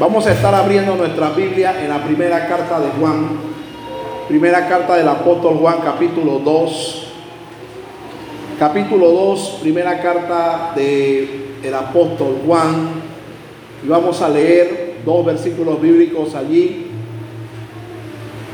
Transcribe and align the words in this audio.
Vamos 0.00 0.26
a 0.26 0.32
estar 0.32 0.54
abriendo 0.54 0.96
nuestra 0.96 1.28
Biblia 1.28 1.78
en 1.78 1.90
la 1.90 2.02
primera 2.02 2.48
carta 2.48 2.80
de 2.80 2.88
Juan, 2.98 3.32
primera 4.28 4.66
carta 4.66 4.96
del 4.96 5.06
apóstol 5.06 5.58
Juan, 5.58 5.80
capítulo 5.84 6.38
2. 6.38 7.06
Capítulo 8.58 9.10
2, 9.10 9.58
primera 9.60 10.00
carta 10.00 10.72
del 10.74 11.74
apóstol 11.74 12.38
Juan. 12.46 12.92
Y 13.84 13.88
vamos 13.88 14.22
a 14.22 14.30
leer 14.30 15.00
dos 15.04 15.26
versículos 15.26 15.78
bíblicos 15.82 16.34
allí. 16.34 16.86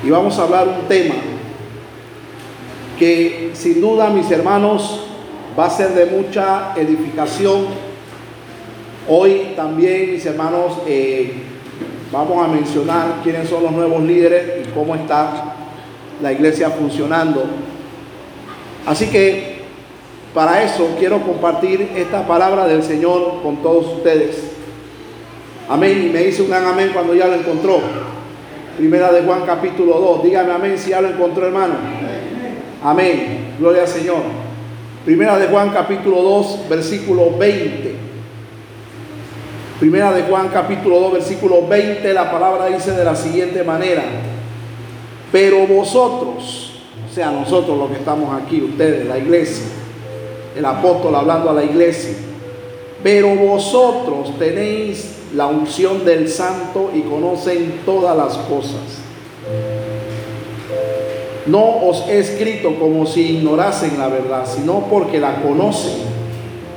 Y 0.02 0.10
vamos 0.10 0.36
a 0.40 0.42
hablar 0.42 0.66
un 0.66 0.88
tema 0.88 1.14
que 2.98 3.52
sin 3.54 3.80
duda, 3.80 4.10
mis 4.10 4.28
hermanos, 4.32 5.06
va 5.56 5.66
a 5.66 5.70
ser 5.70 5.90
de 5.90 6.06
mucha 6.06 6.72
edificación 6.74 7.85
Hoy 9.08 9.52
también, 9.54 10.12
mis 10.12 10.26
hermanos, 10.26 10.78
eh, 10.86 11.32
vamos 12.10 12.44
a 12.44 12.48
mencionar 12.48 13.20
quiénes 13.22 13.48
son 13.48 13.62
los 13.62 13.70
nuevos 13.70 14.02
líderes 14.02 14.66
y 14.66 14.70
cómo 14.72 14.96
está 14.96 15.54
la 16.20 16.32
iglesia 16.32 16.70
funcionando. 16.70 17.44
Así 18.84 19.06
que 19.06 19.60
para 20.34 20.62
eso 20.64 20.88
quiero 20.98 21.22
compartir 21.22 21.92
esta 21.96 22.26
palabra 22.26 22.66
del 22.66 22.82
Señor 22.82 23.42
con 23.42 23.62
todos 23.62 23.86
ustedes. 23.98 24.50
Amén. 25.68 26.06
Y 26.08 26.12
me 26.12 26.24
dice 26.24 26.42
un 26.42 26.48
gran 26.48 26.66
amén 26.66 26.90
cuando 26.92 27.14
ya 27.14 27.28
lo 27.28 27.34
encontró. 27.34 27.80
Primera 28.76 29.12
de 29.12 29.22
Juan 29.22 29.42
capítulo 29.46 30.00
2. 30.00 30.24
Dígame 30.24 30.52
amén 30.52 30.76
si 30.76 30.90
ya 30.90 31.00
lo 31.00 31.08
encontró, 31.08 31.46
hermano. 31.46 31.74
Amén. 32.82 33.54
Gloria 33.58 33.82
al 33.82 33.88
Señor. 33.88 34.22
Primera 35.04 35.38
de 35.38 35.46
Juan 35.46 35.70
capítulo 35.70 36.22
2, 36.22 36.68
versículo 36.68 37.36
20. 37.38 37.95
Primera 39.78 40.10
de 40.10 40.22
Juan 40.22 40.48
capítulo 40.48 40.98
2 41.00 41.12
versículo 41.12 41.66
20, 41.66 42.14
la 42.14 42.30
palabra 42.30 42.64
dice 42.68 42.92
de 42.92 43.04
la 43.04 43.14
siguiente 43.14 43.62
manera, 43.62 44.04
pero 45.30 45.66
vosotros, 45.66 46.72
o 47.10 47.14
sea, 47.14 47.30
nosotros 47.30 47.76
los 47.76 47.90
que 47.90 47.96
estamos 47.96 48.42
aquí, 48.42 48.62
ustedes, 48.62 49.06
la 49.06 49.18
iglesia, 49.18 49.66
el 50.56 50.64
apóstol 50.64 51.14
hablando 51.14 51.50
a 51.50 51.52
la 51.52 51.62
iglesia, 51.62 52.14
pero 53.02 53.34
vosotros 53.34 54.38
tenéis 54.38 55.18
la 55.34 55.46
unción 55.46 56.06
del 56.06 56.30
santo 56.30 56.90
y 56.94 57.02
conocen 57.02 57.80
todas 57.84 58.16
las 58.16 58.34
cosas. 58.48 59.02
No 61.44 61.86
os 61.86 62.08
he 62.08 62.18
escrito 62.18 62.76
como 62.76 63.04
si 63.04 63.36
ignorasen 63.36 63.98
la 63.98 64.08
verdad, 64.08 64.46
sino 64.46 64.86
porque 64.88 65.20
la 65.20 65.42
conocen 65.42 65.98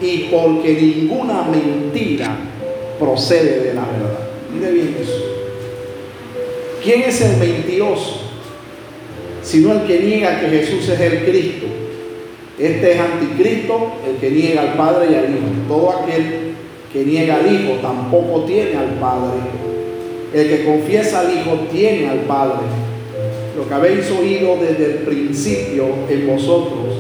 y 0.02 0.28
porque 0.30 0.74
ninguna 0.74 1.44
mentira 1.44 2.49
procede 3.00 3.62
de 3.62 3.74
la 3.74 3.82
verdad. 3.82 4.30
Mire 4.54 4.72
bien 4.72 4.98
eso. 5.02 5.24
¿Quién 6.84 7.02
es 7.04 7.22
el 7.22 7.38
mentiroso? 7.38 8.22
Sino 9.42 9.74
el 9.74 9.88
que 9.88 10.00
niega 10.00 10.40
que 10.40 10.50
Jesús 10.50 10.88
es 10.90 11.00
el 11.00 11.26
Cristo. 11.26 11.66
Este 12.60 12.92
es 12.92 13.00
anticristo, 13.00 13.94
el 14.08 14.18
que 14.18 14.32
niega 14.32 14.62
al 14.62 14.74
Padre 14.74 15.08
y 15.12 15.16
al 15.16 15.30
Hijo. 15.30 15.48
Todo 15.68 15.90
aquel 15.92 16.56
que 16.92 17.06
niega 17.06 17.38
al 17.38 17.54
Hijo 17.54 17.76
tampoco 17.82 18.44
tiene 18.44 18.76
al 18.76 19.00
Padre. 19.00 19.40
El 20.34 20.50
que 20.50 20.66
confiesa 20.66 21.22
al 21.22 21.32
Hijo 21.32 21.68
tiene 21.72 22.10
al 22.10 22.20
Padre. 22.20 22.68
Lo 23.58 23.68
que 23.68 23.74
habéis 23.74 24.12
oído 24.12 24.58
desde 24.58 24.86
el 24.86 24.98
principio 25.00 25.86
en 26.10 26.28
vosotros 26.28 26.99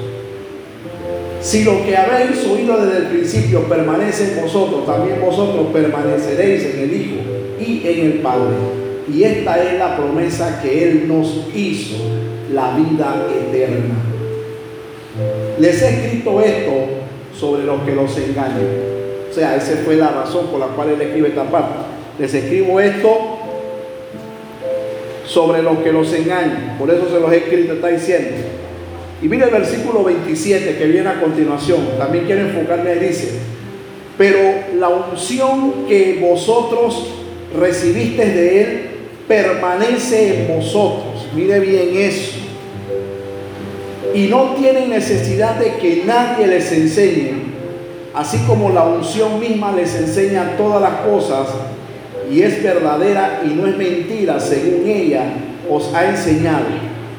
si 1.41 1.63
lo 1.63 1.85
que 1.85 1.95
habéis 1.95 2.45
oído 2.45 2.77
desde 2.85 2.97
el 2.97 3.07
principio 3.07 3.63
permanece 3.63 4.33
en 4.33 4.41
vosotros, 4.41 4.85
también 4.85 5.21
vosotros 5.21 5.67
permaneceréis 5.71 6.65
en 6.65 6.79
el 6.79 6.93
Hijo 6.93 7.15
y 7.59 7.87
en 7.87 8.05
el 8.05 8.13
Padre. 8.19 8.55
Y 9.11 9.23
esta 9.23 9.63
es 9.63 9.79
la 9.79 9.95
promesa 9.95 10.61
que 10.61 10.83
Él 10.83 11.07
nos 11.07 11.47
hizo, 11.55 11.95
la 12.53 12.75
vida 12.75 13.25
eterna. 13.47 13.95
Les 15.59 15.81
he 15.81 15.89
escrito 15.89 16.41
esto 16.41 16.71
sobre 17.37 17.63
los 17.63 17.81
que 17.81 17.95
los 17.95 18.17
engañan. 18.17 18.67
O 19.29 19.33
sea, 19.33 19.55
esa 19.55 19.77
fue 19.85 19.95
la 19.95 20.09
razón 20.09 20.47
por 20.47 20.59
la 20.59 20.67
cual 20.67 20.89
Él 20.89 21.01
escribe 21.01 21.29
esta 21.29 21.43
parte. 21.43 21.75
Les 22.19 22.33
escribo 22.33 22.79
esto 22.79 23.37
sobre 25.25 25.63
los 25.63 25.77
que 25.79 25.93
los 25.93 26.11
engañan. 26.13 26.75
Por 26.77 26.89
eso 26.89 27.09
se 27.09 27.19
los 27.19 27.31
he 27.31 27.37
escrito, 27.37 27.73
está 27.73 27.87
diciendo. 27.87 28.35
Y 29.21 29.27
mire 29.27 29.45
el 29.45 29.51
versículo 29.51 30.03
27 30.03 30.77
que 30.77 30.85
viene 30.85 31.09
a 31.09 31.19
continuación. 31.19 31.79
También 31.97 32.25
quiero 32.25 32.41
enfocarme 32.41 32.91
ahí. 32.91 32.99
Dice, 32.99 33.39
pero 34.17 34.39
la 34.77 34.89
unción 34.89 35.85
que 35.87 36.19
vosotros 36.21 37.07
recibiste 37.57 38.25
de 38.25 38.61
Él 38.61 38.81
permanece 39.27 40.41
en 40.41 40.57
vosotros. 40.57 41.27
Mire 41.35 41.59
bien 41.59 41.89
eso. 41.95 42.37
Y 44.13 44.27
no 44.27 44.55
tienen 44.55 44.89
necesidad 44.89 45.55
de 45.55 45.75
que 45.75 46.03
nadie 46.05 46.47
les 46.47 46.71
enseñe. 46.71 47.49
Así 48.13 48.37
como 48.47 48.71
la 48.71 48.83
unción 48.83 49.39
misma 49.39 49.71
les 49.71 49.95
enseña 49.95 50.57
todas 50.57 50.81
las 50.81 51.01
cosas 51.01 51.47
y 52.31 52.41
es 52.41 52.61
verdadera 52.61 53.41
y 53.45 53.49
no 53.49 53.67
es 53.67 53.77
mentira, 53.77 54.39
según 54.39 54.87
ella 54.87 55.23
os 55.69 55.93
ha 55.93 56.09
enseñado, 56.09 56.65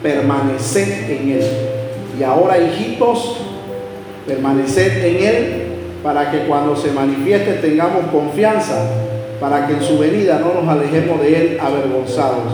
permaneced 0.03 1.11
en 1.11 1.29
Él. 1.31 1.70
Y 2.21 2.23
ahora, 2.23 2.59
hijitos, 2.59 3.39
permaneced 4.27 5.05
en 5.07 5.27
Él 5.27 5.63
para 6.03 6.31
que 6.31 6.41
cuando 6.41 6.77
se 6.77 6.93
manifieste 6.93 7.55
tengamos 7.55 8.09
confianza, 8.13 8.91
para 9.41 9.67
que 9.67 9.73
en 9.73 9.83
su 9.83 9.99
venida 9.99 10.39
no 10.39 10.61
nos 10.61 10.69
alejemos 10.69 11.19
de 11.23 11.35
Él 11.35 11.59
avergonzados. 11.59 12.53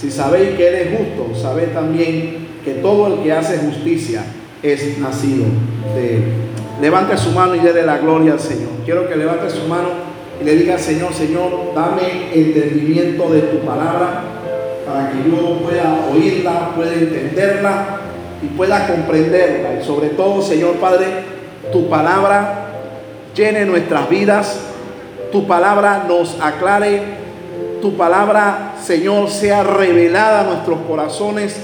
Si 0.00 0.08
sabéis 0.08 0.50
que 0.50 0.68
Él 0.68 0.74
es 0.74 0.98
justo, 0.98 1.34
sabed 1.34 1.70
también 1.72 2.46
que 2.64 2.74
todo 2.74 3.08
el 3.08 3.24
que 3.24 3.32
hace 3.32 3.58
justicia 3.58 4.22
es 4.62 4.96
nacido 4.98 5.46
de 5.96 6.16
Él. 6.16 6.22
Levante 6.80 7.16
su 7.16 7.32
mano 7.32 7.56
y 7.56 7.58
déle 7.58 7.82
la 7.82 7.98
gloria 7.98 8.34
al 8.34 8.40
Señor. 8.40 8.70
Quiero 8.84 9.08
que 9.08 9.16
levante 9.16 9.50
su 9.50 9.66
mano 9.66 9.88
y 10.40 10.44
le 10.44 10.54
diga 10.54 10.78
Señor, 10.78 11.12
Señor, 11.12 11.72
dame 11.74 12.32
entendimiento 12.32 13.28
de 13.30 13.40
tu 13.40 13.66
palabra 13.66 14.22
para 14.86 15.10
que 15.10 15.28
yo 15.28 15.58
pueda 15.58 16.06
oírla, 16.12 16.70
pueda 16.76 16.94
entenderla 16.94 18.01
y 18.42 18.46
pueda 18.46 18.86
comprenderla. 18.86 19.80
Y 19.80 19.84
sobre 19.84 20.08
todo, 20.08 20.42
Señor 20.42 20.76
Padre, 20.76 21.06
tu 21.70 21.88
palabra 21.88 22.66
llene 23.34 23.64
nuestras 23.64 24.08
vidas, 24.08 24.60
tu 25.30 25.46
palabra 25.46 26.04
nos 26.06 26.36
aclare, 26.40 27.00
tu 27.80 27.96
palabra, 27.96 28.74
Señor, 28.82 29.30
sea 29.30 29.62
revelada 29.62 30.40
a 30.40 30.44
nuestros 30.44 30.80
corazones, 30.88 31.56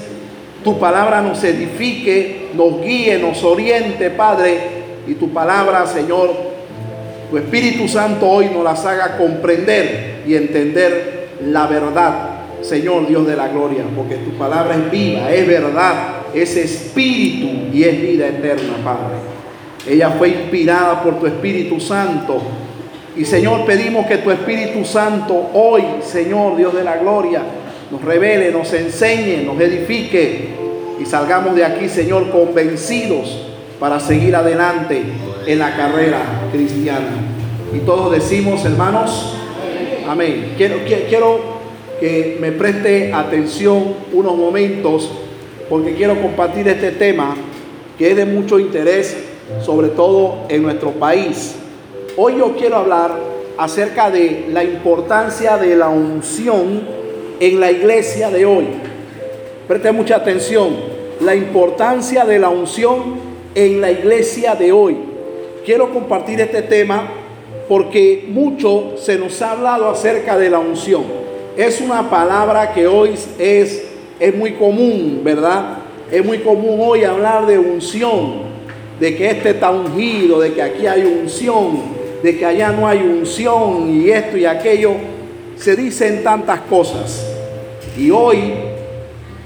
tu 0.63 0.79
palabra 0.79 1.21
nos 1.21 1.43
edifique, 1.43 2.49
nos 2.53 2.81
guíe, 2.81 3.19
nos 3.19 3.43
oriente, 3.43 4.09
Padre, 4.09 4.59
y 5.07 5.13
tu 5.13 5.31
palabra, 5.31 5.85
Señor, 5.85 6.31
tu 7.29 7.37
Espíritu 7.37 7.87
Santo 7.87 8.27
hoy 8.27 8.47
nos 8.47 8.63
las 8.63 8.85
haga 8.85 9.17
comprender 9.17 10.23
y 10.25 10.35
entender 10.35 11.29
la 11.45 11.67
verdad, 11.67 12.13
Señor 12.61 13.07
Dios 13.07 13.25
de 13.27 13.35
la 13.35 13.47
gloria, 13.49 13.83
porque 13.95 14.15
tu 14.15 14.31
palabra 14.31 14.75
es 14.75 14.91
viva, 14.91 15.31
es 15.31 15.47
verdad 15.47 16.18
es 16.33 16.55
espíritu 16.55 17.73
y 17.73 17.83
es 17.83 18.01
vida 18.01 18.27
eterna, 18.27 18.73
Padre. 18.83 19.17
Ella 19.87 20.11
fue 20.11 20.29
inspirada 20.29 21.01
por 21.01 21.19
tu 21.19 21.25
Espíritu 21.25 21.79
Santo. 21.79 22.41
Y 23.15 23.25
Señor, 23.25 23.65
pedimos 23.65 24.05
que 24.05 24.17
tu 24.17 24.31
Espíritu 24.31 24.85
Santo 24.85 25.49
hoy, 25.53 25.83
Señor 26.01 26.57
Dios 26.57 26.73
de 26.73 26.83
la 26.83 26.97
gloria, 26.97 27.41
nos 27.91 28.03
revele, 28.03 28.51
nos 28.51 28.71
enseñe, 28.73 29.43
nos 29.45 29.59
edifique 29.59 30.49
y 30.99 31.05
salgamos 31.05 31.55
de 31.55 31.65
aquí, 31.65 31.89
Señor, 31.89 32.29
convencidos 32.29 33.45
para 33.79 33.99
seguir 33.99 34.35
adelante 34.35 35.01
en 35.47 35.59
la 35.59 35.75
carrera 35.75 36.21
cristiana. 36.51 37.07
Y 37.73 37.79
todos 37.79 38.11
decimos, 38.11 38.63
hermanos, 38.65 39.35
amén. 40.07 40.53
Quiero, 40.57 40.77
que 41.99 42.37
me 42.39 42.53
preste 42.53 43.13
atención 43.13 43.93
unos 44.13 44.37
momentos 44.37 45.11
porque 45.69 45.93
quiero 45.93 46.19
compartir 46.21 46.67
este 46.67 46.91
tema 46.91 47.35
que 47.97 48.11
es 48.11 48.17
de 48.17 48.25
mucho 48.25 48.59
interés, 48.59 49.15
sobre 49.61 49.89
todo 49.89 50.45
en 50.49 50.63
nuestro 50.63 50.91
país. 50.91 51.55
Hoy 52.17 52.37
yo 52.37 52.55
quiero 52.55 52.77
hablar 52.77 53.11
acerca 53.57 54.09
de 54.09 54.47
la 54.51 54.63
importancia 54.63 55.57
de 55.57 55.75
la 55.75 55.89
unción 55.89 56.81
en 57.39 57.59
la 57.59 57.71
iglesia 57.71 58.29
de 58.31 58.45
hoy. 58.45 58.65
Preste 59.67 59.91
mucha 59.91 60.15
atención, 60.15 60.75
la 61.21 61.35
importancia 61.35 62.25
de 62.25 62.39
la 62.39 62.49
unción 62.49 63.29
en 63.53 63.81
la 63.81 63.91
iglesia 63.91 64.55
de 64.55 64.71
hoy. 64.71 64.97
Quiero 65.65 65.91
compartir 65.93 66.41
este 66.41 66.63
tema 66.63 67.07
porque 67.67 68.25
mucho 68.29 68.93
se 68.97 69.17
nos 69.17 69.41
ha 69.41 69.51
hablado 69.51 69.89
acerca 69.89 70.37
de 70.37 70.49
la 70.49 70.59
unción. 70.59 71.03
Es 71.55 71.81
una 71.81 72.09
palabra 72.09 72.73
que 72.73 72.87
hoy 72.87 73.13
es 73.37 73.88
es 74.19 74.35
muy 74.35 74.53
común, 74.53 75.21
¿verdad? 75.23 75.77
Es 76.11 76.25
muy 76.25 76.39
común 76.39 76.79
hoy 76.81 77.03
hablar 77.03 77.45
de 77.45 77.57
unción, 77.57 78.49
de 78.99 79.15
que 79.15 79.29
este 79.29 79.51
está 79.51 79.71
ungido, 79.71 80.39
de 80.39 80.53
que 80.53 80.61
aquí 80.61 80.85
hay 80.85 81.03
unción, 81.03 81.79
de 82.21 82.37
que 82.37 82.45
allá 82.45 82.71
no 82.71 82.87
hay 82.87 82.99
unción 82.99 83.89
y 83.89 84.09
esto 84.09 84.37
y 84.37 84.45
aquello. 84.45 84.91
se 85.55 85.75
dicen 85.75 86.23
tantas 86.23 86.61
cosas 86.61 87.25
y 87.97 88.11
hoy 88.11 88.53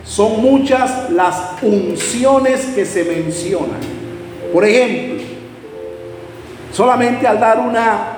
son 0.03 0.41
muchas 0.41 1.09
las 1.09 1.53
unciones 1.61 2.67
que 2.75 2.85
se 2.85 3.03
mencionan. 3.03 3.79
Por 4.51 4.63
ejemplo, 4.63 5.23
solamente 6.71 7.25
al 7.25 7.39
dar 7.39 7.59
una, 7.59 8.17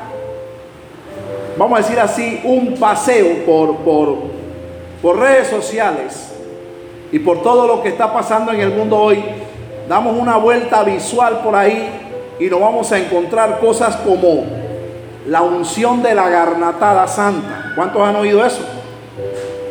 vamos 1.58 1.80
a 1.80 1.81
decir 1.81 2.00
así, 2.00 2.42
un 2.44 2.75
paseo 2.75 3.46
por, 3.46 3.78
por, 3.78 4.18
por 5.01 5.19
redes 5.19 5.48
sociales 5.48 6.35
y 7.15 7.19
por 7.19 7.41
todo 7.41 7.65
lo 7.65 7.81
que 7.81 7.88
está 7.88 8.12
pasando 8.12 8.51
en 8.51 8.59
el 8.59 8.71
mundo 8.71 8.97
hoy, 8.97 9.23
damos 9.88 10.19
una 10.19 10.35
vuelta 10.35 10.83
visual 10.83 11.39
por 11.45 11.56
ahí 11.56 11.89
y 12.41 12.47
nos 12.47 12.59
vamos 12.59 12.91
a 12.91 13.00
encontrar 13.00 13.62
cosas 13.62 13.95
como 13.95 14.44
la 15.25 15.41
unción 15.41 16.03
de 16.03 16.13
la 16.13 16.27
garnatada 16.27 17.07
santa. 17.07 17.71
¿Cuántos 17.73 18.01
han 18.01 18.17
oído 18.17 18.45
eso? 18.45 18.65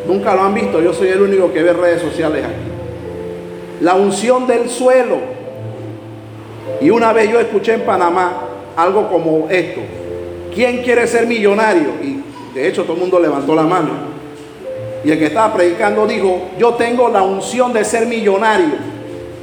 Nunca 0.07 0.35
lo 0.35 0.41
han 0.41 0.55
visto, 0.55 0.81
yo 0.81 0.95
soy 0.95 1.09
el 1.09 1.21
único 1.21 1.53
que 1.53 1.63
ve 1.63 1.75
redes 1.75 2.01
sociales 2.01 2.47
aquí. 2.47 3.83
La 3.83 3.93
unción 3.93 4.47
del 4.47 4.71
suelo. 4.71 5.19
Y 6.81 6.89
una 6.89 7.13
vez 7.13 7.31
yo 7.31 7.41
escuché 7.41 7.75
en 7.75 7.83
Panamá 7.83 8.33
algo 8.75 9.07
como 9.11 9.51
esto. 9.51 9.83
¿Quién 10.55 10.83
quiere 10.83 11.07
ser 11.07 11.27
millonario? 11.27 11.91
Y 12.03 12.23
de 12.55 12.69
hecho 12.69 12.85
todo 12.85 12.95
el 12.95 13.01
mundo 13.01 13.21
levantó 13.21 13.55
la 13.55 13.65
mano. 13.65 14.14
Y 15.05 15.11
el 15.11 15.19
que 15.19 15.27
estaba 15.27 15.53
predicando 15.53 16.07
dijo, 16.07 16.51
yo 16.59 16.75
tengo 16.75 17.09
la 17.09 17.23
unción 17.23 17.73
de 17.73 17.85
ser 17.85 18.07
millonario. 18.07 18.75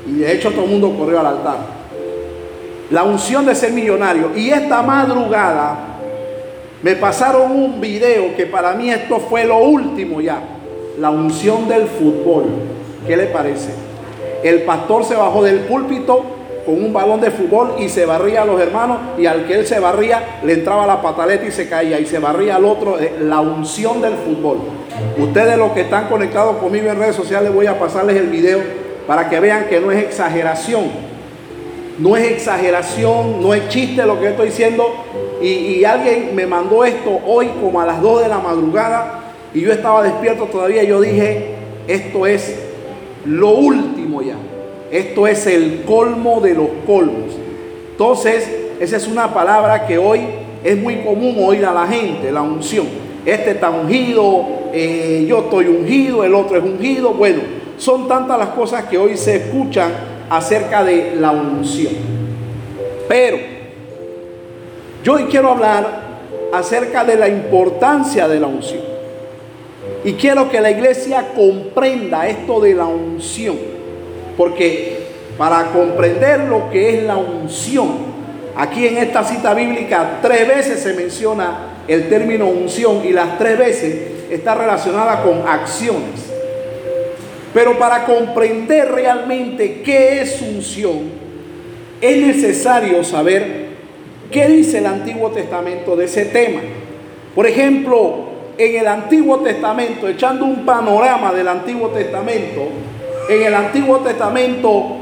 Y 0.07 0.19
de 0.19 0.33
hecho 0.33 0.51
todo 0.51 0.63
el 0.63 0.71
mundo 0.71 0.95
corrió 0.97 1.19
al 1.19 1.27
altar. 1.27 1.57
La 2.89 3.03
unción 3.03 3.45
de 3.45 3.53
ser 3.53 3.71
millonario. 3.71 4.31
Y 4.35 4.49
esta 4.49 4.81
madrugada 4.81 5.77
me 6.81 6.95
pasaron 6.95 7.51
un 7.51 7.79
video 7.79 8.35
que 8.35 8.47
para 8.47 8.73
mí 8.73 8.89
esto 8.89 9.19
fue 9.19 9.45
lo 9.45 9.57
último 9.59 10.19
ya. 10.19 10.41
La 10.99 11.11
unción 11.11 11.67
del 11.67 11.87
fútbol. 11.87 12.45
¿Qué 13.05 13.15
le 13.15 13.25
parece? 13.25 13.69
El 14.43 14.63
pastor 14.63 15.05
se 15.05 15.15
bajó 15.15 15.43
del 15.43 15.59
púlpito 15.59 16.40
con 16.65 16.75
un 16.75 16.93
balón 16.93 17.21
de 17.21 17.31
fútbol 17.31 17.75
y 17.79 17.89
se 17.89 18.05
barría 18.05 18.43
a 18.43 18.45
los 18.45 18.59
hermanos 18.61 18.97
y 19.17 19.25
al 19.25 19.45
que 19.45 19.55
él 19.55 19.65
se 19.65 19.79
barría 19.79 20.39
le 20.43 20.53
entraba 20.53 20.85
la 20.85 21.01
pataleta 21.01 21.45
y 21.45 21.51
se 21.51 21.67
caía 21.67 21.99
y 21.99 22.05
se 22.05 22.19
barría 22.19 22.55
al 22.55 22.65
otro. 22.65 22.99
Eh, 22.99 23.13
la 23.21 23.41
unción 23.41 24.01
del 24.01 24.13
fútbol. 24.15 24.59
Ustedes 25.17 25.57
los 25.57 25.71
que 25.71 25.81
están 25.81 26.07
conectados 26.07 26.57
conmigo 26.57 26.89
en 26.89 26.99
redes 26.99 27.15
sociales 27.15 27.53
voy 27.53 27.67
a 27.67 27.79
pasarles 27.79 28.17
el 28.17 28.27
video 28.27 28.59
para 29.07 29.29
que 29.29 29.39
vean 29.39 29.65
que 29.67 29.79
no 29.79 29.91
es 29.91 30.03
exageración. 30.03 30.85
No 31.97 32.15
es 32.15 32.31
exageración, 32.31 33.41
no 33.41 33.53
es 33.53 33.67
chiste 33.69 34.05
lo 34.05 34.19
que 34.19 34.29
estoy 34.29 34.47
diciendo 34.47 34.85
y, 35.41 35.83
alguien 35.83 36.35
me 36.35 36.45
mandó 36.45 36.85
esto 36.85 37.19
hoy 37.25 37.49
como 37.61 37.81
a 37.81 37.85
las 37.85 38.01
2 38.01 38.23
de 38.23 38.27
la 38.27 38.37
madrugada 38.39 39.19
y 39.53 39.61
yo 39.61 39.71
estaba 39.71 40.03
despierto 40.03 40.45
todavía. 40.45 40.83
Yo 40.83 41.01
dije, 41.01 41.55
esto 41.87 42.25
es 42.25 42.59
lo 43.25 43.49
último 43.49 44.21
ya. 44.21 44.35
Esto 44.91 45.25
es 45.25 45.47
el 45.47 45.83
colmo 45.83 46.41
de 46.41 46.53
los 46.53 46.67
colmos. 46.85 47.31
Entonces, 47.91 48.49
esa 48.79 48.97
es 48.97 49.07
una 49.07 49.33
palabra 49.33 49.87
que 49.87 49.97
hoy 49.97 50.21
es 50.63 50.77
muy 50.77 50.97
común 50.97 51.37
oír 51.39 51.65
a 51.65 51.71
la 51.71 51.87
gente, 51.87 52.31
la 52.31 52.41
unción. 52.41 52.87
Este 53.25 53.51
está 53.51 53.69
ungido, 53.69 54.45
eh, 54.73 55.25
yo 55.27 55.39
estoy 55.39 55.67
ungido, 55.67 56.23
el 56.23 56.35
otro 56.35 56.57
es 56.57 56.63
ungido. 56.63 57.13
Bueno, 57.13 57.41
son 57.77 58.07
tantas 58.07 58.37
las 58.37 58.49
cosas 58.49 58.85
que 58.85 58.97
hoy 58.97 59.15
se 59.15 59.37
escuchan 59.37 59.91
acerca 60.29 60.83
de 60.83 61.15
la 61.15 61.31
unción. 61.31 61.93
Pero 63.07 63.37
yo 65.03 65.13
hoy 65.13 65.23
quiero 65.25 65.51
hablar 65.51 66.01
acerca 66.53 67.03
de 67.03 67.15
la 67.15 67.29
importancia 67.29 68.27
de 68.27 68.39
la 68.39 68.47
unción. 68.47 68.81
Y 70.03 70.13
quiero 70.13 70.49
que 70.49 70.59
la 70.59 70.71
iglesia 70.71 71.27
comprenda 71.35 72.27
esto 72.27 72.59
de 72.59 72.73
la 72.73 72.85
unción. 72.85 73.70
Porque 74.41 74.97
para 75.37 75.67
comprender 75.67 76.39
lo 76.39 76.71
que 76.71 76.97
es 76.97 77.03
la 77.03 77.15
unción, 77.15 77.89
aquí 78.55 78.87
en 78.87 78.97
esta 78.97 79.23
cita 79.23 79.53
bíblica 79.53 80.17
tres 80.19 80.47
veces 80.47 80.79
se 80.79 80.95
menciona 80.95 81.83
el 81.87 82.09
término 82.09 82.47
unción 82.47 83.05
y 83.05 83.11
las 83.11 83.37
tres 83.37 83.55
veces 83.59 83.95
está 84.31 84.55
relacionada 84.55 85.21
con 85.21 85.47
acciones. 85.47 86.25
Pero 87.53 87.77
para 87.77 88.03
comprender 88.03 88.91
realmente 88.91 89.83
qué 89.83 90.23
es 90.23 90.41
unción, 90.41 91.11
es 92.01 92.17
necesario 92.17 93.03
saber 93.03 93.69
¿Qué 94.31 94.47
dice 94.47 94.79
el 94.79 94.87
Antiguo 94.87 95.29
Testamento 95.29 95.95
de 95.95 96.05
ese 96.05 96.25
tema? 96.25 96.61
Por 97.35 97.45
ejemplo, 97.45 98.29
en 98.57 98.75
el 98.75 98.87
Antiguo 98.87 99.41
Testamento, 99.41 100.07
echando 100.07 100.45
un 100.45 100.65
panorama 100.65 101.31
del 101.31 101.47
Antiguo 101.47 101.89
Testamento, 101.89 102.69
en 103.29 103.43
el 103.43 103.53
Antiguo 103.53 103.99
Testamento 103.99 105.01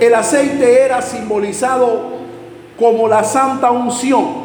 el 0.00 0.14
aceite 0.14 0.82
era 0.82 1.00
simbolizado 1.00 2.14
como 2.78 3.08
la 3.08 3.22
santa 3.22 3.70
unción. 3.70 4.44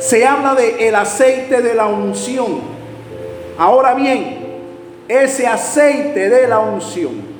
Se 0.00 0.26
habla 0.26 0.54
de 0.54 0.88
el 0.88 0.94
aceite 0.94 1.62
de 1.62 1.74
la 1.74 1.86
unción. 1.86 2.60
Ahora 3.58 3.94
bien, 3.94 4.38
ese 5.08 5.46
aceite 5.46 6.28
de 6.28 6.48
la 6.48 6.58
unción 6.58 7.36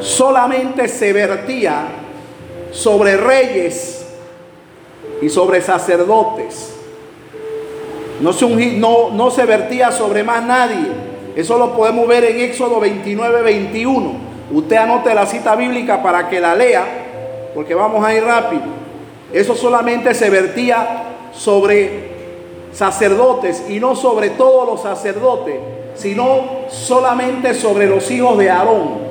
solamente 0.00 0.88
se 0.88 1.12
vertía 1.12 1.88
sobre 2.72 3.16
reyes 3.16 4.06
y 5.20 5.28
sobre 5.28 5.60
sacerdotes. 5.60 6.72
No 8.20 8.32
se, 8.32 8.46
no, 8.46 9.10
no 9.10 9.30
se 9.30 9.44
vertía 9.44 9.92
sobre 9.92 10.22
más 10.24 10.42
nadie. 10.44 11.15
Eso 11.36 11.58
lo 11.58 11.74
podemos 11.74 12.08
ver 12.08 12.24
en 12.24 12.40
Éxodo 12.40 12.80
29, 12.80 13.42
21. 13.42 14.12
Usted 14.52 14.76
anote 14.76 15.14
la 15.14 15.26
cita 15.26 15.54
bíblica 15.54 16.02
para 16.02 16.30
que 16.30 16.40
la 16.40 16.56
lea, 16.56 16.84
porque 17.54 17.74
vamos 17.74 18.02
a 18.02 18.14
ir 18.14 18.24
rápido. 18.24 18.62
Eso 19.30 19.54
solamente 19.54 20.14
se 20.14 20.30
vertía 20.30 21.02
sobre 21.34 22.16
sacerdotes 22.72 23.64
y 23.68 23.78
no 23.78 23.94
sobre 23.94 24.30
todos 24.30 24.66
los 24.66 24.80
sacerdotes, 24.80 25.56
sino 25.94 26.66
solamente 26.70 27.52
sobre 27.52 27.86
los 27.86 28.10
hijos 28.10 28.38
de 28.38 28.50
Aarón. 28.50 29.04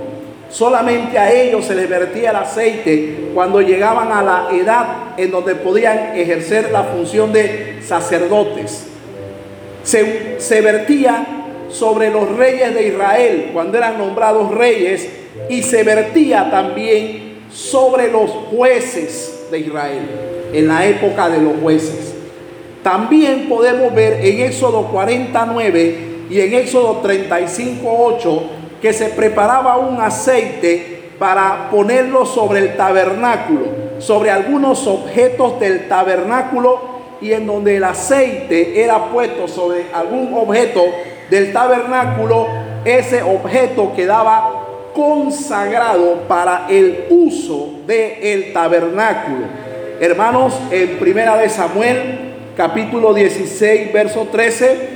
Solamente 0.50 1.20
a 1.20 1.32
ellos 1.32 1.66
se 1.66 1.76
les 1.76 1.88
vertía 1.88 2.32
el 2.32 2.38
aceite 2.38 3.30
cuando 3.36 3.62
llegaban 3.62 4.12
a 4.12 4.24
la 4.24 4.48
edad 4.52 4.86
en 5.18 5.30
donde 5.30 5.54
podían 5.54 6.16
ejercer 6.16 6.72
la 6.72 6.86
función 6.86 7.32
de 7.32 7.82
sacerdotes. 7.86 8.88
Se, 9.84 10.40
se 10.40 10.62
vertía 10.62 11.45
sobre 11.78 12.10
los 12.10 12.38
reyes 12.38 12.74
de 12.74 12.88
Israel 12.88 13.50
cuando 13.54 13.78
eran 13.78 13.98
nombrados 13.98 14.52
reyes 14.52 15.10
y 15.50 15.62
se 15.62 15.84
vertía 15.84 16.50
también 16.50 17.40
sobre 17.52 18.12
los 18.12 18.30
jueces 18.30 19.48
de 19.52 19.60
Israel 19.60 20.04
en 20.54 20.68
la 20.68 20.86
época 20.86 21.30
de 21.30 21.42
los 21.42 21.54
jueces. 21.62 22.14
También 22.82 23.50
podemos 23.50 23.94
ver 23.94 24.26
en 24.26 24.42
Éxodo 24.42 24.88
49 24.92 25.96
y 26.30 26.40
en 26.40 26.54
Éxodo 26.54 27.00
35, 27.02 27.82
8 27.86 28.44
que 28.82 28.94
se 28.94 29.08
preparaba 29.08 29.78
un 29.78 30.00
aceite 30.00 31.10
para 31.20 31.70
ponerlo 31.72 32.26
sobre 32.26 32.60
el 32.60 32.78
tabernáculo, 32.78 33.66
sobre 34.00 34.30
algunos 34.30 34.86
objetos 34.88 35.60
del 35.60 35.88
tabernáculo 35.88 36.96
y 37.22 37.32
en 37.32 37.48
donde 37.48 37.78
el 37.78 37.84
aceite 37.84 38.84
era 38.84 39.06
puesto 39.12 39.48
sobre 39.48 39.86
algún 39.94 40.34
objeto 40.38 40.84
del 41.30 41.54
tabernáculo, 41.54 42.48
ese 42.84 43.24
objeto 43.24 43.94
quedaba 43.96 44.66
consagrado 44.94 46.22
para 46.28 46.68
el 46.70 47.06
uso 47.10 47.72
del 47.86 48.54
tabernáculo. 48.54 49.46
Hermanos, 50.00 50.60
en 50.72 50.98
Primera 51.00 51.38
de 51.38 51.50
Samuel, 51.50 52.34
capítulo 52.56 53.14
16, 53.14 53.92
verso 53.92 54.28
13, 54.32 54.96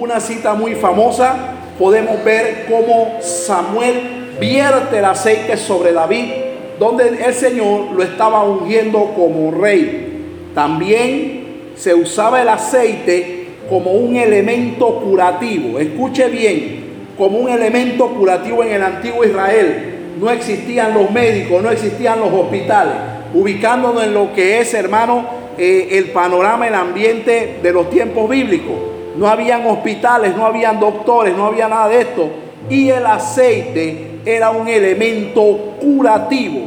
una 0.00 0.20
cita 0.20 0.54
muy 0.54 0.74
famosa 0.74 1.56
podemos 1.78 2.22
ver 2.24 2.66
cómo 2.68 3.18
Samuel 3.20 4.36
vierte 4.40 4.98
el 4.98 5.04
aceite 5.04 5.56
sobre 5.56 5.92
David, 5.92 6.32
donde 6.78 7.08
el 7.08 7.34
Señor 7.34 7.92
lo 7.94 8.02
estaba 8.02 8.42
ungiendo 8.44 9.12
como 9.14 9.50
rey. 9.50 10.50
También 10.54 11.72
se 11.76 11.94
usaba 11.94 12.40
el 12.42 12.48
aceite 12.48 13.35
como 13.68 13.92
un 13.92 14.16
elemento 14.16 15.00
curativo. 15.00 15.78
Escuche 15.78 16.28
bien, 16.28 16.84
como 17.18 17.38
un 17.38 17.48
elemento 17.48 18.08
curativo 18.08 18.62
en 18.62 18.72
el 18.74 18.82
antiguo 18.82 19.24
Israel. 19.24 19.94
No 20.20 20.30
existían 20.30 20.94
los 20.94 21.10
médicos, 21.10 21.62
no 21.62 21.70
existían 21.70 22.20
los 22.20 22.32
hospitales. 22.32 22.94
Ubicándonos 23.34 24.02
en 24.02 24.14
lo 24.14 24.32
que 24.32 24.60
es, 24.60 24.72
hermano, 24.74 25.24
eh, 25.58 25.88
el 25.92 26.06
panorama, 26.06 26.66
el 26.66 26.74
ambiente 26.74 27.58
de 27.62 27.72
los 27.72 27.90
tiempos 27.90 28.28
bíblicos 28.28 28.96
no 29.16 29.26
habían 29.28 29.66
hospitales, 29.66 30.36
no 30.36 30.44
habían 30.46 30.78
doctores, 30.78 31.34
no 31.36 31.46
había 31.46 31.68
nada 31.68 31.88
de 31.88 32.00
esto. 32.02 32.28
Y 32.68 32.90
el 32.90 33.06
aceite 33.06 34.20
era 34.24 34.50
un 34.50 34.68
elemento 34.68 35.76
curativo. 35.80 36.60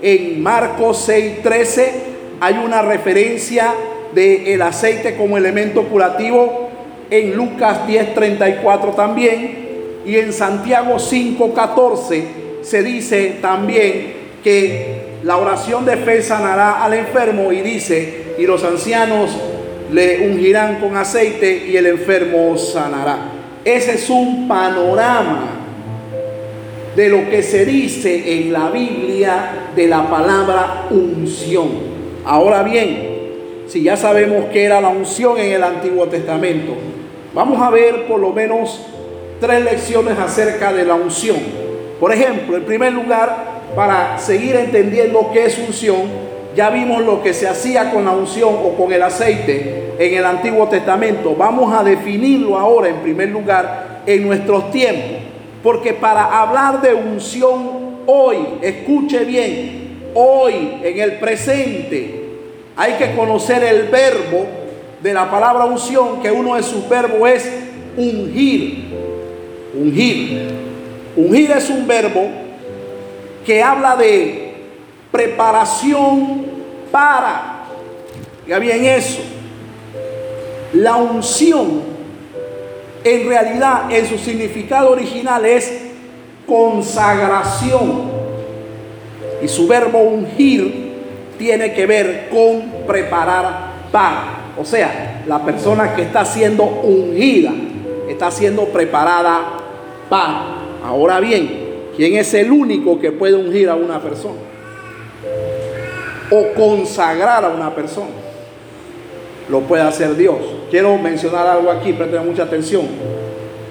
En 0.00 0.42
Marcos 0.42 1.08
6:13 1.08 1.92
hay 2.40 2.54
una 2.64 2.82
referencia 2.82 3.74
del 4.14 4.62
aceite 4.62 5.16
como 5.16 5.38
elemento 5.38 5.84
curativo 5.84 6.68
en 7.10 7.34
Lucas 7.36 7.86
10:34 7.86 8.94
también 8.94 9.58
y 10.04 10.16
en 10.16 10.32
Santiago 10.32 10.98
5:14 10.98 12.24
se 12.62 12.82
dice 12.82 13.38
también 13.40 14.14
que 14.42 15.10
la 15.22 15.36
oración 15.36 15.84
de 15.84 15.96
fe 15.98 16.22
sanará 16.22 16.82
al 16.82 16.94
enfermo 16.94 17.52
y 17.52 17.60
dice, 17.60 18.34
y 18.38 18.46
los 18.46 18.64
ancianos 18.64 19.30
le 19.92 20.30
ungirán 20.30 20.80
con 20.80 20.96
aceite 20.96 21.66
y 21.68 21.76
el 21.76 21.86
enfermo 21.86 22.56
sanará. 22.56 23.18
Ese 23.64 23.94
es 23.94 24.08
un 24.08 24.48
panorama 24.48 25.42
de 26.96 27.08
lo 27.08 27.28
que 27.28 27.42
se 27.42 27.64
dice 27.66 28.40
en 28.40 28.52
la 28.52 28.70
Biblia 28.70 29.70
de 29.76 29.86
la 29.86 30.08
palabra 30.08 30.86
unción. 30.90 31.68
Ahora 32.24 32.62
bien, 32.62 33.09
si 33.70 33.84
ya 33.84 33.96
sabemos 33.96 34.46
que 34.46 34.64
era 34.64 34.80
la 34.80 34.88
unción 34.88 35.38
en 35.38 35.52
el 35.52 35.62
Antiguo 35.62 36.08
Testamento, 36.08 36.72
vamos 37.32 37.62
a 37.62 37.70
ver 37.70 38.06
por 38.08 38.18
lo 38.18 38.32
menos 38.32 38.84
tres 39.38 39.62
lecciones 39.62 40.18
acerca 40.18 40.72
de 40.72 40.84
la 40.84 40.94
unción. 40.94 41.36
Por 42.00 42.12
ejemplo, 42.12 42.56
en 42.56 42.64
primer 42.64 42.92
lugar, 42.92 43.60
para 43.76 44.18
seguir 44.18 44.56
entendiendo 44.56 45.30
qué 45.32 45.44
es 45.44 45.56
unción, 45.56 46.00
ya 46.56 46.68
vimos 46.70 47.04
lo 47.04 47.22
que 47.22 47.32
se 47.32 47.46
hacía 47.46 47.92
con 47.92 48.06
la 48.06 48.10
unción 48.10 48.56
o 48.60 48.74
con 48.74 48.92
el 48.92 49.04
aceite 49.04 49.92
en 50.00 50.14
el 50.14 50.26
Antiguo 50.26 50.66
Testamento. 50.66 51.36
Vamos 51.36 51.72
a 51.72 51.84
definirlo 51.84 52.58
ahora 52.58 52.88
en 52.88 52.96
primer 52.96 53.28
lugar 53.28 54.02
en 54.04 54.26
nuestros 54.26 54.72
tiempos. 54.72 55.18
Porque 55.62 55.92
para 55.92 56.40
hablar 56.42 56.82
de 56.82 56.92
unción 56.92 58.00
hoy, 58.06 58.36
escuche 58.62 59.20
bien, 59.20 60.10
hoy 60.14 60.78
en 60.82 60.98
el 60.98 61.20
presente, 61.20 62.19
hay 62.80 62.94
que 62.94 63.14
conocer 63.14 63.62
el 63.62 63.88
verbo 63.88 64.46
de 65.02 65.12
la 65.12 65.30
palabra 65.30 65.66
unción, 65.66 66.22
que 66.22 66.30
uno 66.30 66.54
de 66.54 66.62
sus 66.62 66.88
verbos 66.88 67.28
es 67.28 67.46
ungir. 67.94 68.86
Ungir. 69.74 70.48
Ungir 71.14 71.50
es 71.50 71.68
un 71.68 71.86
verbo 71.86 72.26
que 73.44 73.62
habla 73.62 73.96
de 73.96 74.54
preparación 75.12 76.46
para. 76.90 77.64
Ya 78.48 78.58
bien 78.58 78.82
eso. 78.86 79.20
La 80.72 80.96
unción 80.96 81.82
en 83.04 83.28
realidad 83.28 83.92
en 83.92 84.06
su 84.06 84.16
significado 84.16 84.92
original 84.92 85.44
es 85.44 85.70
consagración. 86.46 88.10
Y 89.42 89.48
su 89.48 89.68
verbo 89.68 89.98
ungir 89.98 90.89
tiene 91.40 91.72
que 91.72 91.86
ver 91.86 92.28
con 92.28 92.86
preparar 92.86 93.88
para. 93.90 94.52
O 94.58 94.64
sea, 94.64 95.24
la 95.26 95.42
persona 95.42 95.96
que 95.96 96.02
está 96.02 96.22
siendo 96.22 96.64
ungida 96.64 97.50
está 98.10 98.30
siendo 98.30 98.66
preparada 98.66 99.56
para. 100.10 100.58
Ahora 100.84 101.18
bien, 101.18 101.50
¿quién 101.96 102.14
es 102.16 102.34
el 102.34 102.52
único 102.52 103.00
que 103.00 103.10
puede 103.10 103.36
ungir 103.36 103.70
a 103.70 103.74
una 103.74 104.02
persona? 104.02 104.38
O 106.30 106.52
consagrar 106.54 107.42
a 107.42 107.48
una 107.48 107.74
persona 107.74 108.10
lo 109.48 109.60
puede 109.60 109.82
hacer 109.82 110.16
Dios. 110.16 110.36
Quiero 110.70 110.96
mencionar 110.98 111.46
algo 111.46 111.70
aquí, 111.70 111.94
presten 111.94 112.26
mucha 112.26 112.42
atención. 112.42 112.84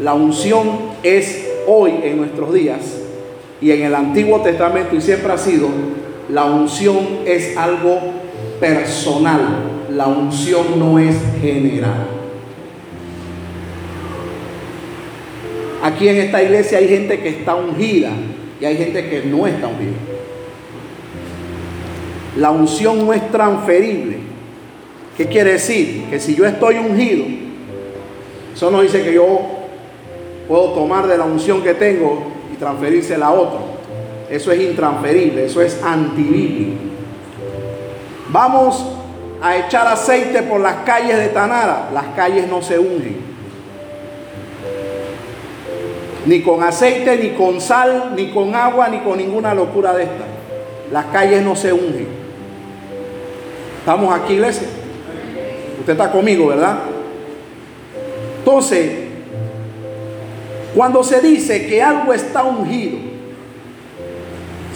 La 0.02 0.16
unción 0.16 0.68
es 1.04 1.48
hoy 1.68 2.00
en 2.04 2.18
nuestros 2.18 2.52
días 2.52 2.80
y 3.62 3.72
en 3.72 3.84
el 3.84 3.94
Antiguo 3.94 4.42
Testamento 4.42 4.96
y 4.96 5.02
siempre 5.02 5.32
ha 5.32 5.38
sido, 5.38 5.68
la 6.30 6.46
unción 6.46 6.98
es 7.26 7.58
algo 7.58 8.00
personal, 8.60 9.42
la 9.90 10.08
unción 10.08 10.78
no 10.78 11.00
es 11.00 11.16
general. 11.42 12.08
Aquí 15.82 16.08
en 16.08 16.18
esta 16.18 16.44
iglesia 16.44 16.78
hay 16.78 16.88
gente 16.88 17.20
que 17.20 17.30
está 17.30 17.56
ungida 17.56 18.12
y 18.62 18.66
hay 18.66 18.78
gente 18.78 19.10
que 19.10 19.24
no 19.24 19.48
está 19.48 19.68
ungida. 19.68 19.98
La 22.38 22.52
unción 22.52 23.06
no 23.06 23.14
es 23.14 23.32
transferible. 23.32 24.18
¿Qué 25.18 25.26
quiere 25.26 25.54
decir? 25.54 26.06
Que 26.10 26.20
si 26.20 26.36
yo 26.36 26.46
estoy 26.46 26.76
ungido, 26.76 27.26
eso 28.54 28.70
no 28.70 28.82
dice 28.82 29.04
que 29.04 29.14
yo 29.14 29.42
puedo 30.48 30.74
tomar 30.74 31.08
de 31.08 31.18
la 31.18 31.26
unción 31.26 31.64
que 31.64 31.74
tengo 31.74 32.24
y 32.54 32.58
transferírsela 32.58 33.28
a 33.28 33.32
otro. 33.32 33.79
Eso 34.30 34.52
es 34.52 34.62
intransferible, 34.62 35.46
eso 35.46 35.62
es 35.62 35.82
antibíblico. 35.84 36.78
Vamos 38.30 38.86
a 39.42 39.58
echar 39.58 39.88
aceite 39.88 40.44
por 40.44 40.62
las 40.62 40.84
calles 40.86 41.18
de 41.18 41.30
Tanara. 41.30 41.90
Las 41.94 42.06
calles 42.16 42.48
no 42.48 42.62
se 42.62 42.78
ungen. 42.78 43.30
Ni 46.26 46.42
con 46.42 46.62
aceite, 46.62 47.18
ni 47.18 47.30
con 47.30 47.60
sal, 47.60 48.14
ni 48.16 48.30
con 48.30 48.54
agua, 48.54 48.88
ni 48.90 49.00
con 49.00 49.18
ninguna 49.18 49.56
locura 49.56 49.94
de 49.94 50.04
esta. 50.04 50.26
Las 50.92 51.06
calles 51.06 51.42
no 51.42 51.56
se 51.56 51.74
ungen. 51.74 52.08
¿Estamos 53.80 54.14
aquí, 54.14 54.34
iglesia? 54.34 54.68
Usted 55.80 55.94
está 55.94 56.12
conmigo, 56.12 56.48
¿verdad? 56.48 56.80
Entonces, 58.40 58.92
cuando 60.76 61.04
se 61.04 61.20
dice 61.20 61.66
que 61.66 61.82
algo 61.82 62.14
está 62.14 62.44
ungido, 62.44 63.09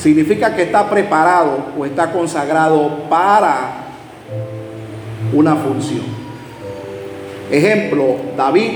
significa 0.04 0.54
que 0.54 0.64
está 0.64 0.90
preparado 0.90 1.68
o 1.80 1.86
está 1.86 2.12
consagrado 2.12 3.06
para 3.10 3.86
una 5.32 5.56
función. 5.56 6.04
Ejemplo, 7.50 8.18
David, 8.36 8.72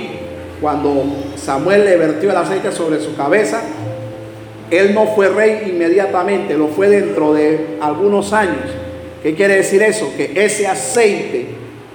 cuando 0.62 1.04
Samuel 1.36 1.84
le 1.84 1.98
vertió 1.98 2.32
el 2.32 2.38
aceite 2.38 2.72
sobre 2.72 3.02
su 3.02 3.14
cabeza, 3.18 3.62
él 4.72 4.94
no 4.94 5.08
fue 5.08 5.28
rey 5.28 5.70
inmediatamente, 5.70 6.58
lo 6.58 6.70
fue 6.70 6.88
dentro 6.88 7.34
de 7.34 7.78
algunos 7.82 8.32
años. 8.32 8.64
¿Qué 9.22 9.36
quiere 9.36 9.58
decir 9.58 9.84
eso? 9.84 10.10
Que 10.16 10.32
ese 10.34 10.66
aceite 10.66 11.48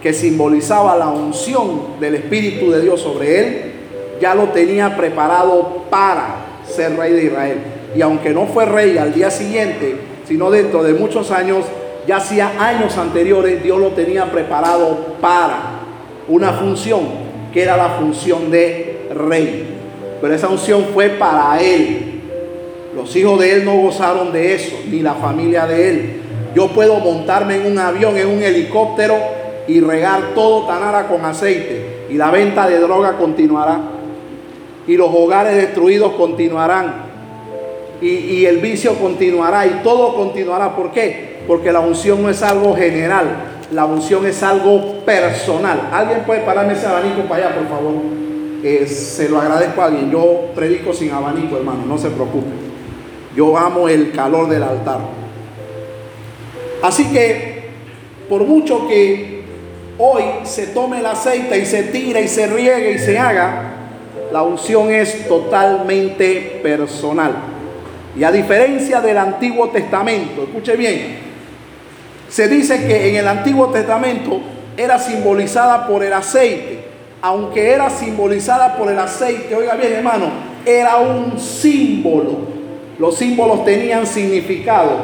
que 0.02 0.12
simbolizaba 0.12 0.94
la 0.94 1.08
unción 1.08 1.98
del 2.00 2.16
Espíritu 2.16 2.70
de 2.70 2.82
Dios 2.82 3.00
sobre 3.00 3.40
él, 3.40 3.72
ya 4.20 4.34
lo 4.34 4.48
tenía 4.48 4.94
preparado 4.94 5.84
para 5.88 6.36
ser 6.68 6.98
rey 6.98 7.14
de 7.14 7.24
Israel. 7.24 7.71
Y 7.94 8.02
aunque 8.02 8.30
no 8.30 8.46
fue 8.46 8.64
rey 8.64 8.99
al 8.99 9.12
día 9.12 9.30
siguiente, 9.30 9.96
sino 10.26 10.50
dentro 10.50 10.82
de 10.82 10.94
muchos 10.94 11.30
años, 11.30 11.64
ya 12.06 12.16
hacía 12.16 12.52
años 12.58 12.96
anteriores, 12.96 13.62
Dios 13.62 13.78
lo 13.78 13.88
tenía 13.88 14.30
preparado 14.30 15.16
para 15.20 15.80
una 16.28 16.52
función, 16.52 17.00
que 17.52 17.62
era 17.62 17.76
la 17.76 17.90
función 17.90 18.50
de 18.50 19.08
rey. 19.14 19.78
Pero 20.20 20.34
esa 20.34 20.49
unción 20.49 20.87
fue 20.94 21.11
para 21.11 21.61
él. 21.61 22.20
Los 22.94 23.14
hijos 23.16 23.38
de 23.40 23.52
él 23.52 23.64
no 23.64 23.76
gozaron 23.76 24.32
de 24.32 24.54
eso, 24.54 24.76
ni 24.90 25.00
la 25.00 25.14
familia 25.14 25.66
de 25.66 25.88
él. 25.88 26.20
Yo 26.54 26.68
puedo 26.68 26.99
montarme 26.99 27.56
en 27.56 27.66
un 27.66 27.78
avión, 27.78 28.16
en 28.16 28.28
un 28.28 28.42
helicóptero 28.42 29.16
y 29.66 29.80
regar 29.80 30.34
todo 30.34 30.66
Tanara 30.66 31.08
con 31.08 31.25
aceite. 31.25 32.06
Y 32.11 32.14
la 32.14 32.30
venta 32.30 32.68
de 32.68 32.78
droga 32.78 33.16
continuará. 33.16 33.80
Y 34.87 34.96
los 34.96 35.08
hogares 35.12 35.56
destruidos 35.56 36.12
continuarán. 36.12 37.12
Y, 38.02 38.44
el 38.47 38.59
vicio 38.59 38.94
continuará. 38.97 39.64
Y 39.66 39.80
todo 39.85 40.14
continuará. 40.16 40.75
¿Por 40.75 40.90
qué? 40.90 41.40
Porque 41.47 41.71
la 41.71 41.80
unción 41.80 42.23
no 42.23 42.28
es 42.28 42.42
algo 42.42 42.75
general. 42.75 43.26
La 43.71 43.85
unción 43.85 44.26
es 44.26 44.42
algo 44.42 45.04
personal. 45.04 45.88
¿Alguien 45.92 46.25
puede 46.26 46.40
pararme 46.40 46.73
ese 46.73 46.87
abanico 46.87 47.23
para 47.23 47.47
allá, 47.47 47.56
por 47.56 47.68
favor? 47.68 47.94
Eh, 48.64 48.87
se 48.87 49.28
lo 49.28 49.40
agradezco 49.40 49.80
a 49.80 49.87
alguien. 49.87 50.11
Yo 50.11 50.50
predico 50.54 50.92
sin 50.92 51.12
abanico, 51.12 51.56
hermano. 51.56 51.85
No 51.87 51.97
se 51.97 52.11
preocupe. 52.11 52.50
Yo 53.37 53.56
amo 53.56 53.88
el 53.88 54.12
calor 54.12 54.49
del 54.49 54.64
altar. 54.64 54.99
Así 56.82 57.04
que, 57.12 57.71
por 58.28 58.44
mucho 58.44 58.88
que 58.88 59.44
hoy 59.97 60.23
se 60.42 60.66
tome 60.68 60.99
el 60.99 61.06
aceite 61.06 61.56
y 61.59 61.64
se 61.64 61.85
tira 61.85 62.21
y 62.21 62.26
se 62.26 62.49
riegue 62.49 62.92
y 62.92 62.99
se 62.99 63.18
haga, 63.18 63.75
la 64.32 64.42
unción 64.42 64.90
es 64.90 65.28
totalmente 65.28 66.61
personal. 66.62 67.51
Y 68.19 68.25
a 68.25 68.31
diferencia 68.31 69.00
del 69.00 69.16
Antiguo 69.16 69.71
Testamento, 69.71 70.42
escuche 70.42 70.76
bien, 70.76 71.19
se 72.28 72.49
dice 72.49 72.87
que 72.87 73.11
en 73.11 73.16
el 73.16 73.28
Antiguo 73.28 73.69
Testamento 73.69 74.40
era 74.76 74.99
simbolizada 74.99 75.87
por 75.87 76.02
el 76.02 76.12
aceite. 76.12 76.85
Aunque 77.21 77.71
era 77.71 77.88
simbolizada 77.88 78.76
por 78.76 78.90
el 78.90 78.99
aceite, 78.99 79.54
oiga 79.54 79.75
bien 79.76 79.92
hermano, 79.92 80.26
era 80.66 80.97
un 80.97 81.38
símbolo. 81.38 82.38
Los 82.99 83.16
símbolos 83.16 83.64
tenían 83.64 84.07
significado. 84.07 84.99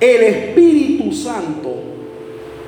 El 0.00 0.22
Espíritu 0.22 1.12
Santo 1.12 1.74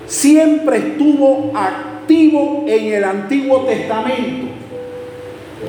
siempre 0.06 0.78
estuvo 0.78 1.52
activo 1.54 2.64
en 2.66 2.94
el 2.94 3.04
Antiguo 3.04 3.60
Testamento. 3.64 4.48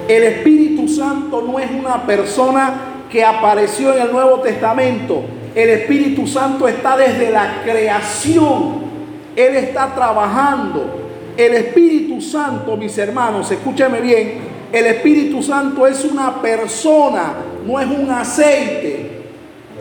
El 0.08 0.24
Espíritu 0.24 0.88
Santo 0.88 1.41
no 1.41 1.60
es 1.60 1.70
una 1.70 2.06
persona 2.06 2.90
que 3.12 3.24
apareció 3.24 3.94
en 3.94 4.03
el 4.03 4.12
Nuevo 4.12 4.39
Testamento. 4.39 5.24
El 5.53 5.70
Espíritu 5.70 6.25
Santo 6.25 6.68
está 6.68 6.96
desde 6.96 7.30
la 7.30 7.62
creación 7.63 8.89
Él 9.36 9.56
está 9.56 9.94
trabajando. 9.94 11.00
El 11.36 11.53
Espíritu 11.53 12.22
Santo, 12.22 12.75
mis 12.77 12.98
hermanos, 12.98 13.50
escúcheme 13.51 14.01
bien, 14.01 14.39
el 14.72 14.86
Espíritu 14.86 15.41
Santo 15.41 15.88
es 15.88 16.03
una 16.06 16.41
persona, 16.41 17.34
no 17.65 17.80
es 17.80 17.88
un 17.88 18.10
aceite. 18.10 19.10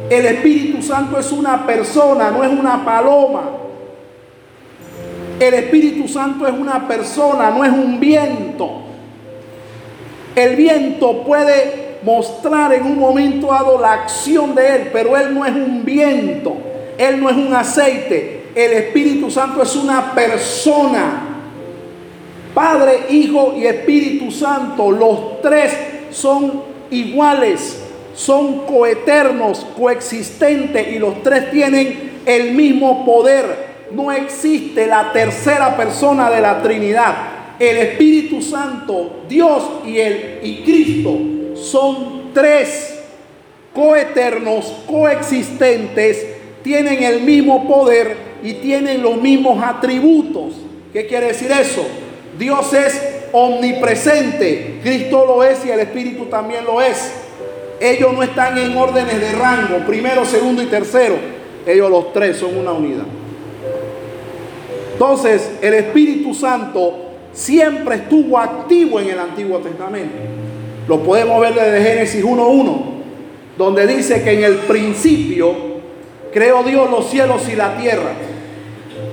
El 0.09 0.27
Espíritu 0.27 0.83
Santo 0.83 1.19
es 1.19 1.31
una 1.31 1.67
persona, 1.67 2.31
no 2.31 2.43
es 2.43 2.51
una 2.51 2.85
paloma. 2.85 3.43
El 5.39 5.55
Espíritu 5.55 6.09
Santo 6.09 6.47
es 6.47 6.53
una 6.53 6.87
persona, 6.87 7.51
no 7.51 7.65
es 7.65 7.73
un 7.73 7.99
viento. 8.01 8.83
El 10.35 10.57
viento 10.57 11.23
puede 11.23 11.90
mostrar 12.03 12.73
en 12.73 12.85
un 12.85 12.99
momento 12.99 13.49
dado 13.49 13.81
la 13.81 13.93
acción 13.93 14.55
de 14.55 14.77
Él, 14.77 14.91
pero 14.93 15.17
Él 15.17 15.35
no 15.35 15.45
es 15.45 15.53
un 15.53 15.85
viento, 15.85 16.57
Él 16.97 17.21
no 17.21 17.29
es 17.29 17.37
un 17.37 17.53
aceite. 17.55 18.41
El 18.55 18.73
Espíritu 18.73 19.31
Santo 19.31 19.63
es 19.63 19.77
una 19.77 20.13
persona. 20.13 21.27
Padre, 22.55 23.01
Hijo 23.11 23.55
y 23.57 23.67
Espíritu 23.67 24.31
Santo, 24.31 24.91
los 24.91 25.41
tres 25.41 25.73
son 26.11 26.65
iguales, 26.91 27.81
son 28.15 28.67
coeternos, 28.67 29.65
coexistentes 29.79 30.89
y 30.89 30.99
los 30.99 31.23
tres 31.23 31.51
tienen 31.53 32.23
el 32.27 32.53
mismo 32.55 33.05
poder. 33.05 33.71
No 33.93 34.11
existe 34.11 34.87
la 34.87 35.13
tercera 35.13 35.77
persona 35.77 36.31
de 36.31 36.41
la 36.41 36.61
Trinidad. 36.61 37.15
El 37.59 37.77
Espíritu 37.77 38.43
Santo, 38.43 39.21
Dios 39.29 39.63
y 39.87 39.99
el 39.99 40.41
y 40.43 40.63
Cristo 40.65 41.40
son 41.71 42.33
tres 42.35 42.99
coeternos, 43.75 44.65
coexistentes, 44.87 46.27
tienen 46.63 47.03
el 47.03 47.23
mismo 47.23 47.67
poder 47.67 48.17
y 48.43 48.55
tienen 48.55 49.03
los 49.03 49.17
mismos 49.17 49.63
atributos. 49.63 50.55
¿Qué 50.93 51.07
quiere 51.07 51.29
decir 51.29 51.51
eso? 51.53 51.87
Dios 52.39 52.73
es 52.73 53.01
omnipresente, 53.33 54.81
Cristo 54.83 55.25
lo 55.27 55.45
es 55.45 55.65
y 55.65 55.71
el 55.71 55.81
Espíritu 55.81 56.27
también 56.27 56.65
lo 56.65 56.83
es. 56.83 57.13
Ellos 57.81 58.13
no 58.13 58.23
están 58.23 58.59
en 58.59 58.77
órdenes 58.77 59.21
de 59.21 59.33
rango, 59.33 59.79
primero, 59.87 60.25
segundo 60.25 60.63
y 60.63 60.67
tercero. 60.67 61.17
Ellos 61.67 61.91
los 61.91 62.13
tres 62.13 62.37
son 62.37 62.57
una 62.57 62.73
unidad. 62.73 63.05
Entonces, 64.93 65.51
el 65.63 65.75
Espíritu 65.75 66.35
Santo 66.35 67.07
siempre 67.33 67.97
estuvo 67.97 68.39
activo 68.39 69.01
en 69.01 69.11
el 69.11 69.19
Antiguo 69.19 69.59
Testamento. 69.61 70.40
Lo 70.89 71.03
podemos 71.03 71.41
ver 71.41 71.55
desde 71.55 71.83
Génesis 71.83 72.25
1.1, 72.25 72.83
donde 73.57 73.87
dice 73.87 74.23
que 74.23 74.33
en 74.33 74.45
el 74.45 74.55
principio 74.57 75.55
creó 76.33 76.63
Dios 76.63 76.91
los 76.91 77.09
cielos 77.09 77.43
y 77.51 77.57
la 77.57 77.77
tierra. 77.77 78.13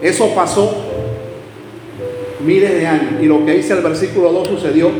Eso 0.02 0.34
pasó 0.34 0.76
miles 2.46 2.74
de 2.74 2.88
años. 2.88 3.22
Y 3.22 3.26
lo 3.26 3.46
que 3.46 3.54
dice 3.54 3.74
el 3.74 3.82
versículo 3.82 4.32
2 4.32 4.48
sucedió 4.48 4.92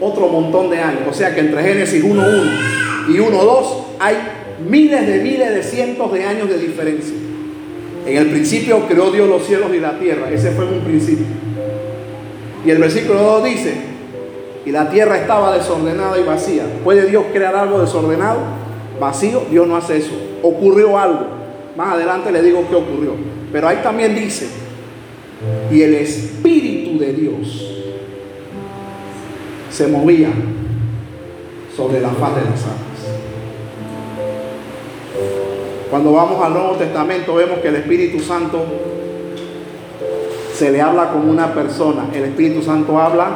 otro 0.00 0.28
montón 0.28 0.70
de 0.70 0.78
años. 0.78 1.02
O 1.08 1.12
sea 1.12 1.34
que 1.34 1.40
entre 1.40 1.62
Génesis 1.62 2.04
1.1 2.04 3.08
y 3.08 3.18
1.2 3.18 3.64
hay 3.98 4.16
miles 4.68 5.06
de 5.06 5.18
miles 5.18 5.50
de 5.50 5.62
cientos 5.62 6.12
de 6.12 6.24
años 6.24 6.48
de 6.48 6.58
diferencia. 6.58 7.14
En 8.06 8.16
el 8.16 8.26
principio 8.28 8.86
creó 8.86 9.10
Dios 9.10 9.28
los 9.28 9.46
cielos 9.46 9.70
y 9.74 9.80
la 9.80 9.98
tierra. 9.98 10.30
Ese 10.30 10.50
fue 10.50 10.66
un 10.66 10.80
principio. 10.80 11.26
Y 12.64 12.70
el 12.70 12.78
versículo 12.78 13.20
2 13.20 13.44
dice, 13.44 13.74
y 14.64 14.70
la 14.70 14.88
tierra 14.88 15.18
estaba 15.18 15.56
desordenada 15.56 16.18
y 16.18 16.24
vacía. 16.24 16.64
¿Puede 16.82 17.06
Dios 17.06 17.24
crear 17.32 17.54
algo 17.54 17.80
desordenado? 17.80 18.38
Vacío, 19.00 19.42
Dios 19.50 19.66
no 19.66 19.76
hace 19.76 19.98
eso. 19.98 20.12
Ocurrió 20.42 20.98
algo. 20.98 21.26
Más 21.76 21.94
adelante 21.94 22.30
le 22.32 22.42
digo 22.42 22.64
qué 22.68 22.76
ocurrió. 22.76 23.12
Pero 23.52 23.68
ahí 23.68 23.80
también 23.82 24.14
dice, 24.14 24.48
y 25.70 25.82
el 25.82 25.94
Espíritu 25.94 26.98
de 26.98 27.12
Dios 27.12 27.70
se 29.70 29.88
movía 29.88 30.30
sobre 31.76 32.00
la 32.00 32.10
faz 32.10 32.36
de 32.36 32.40
las 32.42 32.62
aguas. 32.62 32.84
Cuando 35.90 36.12
vamos 36.12 36.44
al 36.44 36.54
Nuevo 36.54 36.72
Testamento 36.74 37.34
vemos 37.34 37.58
que 37.58 37.68
el 37.68 37.76
Espíritu 37.76 38.20
Santo 38.20 38.64
se 40.52 40.70
le 40.70 40.80
habla 40.80 41.10
como 41.10 41.30
una 41.30 41.52
persona. 41.52 42.06
El 42.14 42.24
Espíritu 42.24 42.62
Santo 42.62 42.98
habla, 42.98 43.28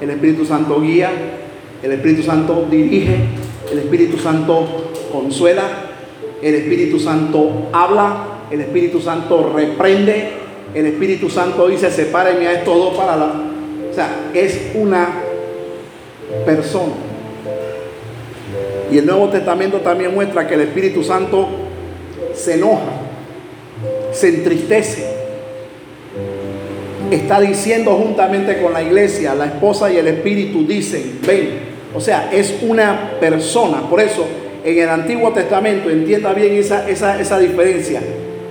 el 0.00 0.10
Espíritu 0.10 0.44
Santo 0.44 0.80
guía, 0.80 1.10
el 1.82 1.92
Espíritu 1.92 2.22
Santo 2.22 2.66
dirige, 2.70 3.16
el 3.72 3.78
Espíritu 3.78 4.18
Santo 4.18 4.66
consuela, 5.12 5.62
el 6.42 6.54
Espíritu 6.54 6.98
Santo 6.98 7.68
habla, 7.72 8.40
el 8.50 8.60
Espíritu 8.60 9.00
Santo 9.00 9.52
reprende, 9.54 10.30
el 10.74 10.86
Espíritu 10.86 11.28
Santo 11.28 11.68
dice, 11.68 11.90
sepárenme 11.90 12.46
a 12.46 12.52
estos 12.52 12.76
dos 12.76 12.94
para 12.94 13.16
la... 13.16 13.26
O 13.90 13.94
sea, 13.94 14.30
es 14.34 14.70
una 14.74 15.08
persona. 16.46 16.92
Y 18.90 18.98
el 18.98 19.06
Nuevo 19.06 19.28
Testamento 19.28 19.78
también 19.78 20.14
muestra 20.14 20.46
que 20.46 20.54
el 20.54 20.62
Espíritu 20.62 21.02
Santo 21.02 21.48
se 22.34 22.54
enoja, 22.54 22.92
se 24.12 24.28
entristece. 24.28 25.09
Está 27.10 27.40
diciendo 27.40 27.92
juntamente 27.92 28.60
con 28.60 28.72
la 28.72 28.82
iglesia, 28.82 29.34
la 29.34 29.46
esposa 29.46 29.92
y 29.92 29.96
el 29.96 30.06
Espíritu 30.06 30.66
dicen, 30.66 31.18
ven. 31.26 31.70
O 31.94 32.00
sea, 32.00 32.30
es 32.32 32.54
una 32.62 33.12
persona. 33.18 33.88
Por 33.88 34.00
eso, 34.00 34.24
en 34.64 34.78
el 34.78 34.88
Antiguo 34.88 35.32
Testamento, 35.32 35.90
entienda 35.90 36.32
bien 36.32 36.54
esa, 36.54 36.88
esa, 36.88 37.20
esa 37.20 37.38
diferencia 37.38 38.00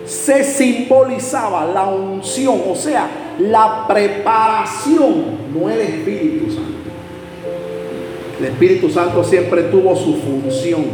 se 0.09 0.43
simbolizaba 0.43 1.67
la 1.71 1.85
unción, 1.85 2.61
o 2.67 2.75
sea, 2.75 3.07
la 3.37 3.85
preparación, 3.87 5.37
no 5.53 5.69
el 5.69 5.81
Espíritu 5.81 6.51
Santo. 6.51 6.79
El 8.39 8.45
Espíritu 8.45 8.89
Santo 8.89 9.23
siempre 9.23 9.63
tuvo 9.63 9.95
su 9.95 10.15
función 10.15 10.85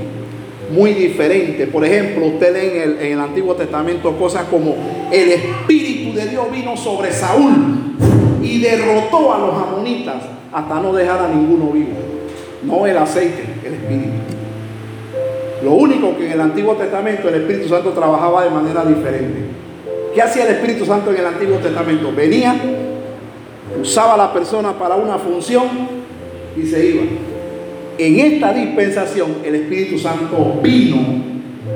muy 0.76 0.94
diferente. 0.94 1.66
Por 1.68 1.86
ejemplo, 1.86 2.26
usted 2.26 2.54
lee 2.54 2.78
en 2.78 2.82
el, 2.82 3.06
en 3.06 3.14
el 3.14 3.20
Antiguo 3.22 3.56
Testamento 3.56 4.18
cosas 4.18 4.44
como 4.50 4.76
el 5.14 5.30
Espíritu 5.32 5.95
de 6.16 6.28
Dios 6.28 6.52
vino 6.52 6.76
sobre 6.78 7.12
Saúl 7.12 7.54
y 8.42 8.60
derrotó 8.60 9.34
a 9.34 9.40
los 9.40 9.54
amonitas 9.54 10.24
hasta 10.52 10.80
no 10.80 10.94
dejar 10.94 11.20
a 11.20 11.28
ninguno 11.28 11.72
vivo. 11.72 11.92
No 12.64 12.88
el 12.88 12.98
aceite, 12.98 13.44
el 13.64 13.74
Espíritu. 13.74 14.12
Lo 15.64 15.74
único 15.74 16.16
que 16.18 16.28
en 16.28 16.32
el 16.34 16.42
Antiguo 16.42 16.76
Testamento 16.76 17.28
el 17.28 17.36
Espíritu 17.36 17.70
Santo 17.70 17.92
trabajaba 17.92 18.44
de 18.44 18.50
manera 18.50 18.86
diferente. 18.86 19.46
¿Qué 20.14 20.22
hacía 20.22 20.46
el 20.46 20.56
Espíritu 20.56 20.86
Santo 20.86 21.12
en 21.12 21.18
el 21.18 21.26
Antiguo 21.26 21.58
Testamento? 21.58 22.12
Venía, 22.16 22.56
usaba 23.82 24.14
a 24.14 24.18
la 24.18 24.34
persona 24.34 24.74
para 24.74 24.96
una 24.96 25.18
función 25.18 25.68
y 26.56 26.66
se 26.66 26.86
iba. 26.86 27.04
En 27.98 28.20
esta 28.20 28.54
dispensación 28.54 29.38
el 29.44 29.56
Espíritu 29.56 29.98
Santo 29.98 30.60
vino 30.62 30.98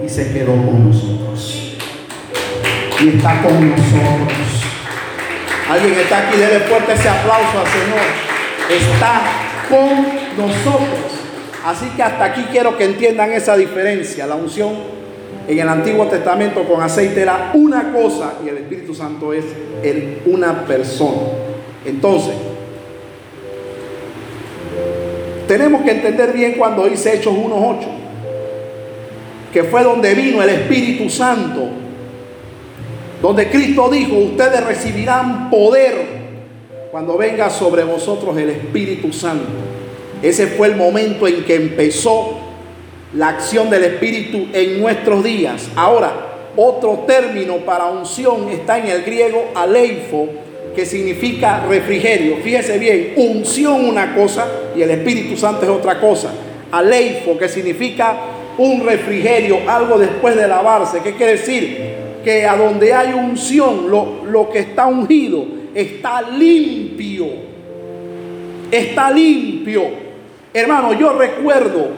y 0.06 0.10
se 0.10 0.32
quedó 0.34 0.54
con 0.54 0.88
nosotros. 0.88 1.69
Y 3.02 3.10
está 3.10 3.42
con 3.42 3.70
nosotros. 3.70 4.64
Alguien 5.70 5.94
está 6.00 6.28
aquí, 6.28 6.38
déle 6.38 6.60
fuerte 6.62 6.94
ese 6.94 7.08
aplauso 7.08 7.60
al 7.60 7.68
Señor. 7.68 8.00
Está 8.70 9.22
con 9.70 10.48
nosotros. 10.48 11.12
Así 11.66 11.86
que 11.96 12.04
hasta 12.04 12.26
aquí 12.26 12.46
quiero 12.52 12.78
que 12.78 12.86
entiendan 12.86 13.32
esa 13.32 13.56
diferencia. 13.56 14.28
La 14.28 14.36
unción 14.36 14.74
en 15.48 15.60
el 15.60 15.70
Antiguo 15.70 16.08
Testamento 16.08 16.64
con 16.64 16.82
aceite 16.82 17.22
era 17.22 17.52
una 17.54 17.92
cosa 17.92 18.34
y 18.44 18.50
el 18.50 18.58
Espíritu 18.58 18.94
Santo 18.94 19.34
es 19.34 19.46
una 20.26 20.66
persona. 20.66 21.22
Entonces, 21.86 22.34
tenemos 25.48 25.84
que 25.84 25.92
entender 25.92 26.34
bien 26.34 26.54
cuando 26.58 26.86
dice 26.86 27.16
Hechos 27.16 27.34
1.8, 27.34 27.80
que 29.54 29.64
fue 29.64 29.84
donde 29.84 30.14
vino 30.14 30.44
el 30.44 30.50
Espíritu 30.50 31.10
Santo, 31.10 31.70
donde 33.22 33.50
Cristo 33.50 33.90
dijo, 33.90 34.16
ustedes 34.16 34.64
recibirán 34.64 35.50
poder 35.50 36.20
cuando 36.92 37.18
venga 37.18 37.50
sobre 37.50 37.84
vosotros 37.84 38.38
el 38.38 38.50
Espíritu 38.50 39.12
Santo. 39.12 39.46
Ese 40.22 40.48
fue 40.48 40.68
el 40.68 40.76
momento 40.76 41.28
en 41.28 41.44
que 41.44 41.56
empezó 41.56 42.38
la 43.14 43.30
acción 43.30 43.70
del 43.70 43.84
Espíritu 43.84 44.48
en 44.54 44.82
nuestros 44.82 45.24
días. 45.24 45.70
Ahora, 45.76 46.12
otro 46.56 47.04
término 47.08 47.58
para 47.58 47.86
unción 47.86 48.50
está 48.50 48.80
en 48.80 48.88
el 48.88 49.04
griego 49.04 49.46
aleifo, 49.56 50.28
que 50.76 50.86
significa 50.86 51.66
refrigerio. 51.68 52.38
Fíjese 52.44 52.78
bien, 52.78 53.14
unción 53.18 53.86
una 53.86 54.16
cosa 54.16 54.48
y 54.76 54.82
el 54.82 54.92
Espíritu 54.92 55.36
Santo 55.38 55.64
es 55.64 55.70
otra 55.70 56.00
cosa. 56.00 56.32
Aleifo, 56.72 57.38
que 57.38 57.50
significa 57.50 58.16
un 58.58 58.86
refrigerio, 58.86 59.58
algo 59.68 59.98
después 59.98 60.36
de 60.36 60.48
lavarse. 60.48 61.02
¿Qué 61.02 61.16
quiere 61.16 61.34
decir? 61.34 61.99
Que 62.24 62.46
a 62.46 62.56
donde 62.56 62.94
hay 62.94 63.14
unción, 63.14 63.90
lo, 63.90 64.26
lo 64.26 64.50
que 64.50 64.60
está 64.60 64.88
ungido 64.88 65.46
está 65.74 66.22
limpio. 66.22 67.28
Está 68.72 69.10
limpio. 69.12 69.84
Hermano, 70.54 70.94
yo 70.94 71.14
recuerdo 71.14 71.90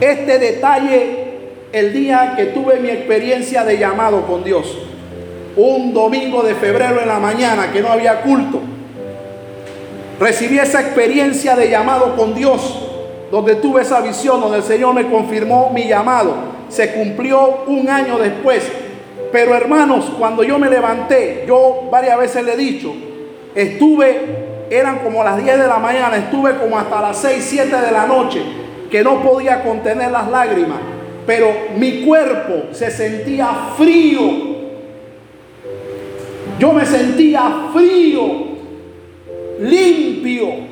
este 0.00 0.38
detalle 0.38 1.30
el 1.72 1.92
día 1.92 2.34
que 2.36 2.46
tuve 2.46 2.80
mi 2.80 2.88
experiencia 2.88 3.64
de 3.64 3.78
llamado 3.78 4.26
con 4.26 4.42
Dios. 4.42 4.78
un 5.56 5.92
domingo 5.92 6.42
de 6.42 6.54
febrero 6.54 7.00
en 7.00 7.08
la 7.08 7.18
mañana 7.18 7.72
que 7.72 7.80
no 7.80 7.88
había 7.88 8.22
culto. 8.22 8.60
Recibí 10.18 10.58
esa 10.58 10.80
experiencia 10.80 11.56
de 11.56 11.68
llamado 11.68 12.14
con 12.16 12.34
Dios, 12.34 12.78
donde 13.30 13.56
tuve 13.56 13.82
esa 13.82 14.00
visión, 14.00 14.40
donde 14.40 14.58
el 14.58 14.62
Señor 14.62 14.94
me 14.94 15.08
confirmó 15.08 15.70
mi 15.72 15.88
llamado. 15.88 16.34
Se 16.70 16.92
cumplió 16.92 17.64
un 17.66 17.88
año 17.88 18.18
después. 18.18 18.62
Pero 19.30 19.54
hermanos, 19.54 20.12
cuando 20.18 20.42
yo 20.42 20.58
me 20.58 20.70
levanté, 20.70 21.44
yo 21.46 21.88
varias 21.90 22.18
veces 22.18 22.44
le 22.44 22.54
he 22.54 22.56
dicho, 22.56 22.92
estuve, 23.54 24.66
eran 24.70 25.00
como 25.00 25.22
las 25.22 25.42
10 25.42 25.58
de 25.58 25.68
la 25.68 25.78
mañana, 25.78 26.16
estuve 26.16 26.56
como 26.56 26.78
hasta 26.78 27.00
las 27.00 27.18
6, 27.18 27.46
7 27.48 27.76
de 27.76 27.92
la 27.92 28.06
noche, 28.06 28.42
que 28.90 29.04
no 29.04 29.22
podía 29.22 29.62
contener 29.62 30.10
las 30.10 30.28
lágrimas, 30.28 30.78
pero 31.26 31.48
mi 31.76 32.02
cuerpo 32.02 32.72
se 32.72 32.90
sentía 32.90 33.48
frío. 33.76 34.20
Yo 36.58 36.72
me 36.72 36.84
sentía 36.84 37.68
frío, 37.72 38.22
limpio. 39.60 40.70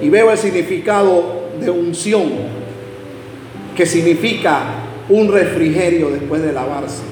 Y 0.00 0.08
veo 0.08 0.30
el 0.30 0.38
significado 0.38 1.44
de 1.60 1.70
unción, 1.70 2.30
que 3.74 3.86
significa 3.86 4.62
un 5.08 5.30
refrigerio 5.30 6.10
después 6.10 6.42
de 6.42 6.52
lavarse. 6.52 7.02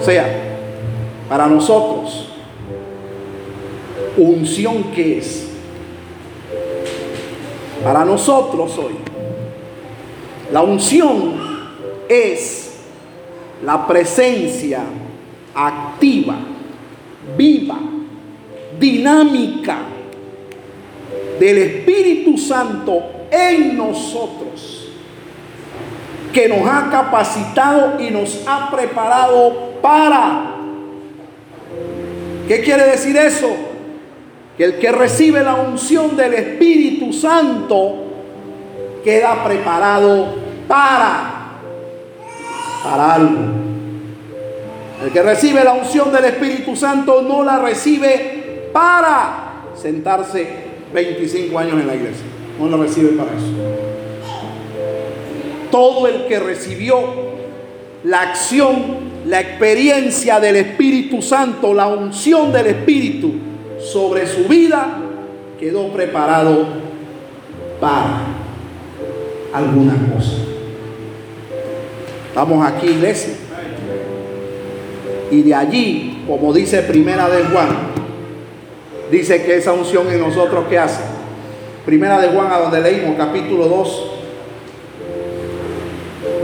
O 0.00 0.04
sea, 0.04 0.26
para 1.28 1.46
nosotros, 1.46 2.28
unción 4.16 4.84
que 4.94 5.18
es. 5.18 5.44
Para 7.82 8.04
nosotros 8.04 8.76
hoy, 8.78 8.94
la 10.52 10.62
unción 10.62 11.34
es 12.08 12.80
la 13.64 13.86
presencia 13.86 14.82
activa, 15.54 16.38
viva, 17.36 17.78
dinámica 18.78 19.78
del 21.38 21.58
Espíritu 21.58 22.36
Santo 22.38 23.02
en 23.30 23.76
nosotros, 23.76 24.87
que 26.32 26.48
nos 26.48 26.66
ha 26.68 26.88
capacitado 26.90 28.00
y 28.00 28.10
nos 28.10 28.44
ha 28.46 28.70
preparado 28.70 29.72
para. 29.80 30.56
¿Qué 32.46 32.62
quiere 32.62 32.84
decir 32.84 33.16
eso? 33.16 33.48
Que 34.56 34.64
el 34.64 34.78
que 34.78 34.90
recibe 34.90 35.42
la 35.42 35.54
unción 35.54 36.16
del 36.16 36.34
Espíritu 36.34 37.12
Santo 37.12 38.04
queda 39.04 39.44
preparado 39.44 40.34
para, 40.66 41.58
para 42.82 43.14
algo. 43.14 43.38
El 45.04 45.12
que 45.12 45.22
recibe 45.22 45.62
la 45.62 45.74
unción 45.74 46.12
del 46.12 46.24
Espíritu 46.24 46.74
Santo 46.74 47.22
no 47.22 47.44
la 47.44 47.58
recibe 47.58 48.70
para 48.72 49.62
sentarse 49.80 50.46
25 50.92 51.58
años 51.58 51.80
en 51.80 51.86
la 51.86 51.94
iglesia. 51.94 52.26
No 52.58 52.68
la 52.68 52.76
recibe 52.78 53.10
para 53.10 53.30
eso. 53.30 53.77
Todo 55.70 56.06
el 56.06 56.26
que 56.26 56.38
recibió 56.38 56.98
la 58.04 58.22
acción 58.22 59.08
la 59.28 59.40
experiencia 59.40 60.40
del 60.40 60.56
Espíritu 60.56 61.20
Santo, 61.20 61.74
la 61.74 61.88
unción 61.88 62.50
del 62.50 62.68
Espíritu 62.68 63.32
sobre 63.78 64.26
su 64.26 64.44
vida, 64.44 65.00
quedó 65.60 65.88
preparado 65.88 66.66
para 67.78 68.20
alguna 69.52 69.94
cosa. 70.14 70.32
Vamos 72.34 72.66
aquí, 72.66 72.86
iglesia. 72.86 73.34
Y 75.30 75.42
de 75.42 75.54
allí, 75.54 76.24
como 76.26 76.52
dice 76.54 76.80
Primera 76.82 77.28
de 77.28 77.44
Juan, 77.44 77.68
dice 79.10 79.42
que 79.44 79.56
esa 79.56 79.74
unción 79.74 80.10
en 80.10 80.20
nosotros, 80.20 80.64
¿qué 80.70 80.78
hace? 80.78 81.02
Primera 81.84 82.18
de 82.18 82.28
Juan, 82.28 82.50
a 82.50 82.58
donde 82.60 82.80
leímos, 82.80 83.16
capítulo 83.16 83.66
2, 83.66 84.10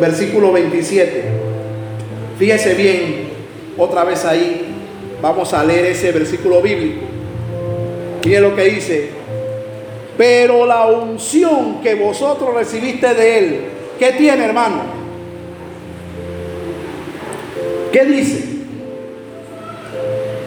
versículo 0.00 0.52
27. 0.52 1.24
Fíjese 2.38 2.74
bien, 2.74 3.28
otra 3.76 4.04
vez 4.04 4.24
ahí, 4.24 4.74
vamos 5.20 5.52
a 5.52 5.64
leer 5.64 5.86
ese 5.86 6.12
versículo 6.12 6.60
bíblico. 6.60 7.02
Fíjese 8.22 8.40
lo 8.40 8.56
que 8.56 8.64
dice. 8.64 9.10
Pero 10.16 10.64
la 10.66 10.86
unción 10.86 11.80
que 11.82 11.94
vosotros 11.94 12.54
recibiste 12.54 13.14
de 13.14 13.38
Él, 13.38 13.60
¿qué 13.98 14.12
tiene, 14.12 14.44
hermano? 14.44 14.82
¿Qué 17.92 18.04
dice? 18.04 18.44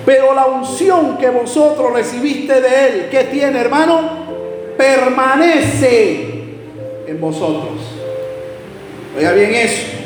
Pero 0.05 0.33
la 0.33 0.45
unción 0.45 1.17
que 1.17 1.29
vosotros 1.29 1.93
recibiste 1.93 2.62
de 2.62 2.88
Él, 2.88 3.07
¿qué 3.12 3.25
tiene, 3.25 3.60
hermano? 3.60 4.10
Permanece 4.77 6.43
en 7.07 7.19
vosotros. 7.19 7.96
Oiga 9.17 9.32
bien 9.32 9.56
eso 9.56 9.97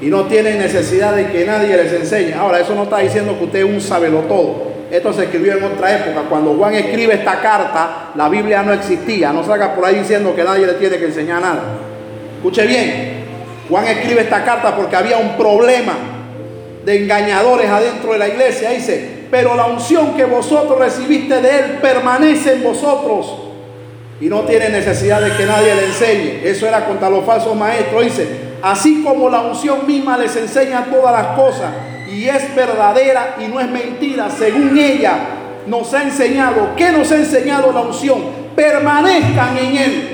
y 0.00 0.06
no 0.06 0.24
tienen 0.24 0.58
necesidad 0.58 1.14
de 1.14 1.28
que 1.28 1.44
nadie 1.44 1.76
les 1.76 1.92
enseñe. 1.92 2.34
Ahora, 2.34 2.60
eso 2.60 2.74
no 2.74 2.82
está 2.84 2.98
diciendo 2.98 3.36
que 3.38 3.44
usted 3.44 3.58
es 3.60 3.64
un 3.64 3.80
sabelo 3.80 4.20
todo. 4.20 4.66
Esto 4.90 5.12
se 5.12 5.24
escribió 5.24 5.56
en 5.56 5.64
otra 5.64 5.96
época. 5.96 6.26
Cuando 6.28 6.54
Juan 6.54 6.74
escribe 6.74 7.14
esta 7.14 7.40
carta, 7.40 8.10
la 8.14 8.28
Biblia 8.28 8.62
no 8.62 8.72
existía. 8.72 9.32
No 9.32 9.44
salga 9.44 9.74
por 9.74 9.84
ahí 9.84 9.96
diciendo 9.96 10.34
que 10.34 10.44
nadie 10.44 10.66
le 10.66 10.74
tiene 10.74 10.98
que 10.98 11.06
enseñar 11.06 11.40
nada. 11.40 11.62
Escuche 12.36 12.66
bien. 12.66 13.24
Juan 13.68 13.86
escribe 13.86 14.20
esta 14.20 14.44
carta 14.44 14.76
porque 14.76 14.96
había 14.96 15.16
un 15.16 15.36
problema 15.36 15.94
de 16.84 17.02
engañadores 17.02 17.68
adentro 17.68 18.12
de 18.12 18.18
la 18.18 18.28
iglesia. 18.28 18.70
Dice, 18.70 19.26
pero 19.30 19.56
la 19.56 19.66
unción 19.66 20.14
que 20.14 20.24
vosotros 20.24 20.78
recibiste 20.78 21.40
de 21.40 21.48
él 21.48 21.64
permanece 21.80 22.52
en 22.52 22.62
vosotros 22.62 23.45
y 24.20 24.26
no 24.26 24.40
tiene 24.42 24.70
necesidad 24.70 25.20
de 25.20 25.36
que 25.36 25.44
nadie 25.44 25.74
le 25.74 25.86
enseñe. 25.86 26.40
Eso 26.44 26.66
era 26.66 26.86
contra 26.86 27.10
los 27.10 27.24
falsos 27.24 27.54
maestros. 27.54 28.04
Dice, 28.04 28.28
así 28.62 29.02
como 29.02 29.28
la 29.28 29.42
unción 29.42 29.86
misma 29.86 30.16
les 30.16 30.34
enseña 30.36 30.86
todas 30.90 31.12
las 31.12 31.36
cosas 31.36 31.70
y 32.10 32.28
es 32.28 32.54
verdadera 32.54 33.36
y 33.38 33.48
no 33.48 33.60
es 33.60 33.68
mentira, 33.68 34.30
según 34.30 34.78
ella 34.78 35.18
nos 35.66 35.92
ha 35.92 36.02
enseñado. 36.02 36.70
¿Qué 36.76 36.92
nos 36.92 37.10
ha 37.12 37.16
enseñado 37.16 37.72
la 37.72 37.80
unción? 37.80 38.22
Permanezcan 38.54 39.58
en 39.58 39.76
él. 39.76 40.12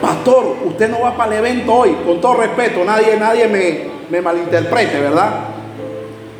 Pastor, 0.00 0.56
usted 0.64 0.88
no 0.88 1.00
va 1.00 1.16
para 1.16 1.38
el 1.38 1.44
evento 1.44 1.74
hoy, 1.74 1.94
con 2.06 2.20
todo 2.20 2.34
respeto, 2.34 2.84
nadie, 2.84 3.16
nadie 3.18 3.48
me, 3.48 3.80
me 4.08 4.22
malinterprete, 4.22 4.98
¿verdad? 4.98 5.30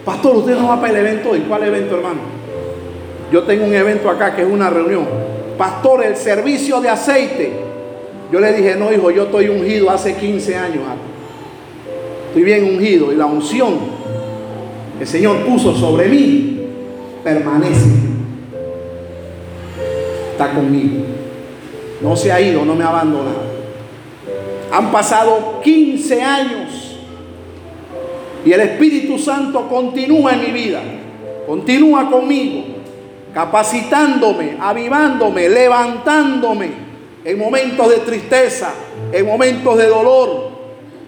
Pastor, 0.04 0.36
usted 0.36 0.56
no 0.56 0.68
va 0.68 0.80
para 0.80 0.92
el 0.92 1.06
evento 1.06 1.30
hoy. 1.30 1.40
¿Cuál 1.40 1.64
evento, 1.64 1.96
hermano? 1.96 2.39
Yo 3.32 3.42
tengo 3.44 3.64
un 3.64 3.74
evento 3.74 4.10
acá 4.10 4.34
que 4.34 4.42
es 4.42 4.48
una 4.48 4.70
reunión. 4.70 5.06
Pastor, 5.56 6.04
el 6.04 6.16
servicio 6.16 6.80
de 6.80 6.88
aceite 6.88 7.70
yo 8.30 8.38
le 8.38 8.52
dije, 8.52 8.76
no, 8.76 8.92
hijo, 8.92 9.10
yo 9.10 9.24
estoy 9.24 9.48
ungido 9.48 9.90
hace 9.90 10.14
15 10.14 10.56
años. 10.56 10.82
Estoy 12.28 12.44
bien 12.44 12.64
ungido 12.64 13.12
y 13.12 13.16
la 13.16 13.26
unción 13.26 13.74
que 14.96 15.02
el 15.02 15.08
Señor 15.08 15.44
puso 15.44 15.74
sobre 15.74 16.08
mí 16.08 16.60
permanece. 17.24 17.90
Está 20.30 20.52
conmigo. 20.52 21.04
No 22.00 22.14
se 22.14 22.30
ha 22.30 22.40
ido, 22.40 22.64
no 22.64 22.76
me 22.76 22.84
ha 22.84 22.88
abandonado. 22.88 23.50
Han 24.72 24.92
pasado 24.92 25.60
15 25.64 26.22
años 26.22 26.96
y 28.44 28.52
el 28.52 28.60
Espíritu 28.60 29.18
Santo 29.18 29.68
continúa 29.68 30.34
en 30.34 30.40
mi 30.40 30.52
vida. 30.52 30.80
Continúa 31.48 32.08
conmigo, 32.08 32.62
capacitándome, 33.34 34.56
avivándome, 34.60 35.48
levantándome 35.48 36.70
en 37.24 37.38
momentos 37.38 37.88
de 37.88 37.96
tristeza, 37.98 38.72
en 39.12 39.26
momentos 39.26 39.76
de 39.76 39.86
dolor, 39.86 40.50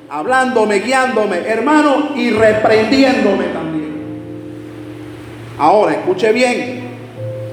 hablándome, 0.09 0.81
guiándome, 0.81 1.39
hermano, 1.39 2.11
y 2.15 2.31
reprendiéndome 2.31 3.45
también. 3.47 3.93
Ahora, 5.59 5.93
escuche 5.93 6.33
bien, 6.33 6.83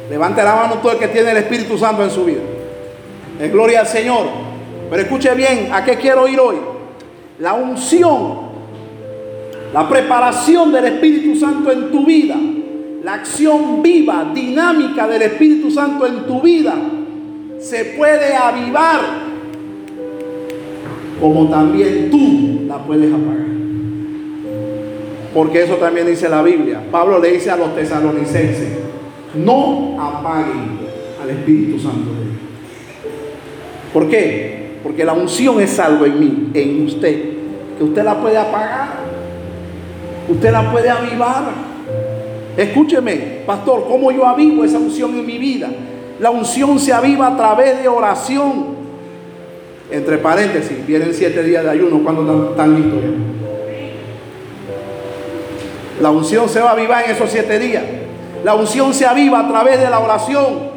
levante 0.10 0.44
la 0.44 0.56
mano 0.56 0.76
todo 0.76 0.94
el 0.94 1.00
que 1.00 1.08
tiene 1.08 1.32
el 1.32 1.38
Espíritu 1.38 1.78
Santo 1.78 2.04
en 2.04 2.10
su 2.10 2.26
vida. 2.26 2.42
Es 3.40 3.52
gloria 3.52 3.82
al 3.82 3.88
Señor. 3.88 4.50
Pero 4.90 5.02
escuche 5.04 5.34
bien, 5.36 5.70
¿a 5.72 5.86
qué 5.86 5.98
quiero 5.98 6.28
ir 6.28 6.40
hoy? 6.40 6.56
La 7.40 7.54
unción, 7.54 8.50
la 9.72 9.88
preparación 9.88 10.72
del 10.72 10.86
Espíritu 10.86 11.40
Santo 11.40 11.72
en 11.72 11.92
tu 11.92 12.06
vida, 12.06 12.36
la 13.04 13.14
acción 13.14 13.82
viva, 13.82 14.32
dinámica 14.34 15.08
del 15.08 15.22
Espíritu 15.22 15.72
Santo 15.72 16.06
en 16.06 16.26
tu 16.26 16.42
vida 16.42 16.76
se 17.60 17.86
puede 17.98 18.36
avivar, 18.36 19.00
como 21.20 21.50
también 21.50 22.10
tú 22.10 22.66
la 22.68 22.78
puedes 22.78 23.14
apagar. 23.14 23.48
Porque 25.34 25.64
eso 25.64 25.76
también 25.76 26.08
dice 26.08 26.28
la 26.28 26.42
Biblia. 26.42 26.82
Pablo 26.90 27.20
le 27.20 27.34
dice 27.34 27.52
a 27.52 27.58
los 27.58 27.76
tesalonicenses, 27.76 28.70
no 29.36 29.96
apaguen 30.02 30.80
al 31.22 31.30
Espíritu 31.30 31.80
Santo 31.80 32.12
de 32.12 32.22
Dios. 32.22 32.38
¿Por 33.94 34.10
qué? 34.10 34.80
Porque 34.82 35.04
la 35.04 35.14
unción 35.14 35.60
es 35.62 35.78
algo 35.80 36.06
en 36.06 36.20
mí, 36.20 36.50
en 36.54 36.86
usted, 36.86 37.24
que 37.78 37.84
usted 37.84 38.04
la 38.04 38.20
puede 38.20 38.38
apagar. 38.38 39.10
Usted 40.30 40.52
la 40.52 40.72
puede 40.72 40.90
avivar. 40.90 41.69
Escúcheme, 42.58 43.44
pastor, 43.46 43.86
¿cómo 43.88 44.12
yo 44.12 44.26
avivo 44.26 44.64
esa 44.64 44.78
unción 44.78 45.18
en 45.18 45.26
mi 45.26 45.38
vida? 45.38 45.70
La 46.20 46.32
unción 46.32 46.80
se 46.80 46.92
aviva 46.92 47.28
a 47.28 47.38
través 47.38 47.82
de 47.82 47.88
oración. 47.88 48.80
Entre 49.90 50.18
paréntesis, 50.18 50.86
vienen 50.86 51.14
siete 51.14 51.42
días 51.44 51.64
de 51.64 51.70
ayuno 51.70 52.04
cuando 52.04 52.52
están, 52.52 52.76
listos. 52.76 53.00
La 56.02 56.12
unción 56.12 56.48
se 56.48 56.62
va 56.62 56.70
a 56.70 56.74
avivar 56.74 57.06
en 57.06 57.12
esos 57.12 57.30
siete 57.30 57.58
días. 57.60 57.84
La 58.44 58.56
unción 58.56 58.94
se 58.94 59.06
aviva 59.06 59.40
a 59.40 59.48
través 59.48 59.80
de 59.80 59.90
la 59.90 60.00
oración. 60.00 60.70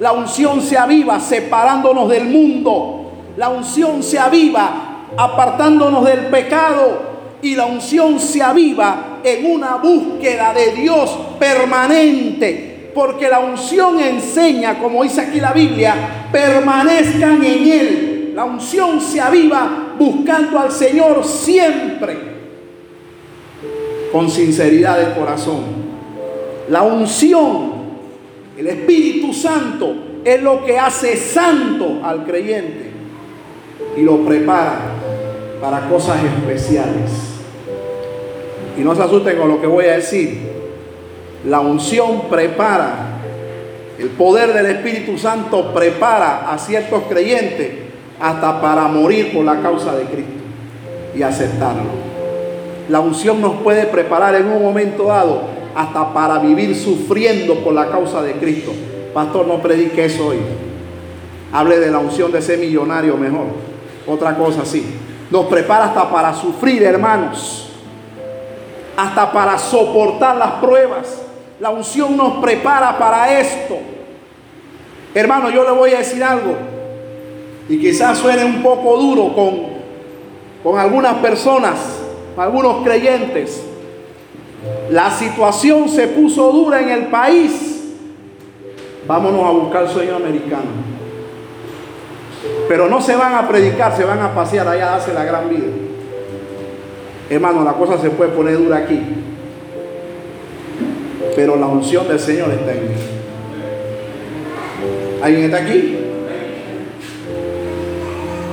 La 0.00 0.12
unción 0.12 0.60
se 0.60 0.76
aviva 0.76 1.20
separándonos 1.20 2.08
del 2.08 2.24
mundo. 2.24 3.12
La 3.36 3.48
unción 3.48 4.02
se 4.02 4.18
aviva 4.18 5.06
apartándonos 5.16 6.04
del 6.04 6.26
pecado. 6.26 7.09
Y 7.42 7.56
la 7.56 7.66
unción 7.66 8.20
se 8.20 8.42
aviva 8.42 9.20
en 9.24 9.52
una 9.52 9.76
búsqueda 9.76 10.52
de 10.52 10.72
Dios 10.72 11.10
permanente. 11.38 12.90
Porque 12.94 13.28
la 13.28 13.38
unción 13.38 14.00
enseña, 14.00 14.78
como 14.78 15.02
dice 15.02 15.20
aquí 15.22 15.40
la 15.40 15.52
Biblia, 15.52 16.28
permanezcan 16.32 17.42
en 17.44 17.72
Él 17.72 18.10
la 18.34 18.44
unción 18.44 19.00
se 19.00 19.20
aviva 19.20 19.94
buscando 19.98 20.58
al 20.58 20.70
Señor 20.70 21.24
siempre, 21.24 22.16
con 24.12 24.30
sinceridad 24.30 24.98
de 24.98 25.14
corazón. 25.14 25.60
La 26.68 26.82
unción, 26.82 27.72
el 28.56 28.66
Espíritu 28.66 29.32
Santo, 29.32 29.94
es 30.24 30.42
lo 30.42 30.64
que 30.64 30.78
hace 30.78 31.16
santo 31.16 32.00
al 32.02 32.24
creyente 32.24 32.90
y 33.96 34.02
lo 34.02 34.24
prepara 34.24 34.80
para 35.60 35.88
cosas 35.88 36.18
especiales. 36.24 37.29
Y 38.78 38.82
no 38.82 38.94
se 38.94 39.02
asusten 39.02 39.38
con 39.38 39.48
lo 39.48 39.60
que 39.60 39.66
voy 39.66 39.86
a 39.86 39.96
decir. 39.96 40.50
La 41.46 41.60
unción 41.60 42.28
prepara, 42.28 43.20
el 43.98 44.08
poder 44.10 44.52
del 44.52 44.66
Espíritu 44.66 45.18
Santo 45.18 45.72
prepara 45.72 46.52
a 46.52 46.58
ciertos 46.58 47.04
creyentes 47.08 47.70
hasta 48.20 48.60
para 48.60 48.88
morir 48.88 49.32
por 49.32 49.44
la 49.44 49.60
causa 49.60 49.94
de 49.96 50.04
Cristo 50.04 50.32
y 51.14 51.22
aceptarlo. 51.22 52.10
La 52.88 53.00
unción 53.00 53.40
nos 53.40 53.62
puede 53.62 53.86
preparar 53.86 54.34
en 54.34 54.46
un 54.46 54.62
momento 54.62 55.04
dado 55.04 55.42
hasta 55.74 56.12
para 56.12 56.38
vivir 56.38 56.74
sufriendo 56.74 57.56
por 57.56 57.72
la 57.72 57.88
causa 57.88 58.22
de 58.22 58.32
Cristo. 58.34 58.72
Pastor, 59.14 59.46
no 59.46 59.62
predique 59.62 60.04
eso 60.04 60.28
hoy. 60.28 60.38
Hable 61.52 61.78
de 61.78 61.90
la 61.90 61.98
unción 61.98 62.30
de 62.32 62.42
ser 62.42 62.58
millonario 62.58 63.16
mejor. 63.16 63.46
Otra 64.06 64.36
cosa 64.36 64.64
sí. 64.64 64.84
Nos 65.30 65.46
prepara 65.46 65.86
hasta 65.86 66.10
para 66.10 66.34
sufrir, 66.34 66.82
hermanos. 66.82 67.69
Hasta 69.00 69.32
para 69.32 69.58
soportar 69.58 70.36
las 70.36 70.52
pruebas. 70.52 71.22
La 71.58 71.70
unción 71.70 72.18
nos 72.18 72.34
prepara 72.34 72.98
para 72.98 73.40
esto. 73.40 73.78
Hermano, 75.14 75.48
yo 75.48 75.64
le 75.64 75.70
voy 75.70 75.94
a 75.94 75.98
decir 75.98 76.22
algo 76.22 76.54
y 77.66 77.80
quizás 77.80 78.18
suene 78.18 78.44
un 78.44 78.62
poco 78.62 78.98
duro 78.98 79.34
con, 79.34 79.60
con 80.62 80.78
algunas 80.78 81.14
personas, 81.14 81.78
algunos 82.36 82.84
creyentes. 82.84 83.64
La 84.90 85.10
situación 85.10 85.88
se 85.88 86.08
puso 86.08 86.52
dura 86.52 86.80
en 86.80 86.90
el 86.90 87.06
país. 87.06 87.94
Vámonos 89.06 89.46
a 89.46 89.50
buscar 89.50 89.88
sueño 89.88 90.16
americano. 90.16 90.90
Pero 92.68 92.86
no 92.88 93.00
se 93.00 93.16
van 93.16 93.34
a 93.34 93.48
predicar, 93.48 93.96
se 93.96 94.04
van 94.04 94.20
a 94.20 94.34
pasear 94.34 94.68
allá 94.68 94.96
hace 94.96 95.14
la 95.14 95.24
gran 95.24 95.48
vida. 95.48 95.89
Hermano, 97.30 97.64
la 97.64 97.72
cosa 97.72 97.96
se 97.98 98.10
puede 98.10 98.32
poner 98.32 98.58
dura 98.58 98.78
aquí. 98.78 99.00
Pero 101.34 101.56
la 101.56 101.66
unción 101.66 102.06
del 102.08 102.20
Señor 102.20 102.50
está 102.50 102.72
en 102.72 102.88
mí. 102.88 102.94
¿Alguien 105.22 105.44
está 105.44 105.58
aquí? 105.58 105.96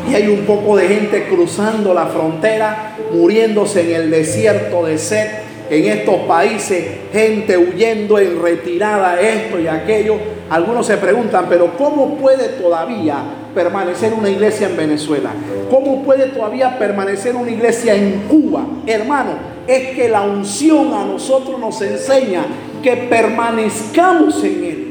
y 0.10 0.16
hay 0.16 0.28
un 0.30 0.46
poco 0.46 0.78
de 0.78 0.88
gente 0.88 1.28
cruzando 1.28 1.94
la 1.94 2.06
frontera, 2.08 2.96
muriéndose 3.12 3.82
en 3.82 4.02
el 4.04 4.12
desierto 4.12 4.86
de 4.86 4.98
sed 4.98 5.28
en 5.70 5.86
estos 5.86 6.16
países, 6.22 6.86
gente 7.12 7.58
huyendo 7.58 8.20
en 8.20 8.42
retirada, 8.42 9.20
esto 9.20 9.60
y 9.60 9.68
aquello. 9.68 10.16
Algunos 10.50 10.86
se 10.86 10.98
preguntan, 10.98 11.46
pero 11.50 11.76
¿cómo 11.78 12.18
puede 12.18 12.50
todavía 12.50 13.18
permanecer 13.54 14.14
una 14.14 14.30
iglesia 14.30 14.70
en 14.70 14.78
Venezuela? 14.78 15.32
¿Cómo 15.70 16.04
puede 16.04 16.28
todavía 16.28 16.78
permanecer 16.78 17.36
una 17.36 17.52
iglesia 17.52 17.96
en 17.96 18.24
Cuba? 18.28 18.66
Hermano, 18.86 19.32
es 19.68 19.96
que 19.96 20.08
la 20.08 20.22
unción 20.22 20.94
a 20.94 21.04
nosotros 21.04 21.60
nos 21.60 21.82
enseña 21.82 22.46
que 22.82 22.96
permanezcamos 22.96 24.44
en 24.44 24.64
Él. 24.64 24.84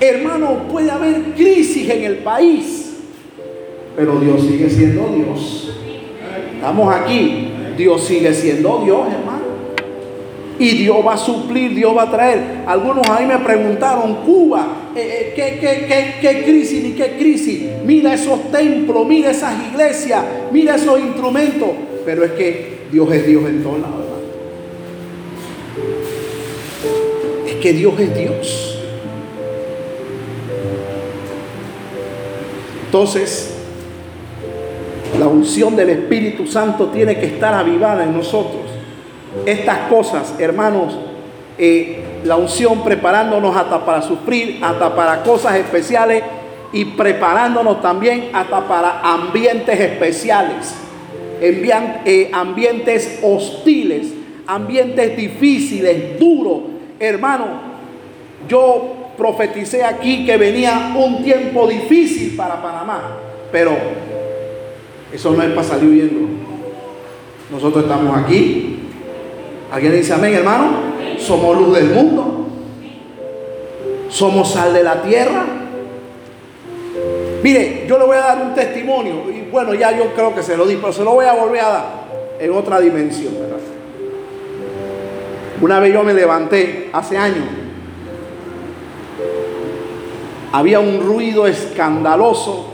Hermano, 0.00 0.66
puede 0.70 0.90
haber 0.90 1.34
crisis 1.34 1.88
en 1.90 2.04
el 2.04 2.16
país 2.18 2.80
pero 4.00 4.18
Dios 4.18 4.40
sigue 4.42 4.70
siendo 4.70 5.08
Dios. 5.08 5.74
Estamos 6.54 6.94
aquí. 6.94 7.49
Dios 7.80 8.04
sigue 8.04 8.34
siendo 8.34 8.82
Dios, 8.84 9.08
hermano. 9.10 9.50
Y 10.58 10.76
Dios 10.76 10.98
va 11.04 11.14
a 11.14 11.16
suplir, 11.16 11.74
Dios 11.74 11.96
va 11.96 12.02
a 12.02 12.10
traer. 12.10 12.64
Algunos 12.66 13.08
ahí 13.08 13.26
me 13.26 13.38
preguntaron, 13.38 14.16
Cuba, 14.16 14.90
eh, 14.94 15.32
eh, 15.34 16.18
¿qué, 16.20 16.44
crisis 16.44 16.82
ni 16.82 16.90
qué 16.90 17.16
crisis? 17.18 17.62
Mira 17.86 18.12
esos 18.12 18.50
templos, 18.50 19.06
mira 19.06 19.30
esas 19.30 19.54
iglesias, 19.72 20.22
mira 20.52 20.74
esos 20.74 21.00
instrumentos. 21.00 21.70
Pero 22.04 22.22
es 22.24 22.32
que 22.32 22.80
Dios 22.92 23.10
es 23.10 23.26
Dios 23.26 23.44
en 23.46 23.62
todos 23.62 23.80
lados, 23.80 24.04
Es 27.46 27.54
que 27.54 27.72
Dios 27.72 27.98
es 27.98 28.18
Dios. 28.18 28.78
Entonces, 32.84 33.59
la 35.18 35.26
unción 35.26 35.76
del 35.76 35.90
Espíritu 35.90 36.46
Santo 36.46 36.86
tiene 36.86 37.18
que 37.18 37.26
estar 37.26 37.52
avivada 37.54 38.04
en 38.04 38.16
nosotros. 38.16 38.62
Estas 39.46 39.88
cosas, 39.88 40.34
hermanos, 40.38 40.96
eh, 41.58 42.02
la 42.24 42.36
unción 42.36 42.82
preparándonos 42.82 43.56
hasta 43.56 43.84
para 43.84 44.02
sufrir, 44.02 44.58
hasta 44.62 44.94
para 44.94 45.22
cosas 45.22 45.56
especiales 45.56 46.22
y 46.72 46.84
preparándonos 46.84 47.80
también 47.82 48.30
hasta 48.32 48.66
para 48.66 49.00
ambientes 49.00 49.78
especiales, 49.78 50.74
eh, 51.40 52.30
ambientes 52.32 53.20
hostiles, 53.22 54.08
ambientes 54.46 55.16
difíciles, 55.16 56.18
duros. 56.18 56.60
Hermano, 56.98 57.46
yo 58.48 59.12
profeticé 59.16 59.84
aquí 59.84 60.24
que 60.24 60.36
venía 60.36 60.92
un 60.96 61.22
tiempo 61.22 61.66
difícil 61.66 62.36
para 62.36 62.62
Panamá, 62.62 63.18
pero 63.52 63.76
eso 65.12 65.32
no 65.32 65.42
es 65.42 65.50
para 65.50 65.66
salir 65.66 65.90
huyendo. 65.90 66.28
Nosotros 67.50 67.84
estamos 67.84 68.16
aquí. 68.16 68.78
¿Alguien 69.72 69.92
dice 69.92 70.12
amén, 70.12 70.34
hermano? 70.34 70.70
Somos 71.18 71.56
luz 71.56 71.74
del 71.74 71.90
mundo. 71.90 72.46
Somos 74.08 74.52
sal 74.52 74.72
de 74.72 74.82
la 74.82 75.02
tierra. 75.02 75.44
Mire, 77.42 77.86
yo 77.88 77.98
le 77.98 78.04
voy 78.04 78.16
a 78.16 78.20
dar 78.20 78.42
un 78.42 78.54
testimonio. 78.54 79.30
Y 79.30 79.50
bueno, 79.50 79.74
ya 79.74 79.96
yo 79.96 80.12
creo 80.14 80.34
que 80.34 80.42
se 80.42 80.56
lo 80.56 80.66
di, 80.66 80.76
pero 80.76 80.92
se 80.92 81.02
lo 81.02 81.12
voy 81.12 81.26
a 81.26 81.32
volver 81.32 81.60
a 81.60 81.68
dar 81.68 81.84
en 82.38 82.52
otra 82.52 82.80
dimensión. 82.80 83.34
Una 85.60 85.78
vez 85.78 85.92
yo 85.92 86.02
me 86.02 86.14
levanté 86.14 86.88
hace 86.92 87.18
años. 87.18 87.44
Había 90.52 90.80
un 90.80 91.00
ruido 91.00 91.46
escandaloso 91.46 92.66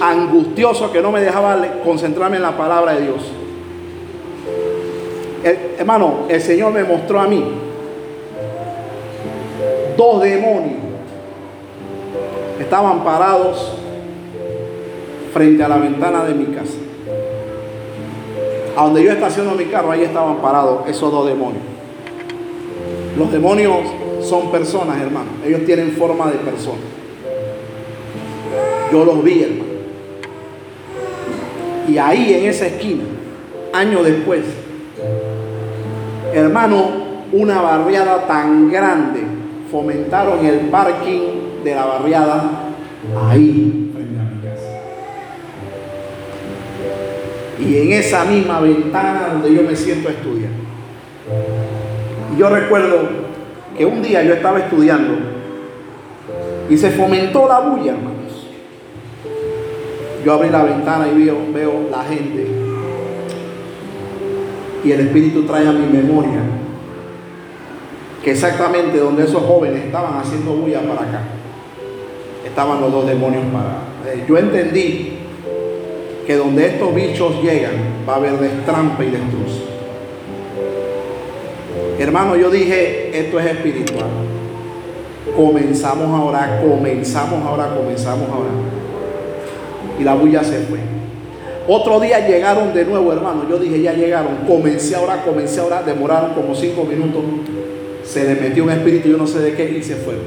angustioso 0.00 0.92
que 0.92 1.00
no 1.00 1.10
me 1.10 1.20
dejaba 1.20 1.56
concentrarme 1.84 2.36
en 2.36 2.42
la 2.42 2.56
palabra 2.56 2.94
de 2.94 3.02
Dios. 3.02 3.32
hermano, 5.78 6.26
el 6.28 6.40
Señor 6.40 6.72
me 6.72 6.84
mostró 6.84 7.20
a 7.20 7.26
mí 7.26 7.44
dos 9.96 10.22
demonios 10.22 10.86
estaban 12.60 13.04
parados 13.04 13.72
frente 15.32 15.62
a 15.62 15.68
la 15.68 15.76
ventana 15.76 16.24
de 16.24 16.34
mi 16.34 16.46
casa. 16.46 16.74
A 18.76 18.84
donde 18.84 19.02
yo 19.02 19.12
estaciono 19.12 19.52
mi 19.52 19.66
carro, 19.66 19.90
ahí 19.90 20.02
estaban 20.02 20.36
parados 20.36 20.86
esos 20.88 21.10
dos 21.10 21.26
demonios. 21.26 21.62
Los 23.16 23.32
demonios 23.32 23.76
son 24.20 24.50
personas, 24.50 25.00
hermano. 25.00 25.30
Ellos 25.46 25.64
tienen 25.64 25.92
forma 25.92 26.30
de 26.30 26.38
personas. 26.38 26.80
Yo 28.92 29.04
los 29.04 29.22
vi, 29.22 29.42
hermano. 29.42 29.75
Y 31.88 31.98
ahí 31.98 32.34
en 32.34 32.44
esa 32.46 32.66
esquina, 32.66 33.04
años 33.72 34.04
después, 34.04 34.42
hermano, 36.32 37.06
una 37.32 37.60
barriada 37.60 38.26
tan 38.26 38.70
grande, 38.70 39.20
fomentaron 39.70 40.44
el 40.44 40.60
parking 40.70 41.62
de 41.64 41.74
la 41.74 41.84
barriada 41.84 42.50
ahí, 43.28 43.90
frente 43.92 44.18
a 44.18 44.22
mi 44.22 44.40
casa. 44.42 44.80
y 47.58 47.76
en 47.78 47.92
esa 47.92 48.24
misma 48.24 48.60
ventana 48.60 49.28
donde 49.32 49.54
yo 49.54 49.62
me 49.62 49.74
siento 49.74 50.08
a 50.08 50.12
estudiar. 50.12 50.50
Yo 52.36 52.48
recuerdo 52.50 53.08
que 53.76 53.84
un 53.84 54.02
día 54.02 54.22
yo 54.22 54.34
estaba 54.34 54.58
estudiando 54.58 55.14
y 56.68 56.76
se 56.76 56.90
fomentó 56.90 57.48
la 57.48 57.60
bulla, 57.60 57.92
hermanos. 57.92 58.15
Yo 60.26 60.32
abrí 60.32 60.50
la 60.50 60.64
ventana 60.64 61.06
y 61.06 61.24
veo, 61.24 61.86
la 61.88 62.02
gente 62.02 62.48
y 64.84 64.90
el 64.90 65.00
Espíritu 65.02 65.44
trae 65.44 65.68
a 65.68 65.70
mi 65.70 65.86
memoria 65.86 66.40
que 68.24 68.32
exactamente 68.32 68.98
donde 68.98 69.22
esos 69.22 69.40
jóvenes 69.44 69.84
estaban 69.84 70.18
haciendo 70.18 70.54
bulla 70.54 70.80
para 70.80 71.08
acá, 71.08 71.20
estaban 72.44 72.80
los 72.80 72.90
dos 72.90 73.06
demonios 73.06 73.44
para. 73.52 74.12
Eh, 74.12 74.24
yo 74.28 74.36
entendí 74.36 75.12
que 76.26 76.34
donde 76.34 76.66
estos 76.66 76.92
bichos 76.92 77.40
llegan 77.40 77.74
va 78.08 78.14
a 78.14 78.16
haber 78.16 78.32
destrampa 78.40 79.04
y 79.04 79.10
destrucción. 79.10 79.68
Hermano, 82.00 82.34
yo 82.34 82.50
dije, 82.50 83.16
esto 83.16 83.38
es 83.38 83.46
espiritual. 83.46 84.08
Comenzamos 85.36 86.08
a 86.08 86.24
orar, 86.24 86.64
comenzamos 86.68 87.46
ahora, 87.46 87.76
comenzamos 87.76 88.28
ahora. 88.28 88.75
Y 89.98 90.04
la 90.04 90.14
bulla 90.14 90.42
se 90.42 90.58
fue. 90.60 90.78
Otro 91.68 91.98
día 91.98 92.26
llegaron 92.26 92.72
de 92.72 92.84
nuevo, 92.84 93.12
hermano. 93.12 93.44
Yo 93.48 93.58
dije, 93.58 93.82
ya 93.82 93.92
llegaron. 93.92 94.36
Comencé 94.46 94.94
a 94.94 95.00
orar, 95.00 95.24
comencé 95.24 95.60
a 95.60 95.64
orar. 95.64 95.84
Demoraron 95.84 96.34
como 96.34 96.54
cinco 96.54 96.84
minutos. 96.84 97.22
Se 98.04 98.24
le 98.24 98.40
metió 98.40 98.64
un 98.64 98.70
espíritu, 98.70 99.08
yo 99.08 99.16
no 99.16 99.26
sé 99.26 99.40
de 99.40 99.54
qué, 99.54 99.76
y 99.78 99.82
se 99.82 99.96
fueron. 99.96 100.22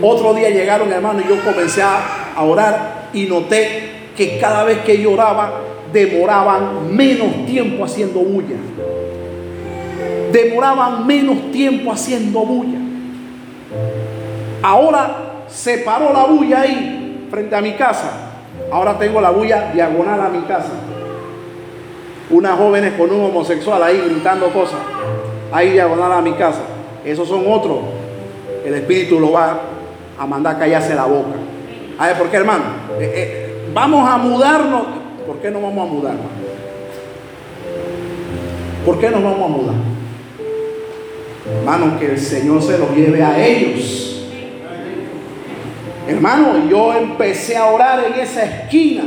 Otro 0.00 0.34
día 0.34 0.50
llegaron, 0.50 0.90
hermano, 0.92 1.20
y 1.20 1.28
yo 1.28 1.40
comencé 1.44 1.82
a 1.82 2.42
orar 2.42 3.10
y 3.12 3.24
noté 3.24 3.90
que 4.16 4.38
cada 4.38 4.64
vez 4.64 4.78
que 4.80 4.98
lloraba 4.98 5.60
demoraban 5.92 6.94
menos 6.94 7.46
tiempo 7.46 7.84
haciendo 7.84 8.20
bulla. 8.20 8.56
Demoraban 10.32 11.06
menos 11.06 11.50
tiempo 11.52 11.92
haciendo 11.92 12.40
bulla. 12.40 12.78
Ahora 14.62 15.44
se 15.48 15.78
paró 15.78 16.12
la 16.12 16.24
bulla 16.24 16.62
ahí, 16.62 17.26
frente 17.30 17.54
a 17.54 17.60
mi 17.60 17.72
casa. 17.72 18.33
Ahora 18.70 18.98
tengo 18.98 19.20
la 19.20 19.30
bulla 19.30 19.70
diagonal 19.72 20.20
a 20.20 20.28
mi 20.28 20.42
casa. 20.42 20.72
Unas 22.30 22.58
jóvenes 22.58 22.94
con 22.94 23.10
un 23.10 23.24
homosexual 23.24 23.82
ahí 23.82 24.02
gritando 24.08 24.48
cosas. 24.48 24.80
Ahí 25.52 25.70
diagonal 25.70 26.12
a 26.12 26.20
mi 26.20 26.32
casa. 26.32 26.62
Esos 27.04 27.28
son 27.28 27.44
otros. 27.46 27.78
El 28.64 28.74
Espíritu 28.74 29.20
lo 29.20 29.32
va 29.32 29.60
a 30.18 30.26
mandar 30.26 30.58
callarse 30.58 30.94
la 30.94 31.04
boca. 31.04 31.36
A 31.98 32.08
ver, 32.08 32.18
¿por 32.18 32.28
qué, 32.28 32.36
hermano? 32.38 32.64
Eh, 32.98 33.12
eh, 33.14 33.44
Vamos 33.74 34.08
a 34.08 34.16
mudarnos. 34.18 34.82
¿Por 35.26 35.38
qué 35.38 35.50
no 35.50 35.60
vamos 35.60 35.88
a 35.88 35.92
mudar? 35.92 36.14
¿Por 38.86 38.98
qué 39.00 39.10
nos 39.10 39.22
vamos 39.22 39.42
a 39.42 39.48
mudar? 39.48 39.74
Hermano, 41.58 41.98
que 41.98 42.06
el 42.12 42.20
Señor 42.20 42.62
se 42.62 42.78
los 42.78 42.90
lleve 42.94 43.22
a 43.22 43.44
ellos. 43.44 44.13
Hermano, 46.06 46.68
yo 46.68 46.92
empecé 46.92 47.56
a 47.56 47.66
orar 47.66 48.04
en 48.04 48.20
esa 48.20 48.44
esquina. 48.44 49.04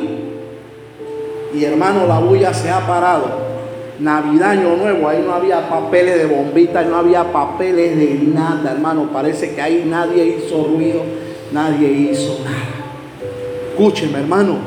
Y 1.53 1.63
hermano, 1.63 2.07
la 2.07 2.19
bulla 2.19 2.53
se 2.53 2.69
ha 2.69 2.85
parado. 2.85 3.47
Navidad, 3.99 4.51
Año 4.51 4.75
Nuevo, 4.75 5.07
ahí 5.07 5.23
no 5.25 5.33
había 5.33 5.69
papeles 5.69 6.17
de 6.17 6.25
bombita, 6.25 6.83
no 6.83 6.97
había 6.97 7.31
papeles 7.31 7.97
de 7.97 8.31
nada, 8.33 8.71
hermano. 8.71 9.09
Parece 9.11 9.55
que 9.55 9.61
ahí 9.61 9.85
nadie 9.87 10.37
hizo 10.37 10.65
ruido, 10.65 11.01
nadie 11.51 11.89
hizo 11.89 12.39
nada. 12.43 12.77
Escúcheme, 13.71 14.19
hermano, 14.19 14.57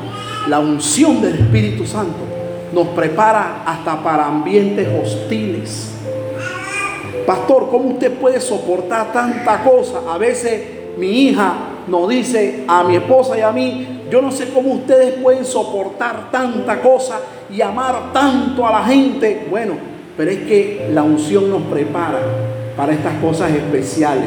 la 0.47 0.59
unción 0.59 1.21
del 1.21 1.35
Espíritu 1.35 1.85
Santo 1.85 2.31
nos 2.73 2.87
prepara 2.87 3.63
hasta 3.65 4.01
para 4.01 4.27
ambientes 4.27 4.87
hostiles. 4.87 5.91
Pastor, 7.25 7.69
¿cómo 7.69 7.89
usted 7.89 8.11
puede 8.13 8.39
soportar 8.39 9.11
tanta 9.11 9.63
cosa? 9.63 10.01
A 10.09 10.17
veces 10.17 10.61
mi 10.97 11.27
hija 11.27 11.53
nos 11.87 12.09
dice 12.09 12.63
a 12.67 12.83
mi 12.83 12.95
esposa 12.95 13.37
y 13.37 13.41
a 13.41 13.51
mí, 13.51 14.01
yo 14.09 14.21
no 14.21 14.31
sé 14.31 14.49
cómo 14.49 14.73
ustedes 14.73 15.15
pueden 15.21 15.45
soportar 15.45 16.29
tanta 16.31 16.81
cosa 16.81 17.19
y 17.49 17.61
amar 17.61 18.11
tanto 18.13 18.65
a 18.65 18.71
la 18.71 18.83
gente. 18.83 19.47
Bueno, 19.49 19.73
pero 20.17 20.31
es 20.31 20.39
que 20.39 20.89
la 20.93 21.03
unción 21.03 21.49
nos 21.49 21.63
prepara 21.63 22.19
para 22.75 22.93
estas 22.93 23.15
cosas 23.21 23.51
especiales 23.51 24.25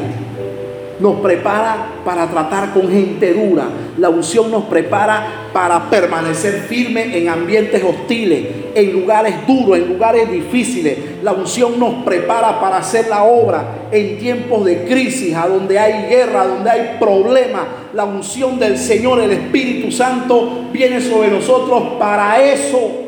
nos 0.99 1.19
prepara 1.19 1.87
para 2.05 2.27
tratar 2.27 2.73
con 2.73 2.89
gente 2.89 3.33
dura. 3.33 3.65
La 3.97 4.09
unción 4.09 4.49
nos 4.49 4.65
prepara 4.65 5.49
para 5.51 5.89
permanecer 5.89 6.65
firme 6.67 7.17
en 7.17 7.29
ambientes 7.29 7.83
hostiles, 7.83 8.45
en 8.73 8.93
lugares 8.93 9.35
duros, 9.45 9.77
en 9.77 9.89
lugares 9.89 10.31
difíciles. 10.31 10.97
La 11.21 11.33
unción 11.33 11.79
nos 11.79 12.03
prepara 12.03 12.59
para 12.59 12.77
hacer 12.77 13.07
la 13.07 13.23
obra 13.23 13.87
en 13.91 14.17
tiempos 14.17 14.65
de 14.65 14.85
crisis, 14.85 15.35
a 15.35 15.47
donde 15.47 15.77
hay 15.79 16.09
guerra, 16.09 16.45
donde 16.45 16.69
hay 16.69 16.97
problemas. 16.99 17.63
La 17.93 18.05
unción 18.05 18.57
del 18.57 18.77
Señor, 18.77 19.19
el 19.21 19.31
Espíritu 19.31 19.91
Santo, 19.91 20.67
viene 20.71 21.01
sobre 21.01 21.29
nosotros 21.29 21.83
para 21.99 22.41
eso. 22.41 23.01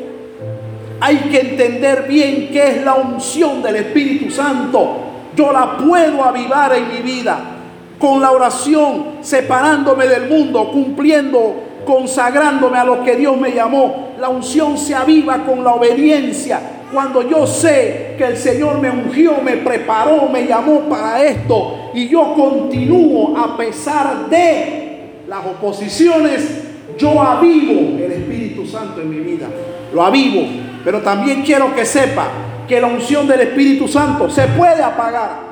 Hay 1.00 1.16
que 1.30 1.40
entender 1.40 2.06
bien 2.08 2.48
qué 2.52 2.68
es 2.68 2.84
la 2.84 2.94
unción 2.94 3.62
del 3.62 3.76
Espíritu 3.76 4.30
Santo. 4.30 5.04
Yo 5.36 5.52
la 5.52 5.76
puedo 5.76 6.24
avivar 6.24 6.74
en 6.74 6.88
mi 6.88 7.12
vida 7.12 7.57
con 7.98 8.20
la 8.20 8.30
oración, 8.30 9.18
separándome 9.20 10.06
del 10.06 10.28
mundo, 10.28 10.70
cumpliendo, 10.70 11.54
consagrándome 11.84 12.78
a 12.78 12.84
lo 12.84 13.02
que 13.02 13.16
Dios 13.16 13.36
me 13.36 13.52
llamó. 13.52 14.10
La 14.18 14.28
unción 14.28 14.78
se 14.78 14.94
aviva 14.94 15.44
con 15.44 15.64
la 15.64 15.74
obediencia. 15.74 16.60
Cuando 16.92 17.28
yo 17.28 17.46
sé 17.46 18.14
que 18.16 18.24
el 18.24 18.36
Señor 18.36 18.78
me 18.78 18.90
ungió, 18.90 19.42
me 19.42 19.58
preparó, 19.58 20.28
me 20.28 20.46
llamó 20.46 20.82
para 20.82 21.22
esto 21.22 21.90
y 21.92 22.08
yo 22.08 22.34
continúo 22.34 23.36
a 23.36 23.56
pesar 23.56 24.28
de 24.28 25.24
las 25.28 25.44
oposiciones, 25.44 26.64
yo 26.96 27.20
avivo 27.20 28.02
el 28.02 28.12
Espíritu 28.12 28.66
Santo 28.66 29.00
en 29.00 29.10
mi 29.10 29.18
vida. 29.18 29.46
Lo 29.92 30.02
avivo. 30.02 30.46
Pero 30.84 31.02
también 31.02 31.42
quiero 31.42 31.74
que 31.74 31.84
sepa 31.84 32.28
que 32.66 32.80
la 32.80 32.86
unción 32.86 33.26
del 33.26 33.40
Espíritu 33.40 33.88
Santo 33.88 34.30
se 34.30 34.46
puede 34.46 34.82
apagar. 34.82 35.48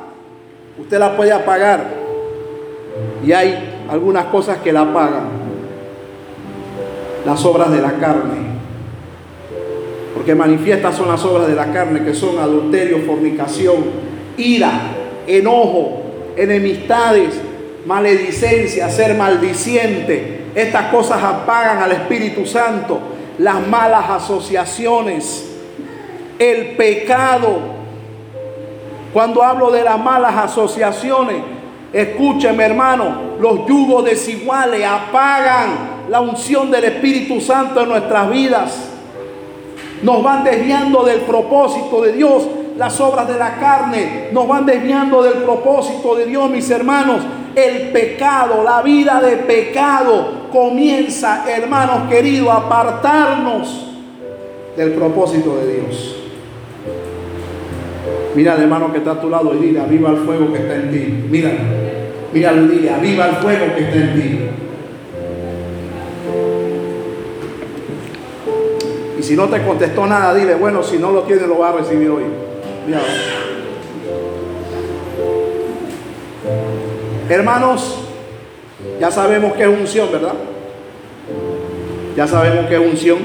Usted 0.78 0.98
la 0.98 1.16
puede 1.16 1.32
apagar 1.32 2.05
y 3.26 3.32
hay 3.32 3.82
algunas 3.90 4.26
cosas 4.26 4.58
que 4.58 4.72
la 4.72 4.92
pagan. 4.94 5.24
Las 7.24 7.44
obras 7.44 7.72
de 7.72 7.82
la 7.82 7.94
carne. 7.94 8.36
Porque 10.14 10.36
manifiestas 10.36 10.94
son 10.94 11.08
las 11.08 11.24
obras 11.24 11.48
de 11.48 11.56
la 11.56 11.72
carne, 11.72 12.04
que 12.04 12.14
son 12.14 12.38
adulterio, 12.38 13.00
fornicación, 13.04 13.78
ira, 14.36 14.80
enojo, 15.26 16.02
enemistades, 16.36 17.40
maledicencia, 17.84 18.88
ser 18.90 19.16
maldiciente. 19.16 20.42
Estas 20.54 20.92
cosas 20.92 21.20
apagan 21.20 21.82
al 21.82 21.90
Espíritu 21.90 22.46
Santo. 22.46 23.00
Las 23.38 23.66
malas 23.66 24.08
asociaciones, 24.08 25.50
el 26.38 26.76
pecado. 26.76 27.58
Cuando 29.12 29.42
hablo 29.42 29.72
de 29.72 29.82
las 29.82 29.98
malas 29.98 30.36
asociaciones, 30.36 31.55
Escúcheme 31.96 32.62
hermano, 32.62 33.36
los 33.40 33.66
yugos 33.66 34.04
desiguales 34.04 34.84
apagan 34.84 36.04
la 36.10 36.20
unción 36.20 36.70
del 36.70 36.84
Espíritu 36.84 37.40
Santo 37.40 37.80
en 37.80 37.88
nuestras 37.88 38.30
vidas. 38.30 38.90
Nos 40.02 40.22
van 40.22 40.44
desviando 40.44 41.04
del 41.04 41.20
propósito 41.20 42.02
de 42.02 42.12
Dios. 42.12 42.46
Las 42.76 43.00
obras 43.00 43.26
de 43.26 43.38
la 43.38 43.56
carne 43.56 44.28
nos 44.30 44.46
van 44.46 44.66
desviando 44.66 45.22
del 45.22 45.42
propósito 45.42 46.16
de 46.16 46.26
Dios, 46.26 46.50
mis 46.50 46.68
hermanos. 46.68 47.22
El 47.54 47.88
pecado, 47.92 48.62
la 48.62 48.82
vida 48.82 49.22
de 49.22 49.38
pecado 49.38 50.50
comienza, 50.52 51.46
hermanos 51.48 52.10
queridos, 52.10 52.50
a 52.50 52.56
apartarnos 52.56 53.86
del 54.76 54.92
propósito 54.92 55.56
de 55.56 55.72
Dios. 55.76 56.16
Mira 58.34 58.54
hermano 58.54 58.92
que 58.92 58.98
está 58.98 59.12
a 59.12 59.20
tu 59.22 59.30
lado 59.30 59.54
y 59.54 59.64
dile, 59.64 59.80
aviva 59.80 60.10
el 60.10 60.18
fuego 60.18 60.52
que 60.52 60.58
está 60.58 60.74
en 60.74 60.90
ti. 60.90 61.24
Mira, 61.30 61.52
mira 62.36 62.52
y 62.52 62.68
dile, 62.68 62.90
aviva 62.90 63.28
el 63.28 63.36
fuego 63.36 63.74
que 63.74 63.84
está 63.84 63.96
en 63.96 64.14
ti. 64.14 64.38
Y 69.18 69.22
si 69.22 69.34
no 69.34 69.48
te 69.48 69.62
contestó 69.62 70.06
nada, 70.06 70.34
dile, 70.34 70.54
bueno, 70.54 70.82
si 70.82 70.98
no 70.98 71.12
lo 71.12 71.22
tiene, 71.22 71.46
lo 71.46 71.58
va 71.58 71.70
a 71.70 71.72
recibir 71.72 72.10
hoy. 72.10 72.24
Mira. 72.86 73.00
Hermanos, 77.30 78.00
ya 79.00 79.10
sabemos 79.10 79.54
que 79.54 79.62
es 79.62 79.68
unción, 79.68 80.12
¿verdad? 80.12 80.34
Ya 82.16 82.26
sabemos 82.26 82.66
que 82.66 82.74
es 82.74 82.80
unción. 82.80 83.18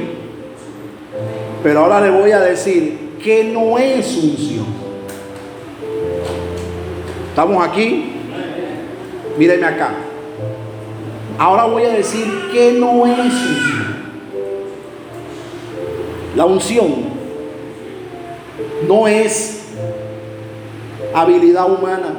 Pero 1.62 1.82
ahora 1.82 1.99
le 1.99 2.12
voy 2.12 2.32
a 2.32 2.39
decir 2.39 3.18
que 3.22 3.43
no 3.43 3.78
es 3.78 4.16
unción. 4.16 4.68
Estamos 7.30 7.68
aquí. 7.68 8.20
Mírenme 9.38 9.66
acá. 9.66 9.94
Ahora 11.38 11.66
voy 11.66 11.84
a 11.84 11.90
decir 11.90 12.26
que 12.52 12.74
no 12.74 13.06
es 13.06 13.18
unción. 13.18 13.72
La 16.36 16.46
unción 16.46 17.12
no 18.88 19.08
es 19.08 19.64
habilidad 21.14 21.72
humana. 21.72 22.16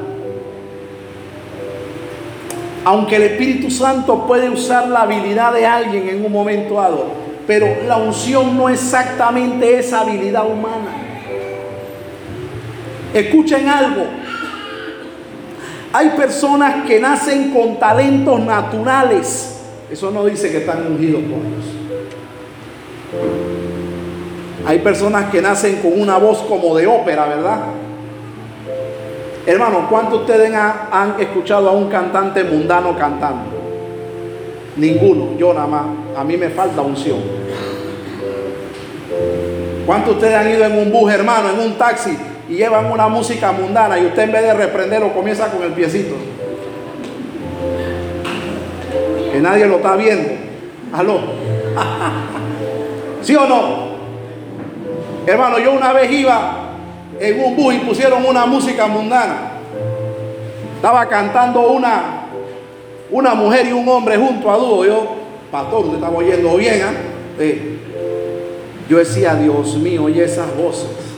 Aunque 2.85 3.17
el 3.17 3.23
Espíritu 3.23 3.71
Santo 3.71 4.27
puede 4.27 4.51
usar 4.51 4.89
la 4.89 5.03
habilidad 5.03 5.53
de 5.53 5.67
alguien 5.67 6.09
en 6.09 6.25
un 6.25 6.33
momento 6.33 6.75
dado, 6.75 7.07
pero 7.47 7.69
la 7.87 7.97
unción 7.97 8.57
no 8.57 8.69
exactamente 8.69 9.79
es 9.79 9.93
habilidad 9.93 10.47
humana. 10.51 10.91
Escuchen 13.15 13.69
algo. 13.69 14.07
Hay 15.93 16.11
personas 16.11 16.87
que 16.87 16.99
nacen 16.99 17.53
con 17.53 17.79
talentos 17.79 18.41
naturales. 18.41 19.61
Eso 19.91 20.11
no 20.11 20.25
dice 20.25 20.51
que 20.51 20.59
están 20.59 20.87
ungidos 20.87 21.21
por 21.23 21.41
Dios. 21.41 21.67
Hay 24.65 24.79
personas 24.79 25.31
que 25.31 25.43
nacen 25.43 25.77
con 25.83 26.01
una 26.01 26.17
voz 26.17 26.39
como 26.49 26.75
de 26.75 26.87
ópera, 26.87 27.27
¿verdad? 27.27 27.59
Hermano, 29.45 29.87
¿cuántos 29.91 30.27
de 30.27 30.33
ustedes 30.33 30.55
han 30.55 31.21
escuchado 31.21 31.69
a 31.69 31.73
un 31.73 31.89
cantante 31.91 32.43
mundano 32.45 32.97
cantando? 32.97 33.51
Ninguno, 34.77 35.37
yo 35.37 35.53
nada 35.53 35.67
más. 35.67 35.85
A 36.17 36.25
mí 36.25 36.39
me 36.39 36.49
falta 36.49 36.81
unción. 36.81 37.19
¿Cuántos 39.85 40.11
de 40.11 40.15
ustedes 40.15 40.35
han 40.37 40.49
ido 40.49 40.65
en 40.65 40.79
un 40.79 40.93
bus, 40.93 41.13
hermano, 41.13 41.51
en 41.51 41.59
un 41.59 41.77
taxi 41.77 42.17
y 42.53 42.57
llevan 42.57 42.93
una 42.93 43.09
música 43.09 43.51
mundana 43.51 43.99
y 43.99 44.05
usted 44.05 44.25
en 44.25 44.33
vez 44.33 44.43
de 44.43 44.53
reprenderlo 44.53 45.15
comienza 45.15 45.51
con 45.51 45.63
el 45.63 45.73
piecito? 45.73 46.15
Que 49.33 49.41
nadie 49.41 49.65
lo 49.65 49.77
está 49.77 49.97
viendo. 49.97 50.29
Aló. 50.93 51.15
¿Sí 53.23 53.35
o 53.35 53.47
no? 53.47 53.93
Hermano, 55.27 55.59
yo 55.61 55.73
una 55.73 55.95
vez 55.95 56.13
iba 56.13 56.75
en 57.19 57.43
un 57.43 57.57
bus 57.57 57.75
y 57.75 57.79
pusieron 57.79 58.27
una 58.27 58.45
música 58.45 58.87
mundana. 58.87 59.53
Estaba 60.77 61.09
cantando 61.09 61.71
una, 61.71 62.27
una 63.11 63.35
mujer 63.35 63.67
y 63.67 63.73
un 63.73 63.89
hombre 63.89 64.19
junto 64.19 64.51
a 64.51 64.59
dúo. 64.59 64.85
Yo, 64.85 65.07
pastor, 65.51 65.85
usted 65.85 65.95
estaba 65.95 66.19
oyendo 66.19 66.55
bien. 66.57 66.83
¿ah? 66.83 66.93
Yo 68.91 68.99
decía, 68.99 69.37
Dios 69.37 69.75
mío, 69.77 70.05
oye 70.05 70.23
esas 70.23 70.55
voces. 70.55 71.12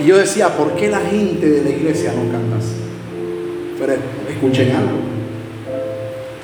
Y 0.00 0.06
yo 0.06 0.16
decía, 0.16 0.56
¿por 0.56 0.74
qué 0.74 0.88
la 0.88 1.00
gente 1.00 1.48
de 1.48 1.62
la 1.62 1.70
iglesia 1.70 2.12
no 2.12 2.30
canta 2.30 2.56
así? 2.56 2.76
Pero 3.78 3.94
escuchen 4.28 4.70
algo. 4.70 4.98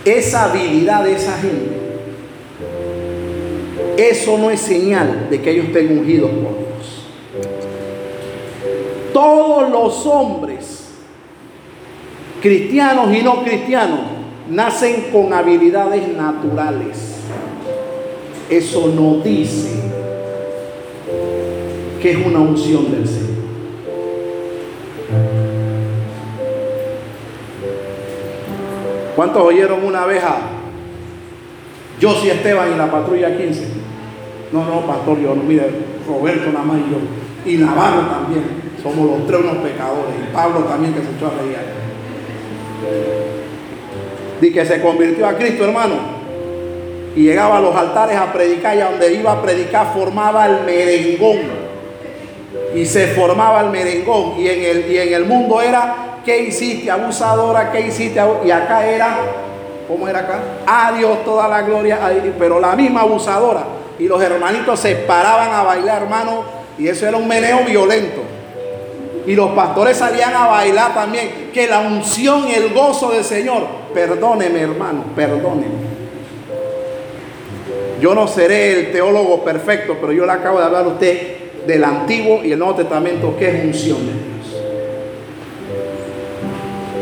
Esa 0.04 0.50
habilidad 0.50 1.04
de 1.04 1.12
esa 1.12 1.38
gente, 1.38 1.74
eso 3.96 4.36
no 4.38 4.50
es 4.50 4.60
señal 4.60 5.28
de 5.30 5.40
que 5.40 5.52
ellos 5.52 5.66
estén 5.66 5.98
ungidos 5.98 6.30
por 6.30 6.58
Dios. 6.58 7.06
Todos 9.12 9.70
los 9.70 10.04
hombres, 10.06 10.88
cristianos 12.42 13.16
y 13.16 13.22
no 13.22 13.44
cristianos, 13.44 14.00
nacen 14.50 15.06
con 15.12 15.32
habilidades 15.32 16.08
naturales. 16.08 17.14
Eso 18.50 18.88
no 18.88 19.22
dice 19.22 19.70
que 22.02 22.10
es 22.10 22.26
una 22.26 22.40
unción 22.40 22.90
del 22.90 23.08
Señor. 23.08 23.23
¿Cuántos 29.14 29.42
oyeron 29.42 29.84
una 29.84 30.06
vez 30.06 30.22
a 30.24 30.38
Josie 32.00 32.32
Esteban 32.32 32.72
y 32.72 32.76
la 32.76 32.90
patrulla 32.90 33.36
15? 33.36 33.64
No, 34.52 34.64
no, 34.64 34.80
pastor, 34.86 35.20
yo 35.20 35.34
no, 35.34 35.42
mire, 35.42 35.68
Roberto 36.06 36.50
nada 36.52 36.64
más 36.64 36.78
y 36.78 36.90
yo. 36.90 37.52
Y 37.52 37.56
Navarro 37.58 38.02
también. 38.02 38.64
Somos 38.82 39.10
los 39.10 39.26
tres 39.26 39.40
unos 39.40 39.56
pecadores. 39.58 40.14
Y 40.22 40.32
Pablo 40.34 40.60
también 40.60 40.92
que 40.92 41.00
se 41.00 41.10
echó 41.16 41.26
a 41.26 41.30
reír. 41.30 41.56
Di 44.40 44.52
que 44.52 44.66
se 44.66 44.80
convirtió 44.80 45.26
a 45.26 45.34
Cristo, 45.34 45.64
hermano. 45.64 45.94
Y 47.16 47.22
llegaba 47.22 47.58
a 47.58 47.60
los 47.60 47.74
altares 47.74 48.16
a 48.16 48.32
predicar 48.32 48.76
y 48.76 48.80
a 48.80 48.90
donde 48.90 49.14
iba 49.14 49.32
a 49.32 49.42
predicar 49.42 49.92
formaba 49.94 50.46
el 50.46 50.64
merengón. 50.64 51.38
Y 52.74 52.84
se 52.84 53.08
formaba 53.08 53.62
el 53.62 53.70
merengón. 53.70 54.34
Y 54.38 54.48
en 54.48 54.62
el, 54.62 54.92
y 54.92 54.98
en 54.98 55.14
el 55.14 55.24
mundo 55.24 55.62
era 55.62 56.03
¿qué 56.24 56.42
hiciste, 56.42 56.90
abusadora? 56.90 57.70
¿Qué 57.70 57.80
hiciste? 57.80 58.20
Y 58.44 58.50
acá 58.50 58.86
era, 58.86 59.18
¿cómo 59.86 60.08
era 60.08 60.20
acá? 60.20 60.40
Adiós 60.66 61.24
toda 61.24 61.48
la 61.48 61.62
gloria, 61.62 61.98
pero 62.38 62.58
la 62.58 62.74
misma 62.74 63.02
abusadora. 63.02 63.64
Y 63.98 64.08
los 64.08 64.20
hermanitos 64.20 64.80
se 64.80 64.96
paraban 64.96 65.52
a 65.52 65.62
bailar, 65.62 66.02
hermano, 66.02 66.42
y 66.78 66.88
eso 66.88 67.06
era 67.06 67.16
un 67.16 67.28
meneo 67.28 67.64
violento. 67.64 68.22
Y 69.26 69.34
los 69.34 69.50
pastores 69.52 69.96
salían 69.96 70.34
a 70.34 70.46
bailar 70.46 70.92
también. 70.94 71.50
Que 71.52 71.66
la 71.66 71.80
unción 71.80 72.46
el 72.48 72.74
gozo 72.74 73.10
del 73.10 73.24
Señor. 73.24 73.66
Perdóneme, 73.94 74.60
hermano, 74.60 75.04
perdóneme. 75.14 75.94
Yo 78.00 78.14
no 78.14 78.28
seré 78.28 78.80
el 78.80 78.92
teólogo 78.92 79.42
perfecto, 79.42 79.96
pero 79.98 80.12
yo 80.12 80.26
le 80.26 80.32
acabo 80.32 80.58
de 80.58 80.64
hablar 80.64 80.84
a 80.84 80.88
usted 80.88 81.64
del 81.66 81.84
Antiguo 81.84 82.44
y 82.44 82.52
el 82.52 82.58
Nuevo 82.58 82.74
Testamento, 82.74 83.34
que 83.38 83.48
es 83.48 83.64
unción. 83.64 84.33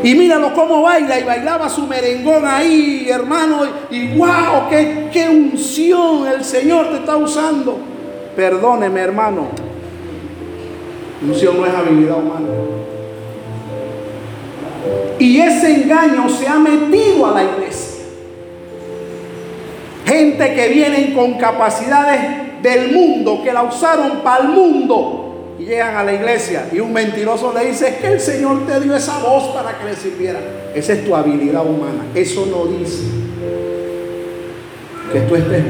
Y 0.02 0.14
míralo 0.14 0.52
cómo 0.52 0.82
baila 0.82 1.18
y 1.18 1.24
bailaba 1.24 1.68
su 1.68 1.86
merengón 1.86 2.44
ahí, 2.44 3.06
hermano. 3.08 3.60
Y 3.90 4.08
wow, 4.16 4.68
qué, 4.68 5.08
qué 5.12 5.28
unción 5.28 6.26
el 6.26 6.44
Señor 6.44 6.88
te 6.90 6.96
está 6.96 7.16
usando. 7.16 7.78
Perdóneme, 8.34 9.00
hermano. 9.00 9.48
Unción 11.22 11.60
no 11.60 11.66
es 11.66 11.74
habilidad 11.74 12.18
humana. 12.18 12.48
Y 15.20 15.38
ese 15.38 15.82
engaño 15.82 16.28
se 16.28 16.48
ha 16.48 16.58
metido 16.58 17.26
a 17.26 17.32
la 17.32 17.44
iglesia. 17.44 18.04
Gente 20.04 20.54
que 20.54 20.68
vienen 20.68 21.14
con 21.14 21.34
capacidades 21.34 22.60
del 22.60 22.90
mundo, 22.92 23.40
que 23.44 23.52
la 23.52 23.62
usaron 23.62 24.18
para 24.24 24.42
el 24.42 24.48
mundo 24.48 25.21
y 25.58 25.64
llegan 25.64 25.96
a 25.96 26.04
la 26.04 26.14
iglesia 26.14 26.68
y 26.72 26.80
un 26.80 26.92
mentiroso 26.92 27.52
le 27.52 27.66
dice, 27.66 27.88
es 27.88 27.96
que 27.96 28.06
el 28.08 28.20
Señor 28.20 28.66
te 28.66 28.80
dio 28.80 28.96
esa 28.96 29.18
voz 29.18 29.54
para 29.54 29.78
que 29.78 29.84
le 29.84 29.94
sirviera. 29.94 30.40
Esa 30.74 30.94
es 30.94 31.04
tu 31.04 31.14
habilidad 31.14 31.64
humana. 31.66 32.06
Eso 32.14 32.46
no 32.46 32.66
dice 32.66 33.02
que 35.12 35.20
tú 35.20 35.36
estés 35.36 35.62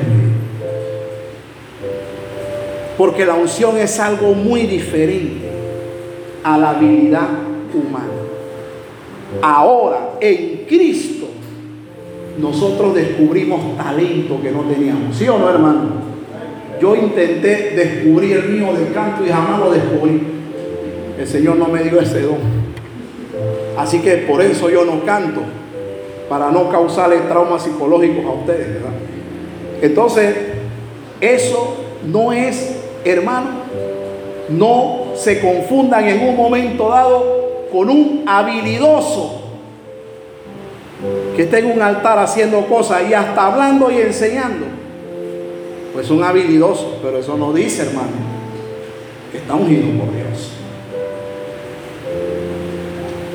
Porque 2.97 3.26
la 3.26 3.35
unción 3.35 3.76
es 3.78 3.99
algo 3.99 4.35
muy 4.35 4.62
diferente 4.62 5.51
a 6.45 6.57
la 6.57 6.70
habilidad 6.70 7.28
humana. 7.74 8.12
Ahora, 9.41 10.11
en 10.20 10.64
Cristo, 10.68 11.26
nosotros 12.39 12.95
descubrimos 12.95 13.76
talento 13.76 14.41
que 14.41 14.51
no 14.51 14.62
teníamos. 14.62 15.16
¿Sí 15.16 15.28
o 15.28 15.39
no, 15.39 15.51
hermano? 15.51 16.12
Yo 16.83 16.97
intenté 16.97 17.74
descubrir 17.76 18.39
el 18.39 18.49
mío 18.49 18.72
del 18.72 18.93
canto 18.93 19.24
y 19.24 19.28
jamás 19.28 19.61
lo 19.61 19.70
descubrí. 19.70 20.20
El 21.16 21.28
Señor 21.28 21.55
no 21.55 21.68
me 21.68 21.85
dio 21.85 22.01
ese 22.01 22.22
don. 22.22 22.39
Así 23.78 24.01
que 24.01 24.16
por 24.28 24.43
eso 24.43 24.68
yo 24.68 24.85
no 24.85 25.05
canto, 25.05 25.43
para 26.28 26.51
no 26.51 26.68
causarles 26.70 27.28
traumas 27.28 27.62
psicológicos 27.62 28.24
a 28.24 28.30
ustedes, 28.30 28.74
¿verdad? 28.74 28.91
Entonces, 29.80 30.35
eso 31.20 31.76
no 32.05 32.33
es, 32.33 32.74
hermano, 33.05 33.51
no 34.49 35.12
se 35.14 35.41
confundan 35.41 36.09
en 36.09 36.30
un 36.30 36.37
momento 36.37 36.89
dado 36.89 37.68
con 37.70 37.89
un 37.91 38.24
habilidoso 38.26 39.41
que 41.37 41.45
esté 41.45 41.61
en 41.61 41.70
un 41.70 41.80
altar 41.80 42.18
haciendo 42.18 42.66
cosas 42.66 43.03
y 43.09 43.14
hasta 43.14 43.47
hablando 43.47 43.89
y 43.89 43.99
enseñando 43.99 44.82
pues 45.93 46.11
un 46.11 46.24
habilidoso, 46.24 46.99
pero 47.03 47.18
eso 47.18 47.36
no 47.36 47.53
dice, 47.53 47.82
hermano, 47.82 48.11
que 49.30 49.38
está 49.38 49.55
ungido 49.55 49.86
por 49.99 50.14
Dios. 50.14 50.53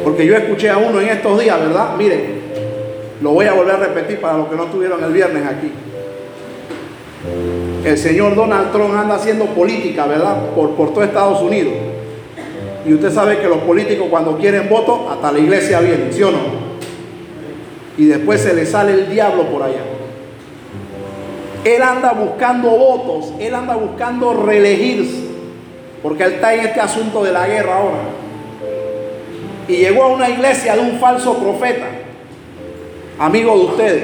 Porque 0.04 0.26
yo 0.26 0.36
escuché 0.36 0.70
a 0.70 0.78
uno 0.78 1.02
en 1.02 1.10
estos 1.10 1.40
días, 1.40 1.60
¿verdad? 1.60 1.96
Miren, 1.98 2.38
lo 3.22 3.32
voy 3.32 3.46
a 3.46 3.54
volver 3.54 3.76
a 3.76 3.78
repetir 3.78 4.20
para 4.20 4.38
los 4.38 4.48
que 4.48 4.56
no 4.56 4.66
estuvieron 4.66 5.04
el 5.04 5.12
viernes 5.12 5.46
aquí. 5.46 5.72
El 7.84 7.98
señor 7.98 8.36
Donald 8.36 8.72
Trump 8.72 8.96
anda 8.96 9.16
haciendo 9.16 9.46
política, 9.46 10.06
¿verdad? 10.06 10.50
Por, 10.56 10.72
por 10.72 10.94
todo 10.94 11.04
Estados 11.04 11.42
Unidos. 11.42 11.74
Y 12.86 12.94
usted 12.94 13.12
sabe 13.12 13.40
que 13.40 13.48
los 13.48 13.60
políticos 13.60 14.08
cuando 14.10 14.38
quieren 14.38 14.70
votos, 14.70 15.02
hasta 15.12 15.32
la 15.32 15.40
iglesia 15.40 15.80
viene, 15.82 16.12
¿sí 16.12 16.24
o 16.24 16.32
no? 16.32 16.68
Y 17.98 18.06
después 18.06 18.42
se 18.42 18.54
le 18.54 18.66
sale 18.66 18.94
el 18.94 19.10
diablo 19.10 19.44
por 19.44 19.64
allá. 19.64 19.97
Él 21.68 21.82
anda 21.82 22.14
buscando 22.14 22.70
votos, 22.70 23.34
él 23.40 23.54
anda 23.54 23.76
buscando 23.76 24.34
reelegirse, 24.34 25.24
porque 26.02 26.24
él 26.24 26.34
está 26.36 26.54
en 26.54 26.62
este 26.62 26.80
asunto 26.80 27.22
de 27.26 27.34
la 27.34 27.46
guerra 27.46 27.80
ahora. 27.80 28.04
Y 29.68 29.76
llegó 29.76 30.04
a 30.04 30.08
una 30.08 30.30
iglesia 30.30 30.76
de 30.76 30.82
un 30.82 30.98
falso 30.98 31.38
profeta, 31.38 31.88
amigo 33.20 33.58
de 33.58 33.66
ustedes, 33.66 34.04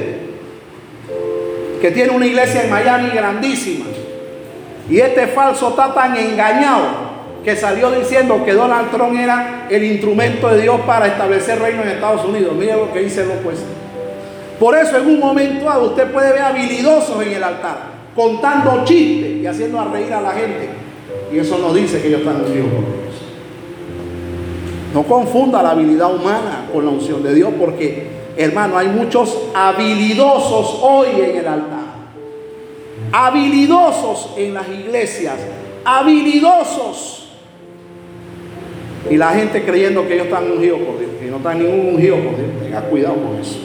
que 1.80 1.92
tiene 1.92 2.12
una 2.12 2.26
iglesia 2.26 2.66
en 2.66 2.70
Miami 2.70 3.12
grandísima. 3.12 3.86
Y 4.90 5.00
este 5.00 5.28
falso 5.28 5.70
está 5.70 5.94
tan 5.94 6.18
engañado 6.18 7.14
que 7.46 7.56
salió 7.56 7.92
diciendo 7.92 8.44
que 8.44 8.52
Donald 8.52 8.92
Trump 8.92 9.18
era 9.18 9.68
el 9.70 9.86
instrumento 9.86 10.50
de 10.50 10.64
Dios 10.64 10.82
para 10.82 11.08
establecer 11.08 11.60
reino 11.60 11.84
en 11.84 11.90
Estados 11.90 12.26
Unidos. 12.26 12.54
Mire 12.58 12.76
lo 12.76 12.92
que 12.92 13.00
dice 13.00 13.22
el 13.22 13.32
opuesto. 13.32 13.83
Por 14.60 14.78
eso 14.78 14.98
en 14.98 15.08
un 15.08 15.20
momento 15.20 15.66
dado 15.66 15.86
usted 15.88 16.12
puede 16.12 16.34
ver 16.34 16.42
habilidosos 16.42 17.22
en 17.26 17.34
el 17.34 17.44
altar, 17.44 17.78
contando 18.16 18.84
chistes 18.86 19.38
y 19.42 19.48
haciendo 19.48 19.84
reír 19.86 20.14
a 20.14 20.22
la 20.22 20.32
gente. 20.32 20.70
Y 21.32 21.40
eso 21.40 21.58
no 21.58 21.74
dice 21.74 22.02
que 22.02 22.08
ellos 22.08 22.22
están 22.22 22.38
unidos 22.38 22.68
con 22.74 22.82
Dios. 22.82 23.04
No 24.94 25.04
confunda 25.04 25.64
la 25.64 25.72
habilidad 25.72 26.14
humana 26.14 26.66
con 26.72 26.86
la 26.86 26.92
unción 26.92 27.24
de 27.24 27.34
Dios 27.34 27.50
porque, 27.60 28.08
hermano, 28.38 28.78
hay 28.78 28.88
muchos 28.88 29.38
habilidosos 29.56 30.80
hoy 30.82 31.08
en 31.20 31.38
el 31.38 31.48
altar. 31.48 31.84
Habilidosos 33.12 34.34
en 34.38 34.54
las 34.54 34.70
iglesias. 34.70 35.36
Habilidosos 35.84 37.24
y 39.10 39.18
la 39.18 39.32
gente 39.32 39.64
creyendo 39.64 40.08
que 40.08 40.14
ellos 40.14 40.28
están 40.28 40.50
ungidos 40.50 40.80
por 40.80 41.00
Dios. 41.00 41.12
Y 41.22 41.30
no 41.30 41.38
están 41.38 41.60
ningún 41.60 41.96
ungido 41.96 42.16
por 42.18 42.38
Dios. 42.38 42.50
Tenga 42.62 42.82
cuidado 42.82 43.16
con 43.16 43.40
eso. 43.40 43.60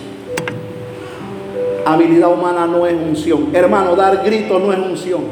Habilidad 1.92 2.30
humana 2.30 2.66
no 2.66 2.86
es 2.86 2.92
unción. 2.92 3.48
Hermano, 3.54 3.96
dar 3.96 4.22
grito 4.22 4.58
no 4.58 4.72
es 4.74 4.78
unción. 4.78 5.22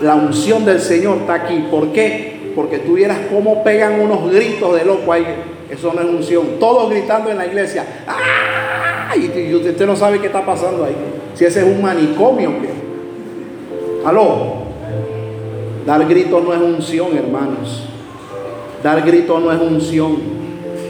La 0.00 0.14
unción 0.14 0.64
del 0.64 0.80
Señor 0.80 1.18
está 1.18 1.34
aquí. 1.34 1.66
¿Por 1.70 1.92
qué? 1.92 2.52
Porque 2.54 2.78
tú 2.78 2.94
vieras 2.94 3.18
cómo 3.30 3.62
pegan 3.62 4.00
unos 4.00 4.32
gritos 4.32 4.74
de 4.74 4.86
loco 4.86 5.12
ahí. 5.12 5.26
Eso 5.68 5.92
no 5.92 6.00
es 6.00 6.08
unción. 6.08 6.46
Todos 6.58 6.88
gritando 6.88 7.30
en 7.30 7.36
la 7.36 7.46
iglesia. 7.46 7.84
Y 9.14 9.54
usted 9.54 9.86
no 9.86 9.94
sabe 9.94 10.20
qué 10.20 10.28
está 10.28 10.44
pasando 10.44 10.84
ahí. 10.84 10.96
Si 11.34 11.44
ese 11.44 11.60
es 11.60 11.66
un 11.66 11.82
manicomio. 11.82 12.52
¿qué? 12.62 12.70
Aló. 14.06 14.64
Dar 15.84 16.06
gritos 16.08 16.42
no 16.42 16.54
es 16.54 16.60
unción, 16.60 17.14
hermanos. 17.14 17.84
Dar 18.82 19.02
grito 19.02 19.38
no 19.38 19.52
es 19.52 19.60
unción. 19.60 20.16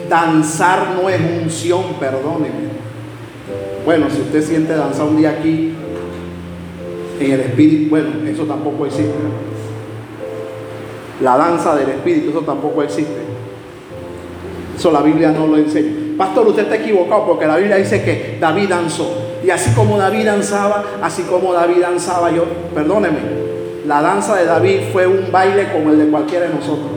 Danzar 0.09 0.91
no 0.95 1.09
es 1.09 1.21
unción, 1.43 1.83
perdóneme. 1.99 2.76
Bueno, 3.87 4.11
si 4.11 4.21
usted 4.21 4.43
siente 4.43 4.75
danzar 4.75 5.07
un 5.07 5.17
día 5.17 5.31
aquí 5.31 5.73
en 7.21 7.31
el 7.31 7.41
espíritu, 7.41 7.89
bueno, 7.89 8.09
eso 8.29 8.43
tampoco 8.43 8.85
existe. 8.85 9.15
La 11.23 11.37
danza 11.37 11.77
del 11.77 11.91
espíritu, 11.91 12.31
eso 12.31 12.41
tampoco 12.41 12.83
existe. 12.83 13.21
Eso 14.77 14.91
la 14.91 15.03
Biblia 15.03 15.31
no 15.31 15.47
lo 15.47 15.57
enseña. 15.57 16.17
Pastor, 16.19 16.49
usted 16.49 16.65
está 16.65 16.75
equivocado 16.75 17.27
porque 17.29 17.47
la 17.47 17.59
Biblia 17.59 17.77
dice 17.77 18.03
que 18.03 18.39
David 18.41 18.71
danzó. 18.71 19.09
Y 19.45 19.51
así 19.51 19.71
como 19.71 19.97
David 19.97 20.27
danzaba, 20.27 20.85
así 21.01 21.23
como 21.23 21.53
David 21.53 21.81
danzaba 21.81 22.33
yo, 22.33 22.45
perdóneme, 22.75 23.21
la 23.87 24.03
danza 24.03 24.35
de 24.35 24.47
David 24.47 24.81
fue 24.93 25.07
un 25.07 25.31
baile 25.31 25.69
como 25.73 25.91
el 25.91 25.99
de 25.99 26.07
cualquiera 26.09 26.49
de 26.49 26.55
nosotros. 26.55 26.91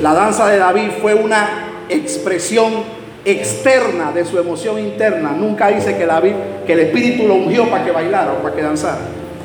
La 0.00 0.14
danza 0.14 0.48
de 0.48 0.56
David 0.56 0.88
fue 1.02 1.14
una 1.14 1.68
expresión 1.90 3.01
externa 3.24 4.12
de 4.12 4.24
su 4.24 4.38
emoción 4.38 4.78
interna. 4.78 5.30
Nunca 5.30 5.68
dice 5.68 5.96
que, 5.96 6.06
David, 6.06 6.34
que 6.66 6.72
el 6.72 6.80
Espíritu 6.80 7.26
lo 7.26 7.34
ungió 7.34 7.68
para 7.68 7.84
que 7.84 7.90
bailara 7.90 8.32
o 8.32 8.42
para 8.42 8.54
que 8.54 8.62
danzara. 8.62 9.00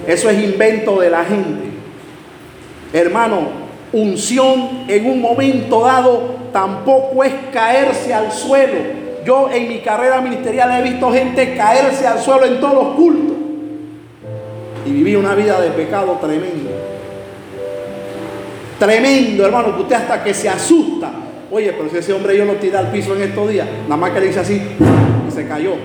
Eso 0.05 0.29
es 0.29 0.43
invento 0.43 0.99
de 0.99 1.09
la 1.09 1.23
gente. 1.23 1.67
Hermano, 2.93 3.49
unción 3.91 4.85
en 4.87 5.09
un 5.09 5.21
momento 5.21 5.81
dado 5.81 6.37
tampoco 6.53 7.23
es 7.23 7.33
caerse 7.51 8.13
al 8.13 8.31
suelo. 8.31 9.07
Yo 9.25 9.49
en 9.51 9.67
mi 9.67 9.79
carrera 9.79 10.21
ministerial 10.21 10.79
he 10.79 10.89
visto 10.89 11.11
gente 11.11 11.55
caerse 11.55 12.07
al 12.07 12.19
suelo 12.19 12.45
en 12.45 12.59
todos 12.59 12.73
los 12.73 12.95
cultos. 12.95 13.35
Y 14.85 14.91
viví 14.91 15.15
una 15.15 15.35
vida 15.35 15.59
de 15.59 15.69
pecado 15.71 16.17
tremendo. 16.21 16.71
Tremendo, 18.79 19.45
hermano, 19.45 19.75
que 19.75 19.81
usted 19.81 19.95
hasta 19.95 20.23
que 20.23 20.33
se 20.33 20.47
asusta. 20.47 21.11
Oye, 21.49 21.71
pero 21.71 21.89
si 21.89 21.97
ese 21.97 22.11
hombre 22.11 22.37
yo 22.37 22.43
lo 22.43 22.55
tiré 22.55 22.77
al 22.77 22.91
piso 22.91 23.15
en 23.15 23.21
estos 23.21 23.49
días, 23.49 23.67
nada 23.83 23.95
más 23.95 24.11
que 24.11 24.19
le 24.19 24.27
dice 24.27 24.39
así 24.41 24.61
y 25.27 25.31
se 25.31 25.47
cayó. 25.47 25.75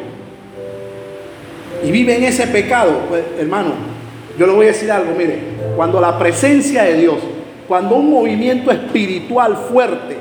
Y 1.84 1.90
vive 1.90 2.16
en 2.16 2.24
ese 2.24 2.48
pecado, 2.48 3.02
pues 3.08 3.22
hermano, 3.38 3.70
yo 4.38 4.46
le 4.46 4.52
voy 4.52 4.66
a 4.66 4.68
decir 4.68 4.90
algo, 4.90 5.14
mire, 5.16 5.38
cuando 5.76 6.00
la 6.00 6.18
presencia 6.18 6.82
de 6.84 6.94
Dios, 6.94 7.18
cuando 7.68 7.96
un 7.96 8.10
movimiento 8.10 8.72
espiritual 8.72 9.56
fuerte, 9.70 10.16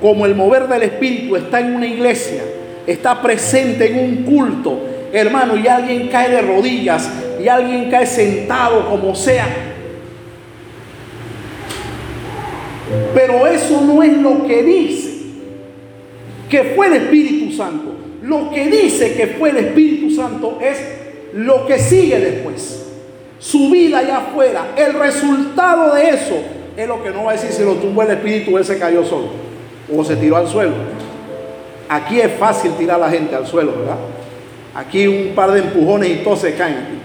como 0.00 0.24
el 0.24 0.34
mover 0.34 0.66
del 0.66 0.82
espíritu, 0.82 1.36
está 1.36 1.60
en 1.60 1.74
una 1.74 1.86
iglesia, 1.86 2.42
está 2.86 3.20
presente 3.20 3.90
en 3.90 3.98
un 3.98 4.22
culto, 4.24 4.80
hermano, 5.12 5.56
y 5.56 5.68
alguien 5.68 6.08
cae 6.08 6.30
de 6.30 6.40
rodillas, 6.40 7.10
y 7.42 7.48
alguien 7.48 7.90
cae 7.90 8.06
sentado, 8.06 8.88
como 8.88 9.14
sea, 9.14 9.46
Pero 13.14 13.46
eso 13.68 13.82
no 13.82 14.02
es 14.02 14.16
lo 14.16 14.46
que 14.46 14.62
dice 14.62 15.18
que 16.48 16.72
fue 16.74 16.86
el 16.86 16.94
Espíritu 16.94 17.54
Santo. 17.54 17.94
Lo 18.22 18.50
que 18.50 18.66
dice 18.66 19.14
que 19.14 19.26
fue 19.28 19.50
el 19.50 19.58
Espíritu 19.58 20.10
Santo 20.14 20.58
es 20.60 20.78
lo 21.34 21.66
que 21.66 21.78
sigue 21.78 22.18
después. 22.18 22.86
Su 23.38 23.70
vida 23.70 23.98
allá 23.98 24.18
afuera. 24.18 24.68
El 24.76 24.94
resultado 24.94 25.94
de 25.94 26.08
eso 26.08 26.36
es 26.76 26.88
lo 26.88 27.02
que 27.02 27.10
no 27.10 27.24
va 27.24 27.32
a 27.32 27.34
decir 27.34 27.52
si 27.52 27.62
lo 27.62 27.74
tumbó 27.74 28.02
el 28.02 28.10
Espíritu, 28.10 28.56
él 28.56 28.64
se 28.64 28.78
cayó 28.78 29.04
solo 29.04 29.28
o 29.94 30.02
se 30.02 30.16
tiró 30.16 30.36
al 30.36 30.48
suelo. 30.48 30.72
Aquí 31.88 32.20
es 32.20 32.32
fácil 32.32 32.72
tirar 32.72 32.96
a 32.96 33.06
la 33.06 33.10
gente 33.10 33.34
al 33.34 33.46
suelo, 33.46 33.72
¿verdad? 33.78 33.96
Aquí 34.74 35.06
un 35.06 35.34
par 35.34 35.52
de 35.52 35.60
empujones 35.60 36.10
y 36.10 36.16
todos 36.16 36.40
se 36.40 36.54
caen. 36.54 36.97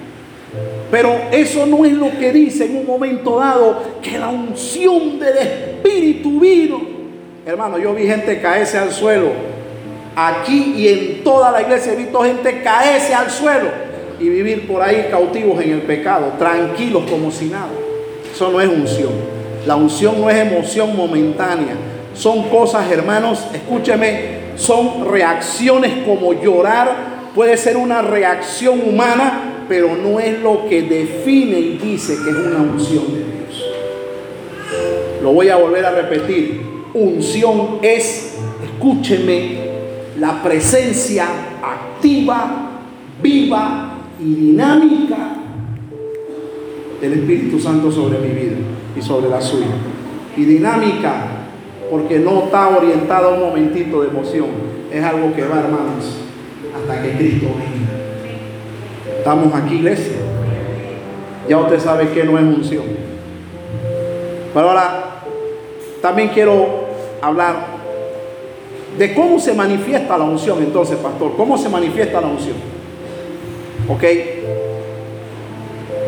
Pero 0.93 1.11
eso 1.31 1.65
no 1.65 1.85
es 1.85 1.93
lo 1.93 2.11
que 2.19 2.31
dice 2.31 2.65
en 2.65 2.77
un 2.77 2.85
momento 2.85 3.39
dado 3.39 3.81
que 3.99 4.15
la 4.15 4.29
unción 4.29 5.17
del 5.17 5.37
Espíritu 5.39 6.39
vino. 6.39 6.81
Hermano, 7.47 7.79
yo 7.79 7.95
vi 7.95 8.05
gente 8.05 8.39
caerse 8.39 8.77
al 8.77 8.91
suelo. 8.91 9.31
Aquí 10.15 10.75
y 10.77 10.87
en 10.89 11.23
toda 11.23 11.49
la 11.49 11.63
iglesia 11.63 11.93
he 11.93 11.95
visto 11.95 12.21
gente 12.21 12.61
caerse 12.61 13.11
al 13.11 13.31
suelo 13.31 13.69
y 14.19 14.29
vivir 14.29 14.67
por 14.67 14.83
ahí 14.83 15.07
cautivos 15.09 15.59
en 15.63 15.71
el 15.71 15.81
pecado, 15.81 16.33
tranquilos 16.37 17.09
como 17.09 17.31
si 17.31 17.45
nada. 17.45 17.71
Eso 18.31 18.51
no 18.51 18.61
es 18.61 18.69
unción. 18.69 19.13
La 19.65 19.75
unción 19.75 20.21
no 20.21 20.29
es 20.29 20.37
emoción 20.37 20.95
momentánea. 20.95 21.73
Son 22.13 22.49
cosas, 22.49 22.91
hermanos, 22.91 23.47
escúcheme, 23.51 24.53
son 24.57 25.09
reacciones 25.09 26.05
como 26.05 26.33
llorar. 26.33 27.31
Puede 27.33 27.57
ser 27.57 27.77
una 27.77 28.03
reacción 28.03 28.79
humana 28.87 29.52
pero 29.68 29.95
no 29.95 30.20
es 30.20 30.39
lo 30.41 30.68
que 30.68 30.82
define 30.84 31.59
y 31.59 31.78
dice 31.78 32.18
que 32.24 32.30
es 32.30 32.36
una 32.36 32.59
unción 32.59 33.05
de 33.14 33.20
Dios. 33.20 33.66
Lo 35.22 35.34
voy 35.34 35.49
a 35.49 35.57
volver 35.57 35.86
a 35.86 35.91
repetir. 35.91 36.61
Unción 36.93 37.80
es, 37.82 38.36
escúcheme, 38.64 39.57
la 40.20 40.43
presencia 40.43 41.26
activa, 41.61 42.82
viva 43.22 43.93
y 44.20 44.34
dinámica 44.36 45.38
del 47.01 47.14
Espíritu 47.14 47.59
Santo 47.59 47.91
sobre 47.91 48.20
mi 48.20 48.30
vida 48.30 48.57
y 48.97 49.01
sobre 49.01 49.30
la 49.30 49.41
suya. 49.41 49.68
Y 50.38 50.45
dinámica 50.45 51.28
porque 51.89 52.20
no 52.20 52.45
está 52.45 52.70
orientada 52.70 53.28
a 53.28 53.34
un 53.34 53.39
momentito 53.39 54.01
de 54.01 54.09
emoción. 54.09 54.47
Es 54.91 55.03
algo 55.03 55.34
que 55.36 55.43
va, 55.43 55.59
hermanos, 55.59 56.18
hasta 56.76 57.01
que 57.03 57.11
Cristo 57.18 57.47
venga. 57.49 57.82
Estamos 59.24 59.55
aquí, 59.55 59.76
iglesia. 59.76 60.17
Ya 61.47 61.57
usted 61.57 61.80
sabe 61.80 62.09
que 62.09 62.26
no 62.26 62.38
es 62.38 62.43
unción. 62.43 62.84
Pero 64.53 64.67
ahora 64.67 65.21
también 66.01 66.28
quiero 66.34 66.89
hablar 67.21 67.55
de 68.99 69.13
cómo 69.13 69.39
se 69.39 69.53
manifiesta 69.53 70.17
la 70.17 70.26
unción 70.26 70.57
entonces, 70.61 70.97
pastor. 70.97 71.38
¿Cómo 71.38 71.57
se 71.57 71.69
manifiesta 71.69 72.19
la 72.19 72.28
unción? 72.28 72.57
¿Ok? 73.88 74.03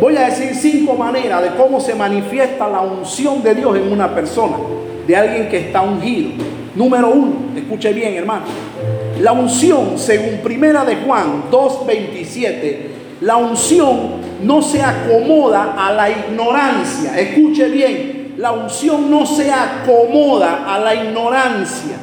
Voy 0.02 0.18
a 0.18 0.26
decir 0.26 0.54
cinco 0.54 0.96
maneras 0.96 1.42
de 1.42 1.56
cómo 1.56 1.80
se 1.80 1.96
manifiesta 1.96 2.68
la 2.68 2.82
unción 2.82 3.42
de 3.42 3.56
Dios 3.56 3.78
en 3.78 3.94
una 3.94 4.14
persona, 4.14 4.58
de 5.08 5.16
alguien 5.16 5.48
que 5.48 5.60
está 5.60 5.80
ungido. 5.84 6.32
Número 6.76 7.12
uno, 7.12 7.34
escuche 7.56 7.94
bien 7.94 8.16
hermano. 8.16 8.44
La 9.22 9.32
unción, 9.32 9.98
según 9.98 10.40
Primera 10.44 10.84
de 10.84 10.98
Juan 10.98 11.46
2.27, 11.50 12.95
la 13.26 13.38
unción 13.38 14.22
no 14.44 14.62
se 14.62 14.84
acomoda 14.84 15.74
a 15.76 15.92
la 15.92 16.12
ignorancia. 16.12 17.20
Escuche 17.20 17.70
bien, 17.70 18.36
la 18.38 18.52
unción 18.52 19.10
no 19.10 19.26
se 19.26 19.52
acomoda 19.52 20.64
a 20.68 20.78
la 20.78 20.94
ignorancia. 20.94 21.96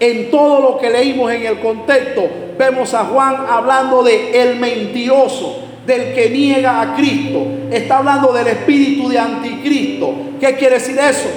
En 0.00 0.30
todo 0.30 0.60
lo 0.60 0.78
que 0.78 0.88
leímos 0.88 1.30
en 1.30 1.44
el 1.44 1.60
contexto, 1.60 2.26
vemos 2.58 2.94
a 2.94 3.04
Juan 3.04 3.36
hablando 3.50 4.02
de 4.02 4.30
el 4.42 4.58
mentiroso, 4.58 5.62
del 5.86 6.14
que 6.14 6.30
niega 6.30 6.80
a 6.80 6.96
Cristo. 6.96 7.46
Está 7.70 7.98
hablando 7.98 8.32
del 8.32 8.46
espíritu 8.46 9.10
de 9.10 9.18
anticristo. 9.18 10.14
¿Qué 10.40 10.54
quiere 10.54 10.76
decir 10.76 10.98
eso? 10.98 11.28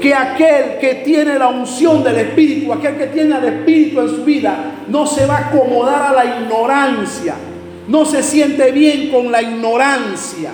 que 0.00 0.14
aquel 0.14 0.78
que 0.80 1.02
tiene 1.04 1.38
la 1.38 1.48
unción 1.48 2.02
del 2.02 2.16
Espíritu, 2.16 2.72
aquel 2.72 2.96
que 2.96 3.08
tiene 3.08 3.36
el 3.36 3.44
Espíritu 3.44 4.00
en 4.00 4.08
su 4.08 4.24
vida, 4.24 4.56
no 4.88 5.06
se 5.06 5.26
va 5.26 5.36
a 5.36 5.48
acomodar 5.48 6.02
a 6.06 6.12
la 6.12 6.40
ignorancia, 6.40 7.34
no 7.90 8.04
se 8.04 8.22
siente 8.22 8.70
bien 8.70 9.10
con 9.10 9.32
la 9.32 9.42
ignorancia. 9.42 10.52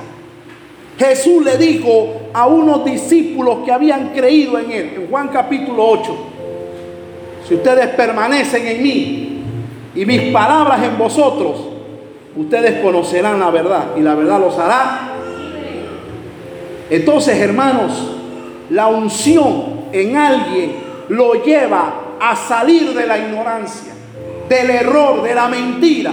Jesús 0.98 1.44
le 1.44 1.58
dijo 1.58 2.30
a 2.32 2.46
unos 2.46 2.82
discípulos 2.86 3.58
que 3.66 3.72
habían 3.72 4.08
creído 4.14 4.58
en 4.58 4.72
él, 4.72 4.92
en 4.96 5.10
Juan 5.10 5.28
capítulo 5.28 5.86
8, 5.86 6.16
si 7.46 7.54
ustedes 7.54 7.88
permanecen 7.88 8.66
en 8.66 8.82
mí 8.82 9.42
y 9.94 10.06
mis 10.06 10.32
palabras 10.32 10.82
en 10.82 10.96
vosotros, 10.96 11.60
ustedes 12.36 12.82
conocerán 12.82 13.38
la 13.38 13.50
verdad 13.50 13.88
y 13.98 14.00
la 14.00 14.14
verdad 14.14 14.40
los 14.40 14.58
hará. 14.58 15.12
Entonces, 16.88 17.38
hermanos, 17.38 18.16
la 18.70 18.86
unción 18.86 19.88
en 19.92 20.16
alguien 20.16 20.72
lo 21.10 21.44
lleva 21.44 22.16
a 22.18 22.34
salir 22.34 22.94
de 22.94 23.06
la 23.06 23.18
ignorancia, 23.18 23.92
del 24.48 24.70
error, 24.70 25.22
de 25.22 25.34
la 25.34 25.48
mentira. 25.48 26.12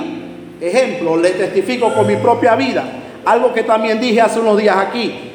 Ejemplo, 0.64 1.18
le 1.18 1.32
testifico 1.32 1.94
con 1.94 2.08
mi 2.08 2.16
propia 2.16 2.56
vida, 2.56 2.86
algo 3.26 3.54
que 3.54 3.64
también 3.64 4.00
dije 4.00 4.22
hace 4.22 4.40
unos 4.40 4.58
días 4.58 4.78
aquí. 4.78 5.32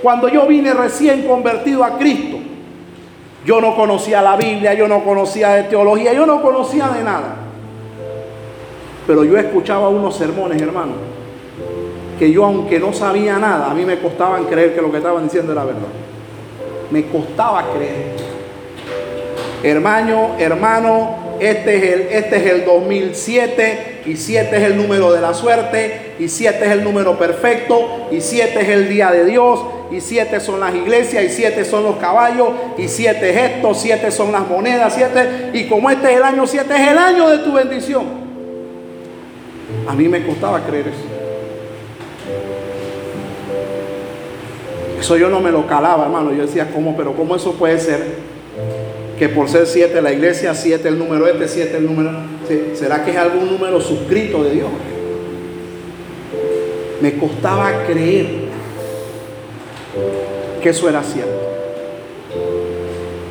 Cuando 0.00 0.28
yo 0.28 0.46
vine 0.46 0.72
recién 0.72 1.26
convertido 1.26 1.82
a 1.82 1.98
Cristo, 1.98 2.36
yo 3.44 3.60
no 3.60 3.74
conocía 3.74 4.22
la 4.22 4.36
Biblia, 4.36 4.72
yo 4.74 4.86
no 4.86 5.02
conocía 5.02 5.48
de 5.56 5.64
teología, 5.64 6.12
yo 6.12 6.24
no 6.24 6.40
conocía 6.40 6.86
de 6.86 7.02
nada. 7.02 7.34
Pero 9.08 9.24
yo 9.24 9.36
escuchaba 9.36 9.88
unos 9.88 10.14
sermones, 10.14 10.62
hermano, 10.62 10.92
que 12.16 12.30
yo 12.30 12.44
aunque 12.44 12.78
no 12.78 12.92
sabía 12.92 13.38
nada, 13.38 13.72
a 13.72 13.74
mí 13.74 13.84
me 13.84 13.98
costaban 13.98 14.44
creer 14.44 14.72
que 14.72 14.80
lo 14.80 14.92
que 14.92 14.98
estaban 14.98 15.24
diciendo 15.24 15.50
era 15.50 15.64
verdad. 15.64 15.80
Me 16.92 17.06
costaba 17.06 17.72
creer. 17.74 18.14
Hermano, 19.64 20.36
hermano, 20.38 21.16
este 21.40 21.76
es, 21.76 21.82
el, 21.82 22.00
este 22.02 22.36
es 22.36 22.46
el 22.52 22.64
2007 22.64 23.93
y 24.06 24.16
7 24.16 24.56
es 24.56 24.62
el 24.62 24.76
número 24.76 25.12
de 25.12 25.20
la 25.20 25.34
suerte 25.34 26.14
y 26.18 26.28
7 26.28 26.64
es 26.64 26.70
el 26.70 26.84
número 26.84 27.18
perfecto 27.18 28.08
y 28.10 28.20
7 28.20 28.60
es 28.60 28.68
el 28.68 28.88
día 28.88 29.10
de 29.10 29.24
Dios 29.24 29.60
y 29.90 30.00
7 30.00 30.40
son 30.40 30.60
las 30.60 30.74
iglesias 30.74 31.24
y 31.24 31.28
7 31.28 31.64
son 31.64 31.84
los 31.84 31.96
caballos 31.96 32.48
y 32.76 32.88
7 32.88 33.30
es 33.30 33.36
esto, 33.50 33.74
7 33.74 34.10
son 34.10 34.32
las 34.32 34.46
monedas, 34.46 34.94
7 34.94 35.50
y 35.54 35.64
como 35.68 35.90
este 35.90 36.10
es 36.10 36.16
el 36.18 36.22
año 36.22 36.46
7 36.46 36.74
es 36.74 36.88
el 36.90 36.98
año 36.98 37.28
de 37.28 37.38
tu 37.38 37.52
bendición. 37.52 38.04
A 39.88 39.94
mí 39.94 40.08
me 40.08 40.24
costaba 40.26 40.60
creer 40.60 40.88
eso. 40.88 41.04
Eso 45.00 45.16
yo 45.16 45.28
no 45.28 45.40
me 45.40 45.50
lo 45.50 45.66
calaba, 45.66 46.04
hermano. 46.04 46.32
Yo 46.32 46.46
decía, 46.46 46.70
¿cómo? 46.72 46.96
Pero 46.96 47.12
¿cómo 47.14 47.36
eso 47.36 47.52
puede 47.54 47.78
ser? 47.78 48.34
que 49.18 49.28
por 49.28 49.48
ser 49.48 49.66
siete 49.66 50.02
la 50.02 50.12
iglesia, 50.12 50.54
siete 50.54 50.88
el 50.88 50.98
número 50.98 51.26
este, 51.26 51.48
siete 51.48 51.76
el 51.76 51.86
número... 51.86 52.10
¿Será 52.74 53.04
que 53.04 53.12
es 53.12 53.16
algún 53.16 53.50
número 53.50 53.80
suscrito 53.80 54.44
de 54.44 54.50
Dios? 54.50 54.68
Me 57.00 57.16
costaba 57.16 57.84
creer 57.86 58.26
que 60.62 60.68
eso 60.68 60.88
era 60.88 61.02
cierto. 61.02 61.32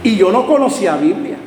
Y 0.03 0.16
yo 0.16 0.32
no 0.32 0.45
conocía 0.45 0.97
Biblia. 0.97 1.38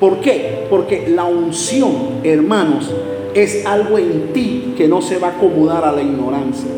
¿Por 0.00 0.20
qué? 0.20 0.66
Porque 0.70 1.08
la 1.08 1.24
unción, 1.24 2.20
hermanos, 2.22 2.90
es 3.34 3.66
algo 3.66 3.98
en 3.98 4.32
ti 4.32 4.74
que 4.76 4.88
no 4.88 5.02
se 5.02 5.18
va 5.18 5.28
a 5.28 5.30
acomodar 5.32 5.84
a 5.84 5.92
la 5.92 6.02
ignorancia. 6.02 6.70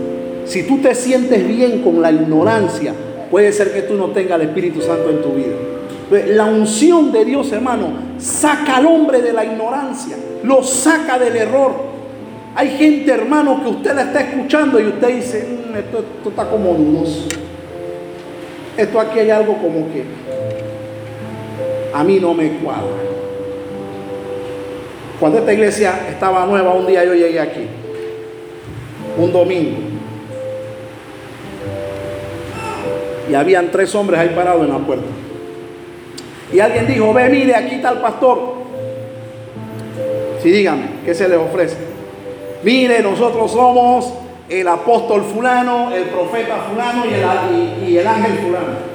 Si 0.44 0.64
tú 0.64 0.78
te 0.78 0.94
sientes 0.94 1.46
bien 1.46 1.82
con 1.82 2.02
la 2.02 2.11
ignorancia, 2.11 2.94
puede 3.30 3.52
ser 3.52 3.72
que 3.72 3.82
tú 3.82 3.94
no 3.94 4.08
tengas 4.08 4.40
el 4.40 4.48
Espíritu 4.48 4.80
Santo 4.80 5.11
en 5.11 5.22
tu 5.22 5.30
vida. 5.30 5.69
La 6.11 6.44
unción 6.44 7.12
de 7.12 7.24
Dios, 7.24 7.52
hermano, 7.52 7.92
saca 8.18 8.78
al 8.78 8.86
hombre 8.86 9.22
de 9.22 9.32
la 9.32 9.44
ignorancia, 9.44 10.16
lo 10.42 10.62
saca 10.64 11.18
del 11.18 11.36
error. 11.36 11.72
Hay 12.56 12.70
gente, 12.70 13.12
hermano, 13.12 13.62
que 13.62 13.68
usted 13.68 13.94
la 13.94 14.02
está 14.02 14.20
escuchando 14.22 14.80
y 14.80 14.88
usted 14.88 15.08
dice, 15.14 15.46
mm, 15.46 15.76
esto, 15.76 16.04
está 16.28 16.50
como 16.50 16.74
dudoso. 16.74 17.28
Esto 18.76 18.98
aquí 18.98 19.20
hay 19.20 19.30
algo 19.30 19.54
como 19.54 19.86
que 19.92 20.04
a 21.94 22.02
mí 22.02 22.18
no 22.18 22.34
me 22.34 22.54
cuadra. 22.54 23.11
Cuando 25.20 25.38
esta 25.38 25.52
iglesia 25.52 26.08
estaba 26.08 26.44
nueva, 26.46 26.74
un 26.74 26.88
día 26.88 27.04
yo 27.04 27.14
llegué 27.14 27.38
aquí, 27.38 27.66
un 29.16 29.32
domingo, 29.32 29.76
y 33.30 33.34
habían 33.34 33.70
tres 33.70 33.94
hombres 33.94 34.18
ahí 34.18 34.30
parados 34.34 34.64
en 34.64 34.72
la 34.72 34.78
puerta. 34.78 35.06
Y 36.53 36.61
alguien 36.61 36.86
dijo, 36.86 37.12
ve, 37.12 37.28
mire, 37.28 37.55
aquí 37.55 37.76
está 37.76 37.90
el 37.90 37.98
pastor. 37.98 38.61
Sí, 40.42 40.51
dígame, 40.51 40.82
¿qué 41.05 41.14
se 41.14 41.28
le 41.28 41.36
ofrece? 41.36 41.76
Mire, 42.62 43.03
nosotros 43.03 43.53
somos 43.53 44.12
el 44.48 44.66
apóstol 44.66 45.22
fulano, 45.22 45.92
el 45.92 46.05
profeta 46.05 46.57
fulano 46.68 47.05
y 47.07 47.96
el, 47.96 48.07
ángel 48.07 48.32
fulano. 48.38 48.90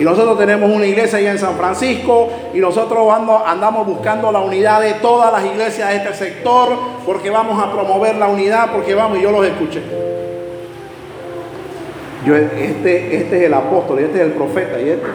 Y 0.00 0.04
nosotros 0.04 0.38
tenemos 0.38 0.70
una 0.70 0.86
iglesia 0.86 1.18
allá 1.18 1.32
en 1.32 1.38
San 1.38 1.56
Francisco 1.56 2.28
y 2.54 2.58
nosotros 2.58 3.12
andamos 3.46 3.86
buscando 3.86 4.30
la 4.32 4.38
unidad 4.38 4.80
de 4.80 4.94
todas 4.94 5.32
las 5.32 5.44
iglesias 5.44 5.88
de 5.88 5.96
este 5.96 6.14
sector 6.14 6.70
porque 7.04 7.30
vamos 7.30 7.62
a 7.62 7.72
promover 7.72 8.14
la 8.14 8.28
unidad, 8.28 8.70
porque 8.72 8.94
vamos, 8.94 9.18
y 9.18 9.22
yo 9.22 9.32
los 9.32 9.44
escuché. 9.44 9.82
Yo, 12.24 12.36
este, 12.36 13.16
este 13.16 13.36
es 13.36 13.42
el 13.44 13.54
apóstol 13.54 14.00
este 14.00 14.18
es 14.18 14.26
el 14.26 14.32
profeta 14.32 14.80
y 14.80 14.88
este 14.88 15.06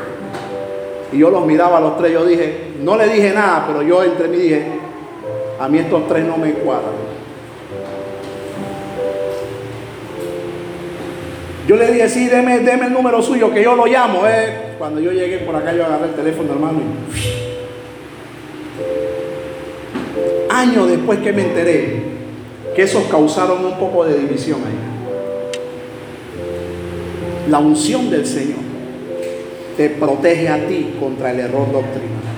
y 1.14 1.20
yo 1.20 1.30
los 1.30 1.46
miraba 1.46 1.78
a 1.78 1.82
los 1.82 1.98
tres, 1.98 2.12
yo 2.12 2.26
dije, 2.26 2.72
no 2.82 2.98
le 2.98 3.08
dije 3.08 3.34
nada, 3.34 3.66
pero 3.68 3.84
yo 3.84 4.04
entre 4.04 4.28
mí 4.28 4.38
dije, 4.38 4.66
a 5.60 5.70
mí 5.70 5.78
estos 5.78 6.08
tres 6.08 6.26
no 6.26 6.38
me 6.38 6.54
cuadran. 6.54 7.14
Yo 11.68 11.76
le 11.78 11.92
dije, 11.92 12.10
sí, 12.10 12.28
deme, 12.28 12.60
deme 12.60 12.88
el 12.88 12.94
número 12.94 13.22
suyo, 13.22 13.54
que 13.54 13.64
yo 13.64 13.76
lo 13.76 13.86
llamo. 13.86 14.28
Eh. 14.28 14.76
Cuando 14.78 15.00
yo 15.00 15.12
llegué 15.12 15.38
por 15.38 15.56
acá, 15.56 15.74
yo 15.74 15.86
agarré 15.86 16.08
el 16.08 16.14
teléfono, 16.14 16.52
hermano. 16.52 16.80
Años 20.50 20.90
después 20.90 21.20
que 21.20 21.32
me 21.32 21.44
enteré 21.44 22.04
que 22.76 22.82
esos 22.82 23.04
causaron 23.06 23.64
un 23.64 23.78
poco 23.80 24.04
de 24.04 24.18
división 24.20 24.60
ahí. 24.60 24.74
La 27.50 27.60
unción 27.60 28.10
del 28.10 28.26
Señor 28.26 28.73
te 29.76 29.90
protege 29.90 30.50
a 30.50 30.68
ti 30.68 30.96
contra 31.00 31.32
el 31.32 31.40
error 31.40 31.72
doctrinal. 31.72 32.34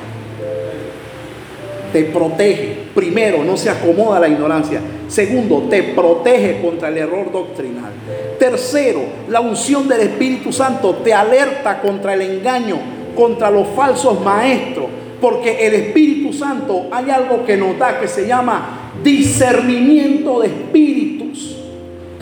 Te 1.91 2.03
protege. 2.03 2.77
Primero, 2.93 3.43
no 3.43 3.57
se 3.57 3.69
acomoda 3.69 4.19
la 4.19 4.27
ignorancia. 4.27 4.81
Segundo, 5.07 5.67
te 5.69 5.83
protege 5.83 6.61
contra 6.61 6.89
el 6.89 6.97
error 6.97 7.31
doctrinal. 7.31 7.91
Tercero, 8.39 9.01
la 9.29 9.39
unción 9.39 9.88
del 9.88 10.01
Espíritu 10.01 10.51
Santo 10.51 10.95
te 10.95 11.13
alerta 11.13 11.81
contra 11.81 12.13
el 12.13 12.21
engaño, 12.21 12.77
contra 13.15 13.49
los 13.49 13.67
falsos 13.69 14.19
maestros. 14.21 14.88
Porque 15.21 15.65
el 15.65 15.73
Espíritu 15.73 16.33
Santo 16.33 16.88
hay 16.91 17.09
algo 17.09 17.45
que 17.45 17.55
nos 17.55 17.77
da 17.77 17.99
que 17.99 18.07
se 18.07 18.27
llama 18.27 18.91
discernimiento 19.03 20.41
de 20.41 20.47
espíritus. 20.47 21.14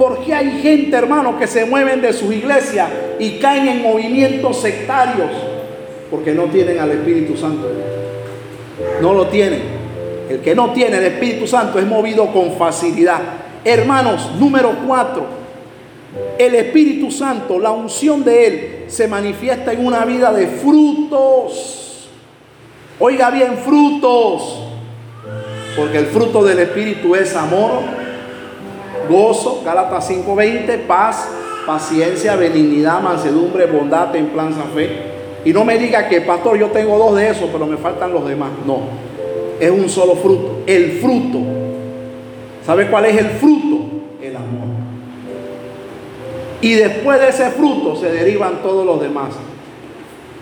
Porque 0.04 0.34
hay 0.34 0.60
gente, 0.62 0.98
hermano, 0.98 1.40
que 1.40 1.48
se 1.48 1.66
mueven 1.66 2.02
de 2.02 2.12
sus 2.12 2.34
iglesias 2.34 2.90
y 3.20 3.40
caen 3.40 3.70
en 3.70 3.82
movimientos 3.82 4.60
sectarios 4.60 5.32
porque 6.12 6.34
no 6.34 6.44
tienen 6.48 6.78
al 6.78 6.92
Espíritu 6.92 7.38
Santo. 7.38 7.72
No 9.02 9.14
lo 9.14 9.28
tienen. 9.28 9.62
El 10.30 10.42
que 10.42 10.56
no 10.56 10.74
tiene 10.74 10.98
el 10.98 11.06
Espíritu 11.06 11.48
Santo 11.48 11.80
es 11.80 11.86
movido 11.86 12.34
con 12.34 12.52
facilidad. 12.58 13.22
Hermanos, 13.64 14.32
número 14.38 14.76
cuatro, 14.86 15.26
el 16.38 16.54
Espíritu 16.54 17.10
Santo, 17.10 17.58
la 17.58 17.72
unción 17.72 18.26
de 18.26 18.46
Él, 18.46 18.84
se 18.88 19.08
manifiesta 19.08 19.72
en 19.72 19.86
una 19.86 20.04
vida 20.04 20.34
de 20.34 20.48
frutos. 20.48 22.10
Oiga 23.00 23.30
bien, 23.30 23.58
frutos. 23.60 24.64
Porque 25.78 25.98
el 25.98 26.08
fruto 26.08 26.44
del 26.44 26.60
Espíritu 26.60 27.16
es 27.16 27.34
amor, 27.38 28.03
gozo, 29.10 29.62
Gálatas 29.64 30.10
5:20, 30.10 30.78
paz, 30.88 31.30
paciencia, 31.66 32.36
benignidad, 32.36 33.02
mansedumbre, 33.02 33.66
bondad, 33.66 34.12
templanza, 34.12 34.64
fe. 34.74 35.14
Y 35.46 35.52
no 35.52 35.66
me 35.66 35.78
diga 35.78 36.08
que, 36.08 36.22
pastor, 36.22 36.58
yo 36.58 36.68
tengo 36.68 36.98
dos 36.98 37.16
de 37.16 37.30
esos, 37.30 37.50
pero 37.52 37.66
me 37.66 37.78
faltan 37.78 38.14
los 38.14 38.26
demás. 38.28 38.50
No, 38.66 38.80
es 39.60 39.72
un 39.72 39.90
solo 39.90 40.16
fruto. 40.16 40.64
El 40.66 40.94
fruto. 40.94 41.40
¿Sabe 42.66 42.90
cuál 42.90 43.06
es 43.06 43.18
el 43.18 43.30
fruto? 43.32 43.80
El 44.22 44.36
amor. 44.36 44.68
Y 46.62 46.76
después 46.76 47.20
de 47.20 47.28
ese 47.28 47.50
fruto 47.52 47.96
se 47.98 48.10
derivan 48.10 48.62
todos 48.62 48.86
los 48.86 49.02
demás. 49.02 49.34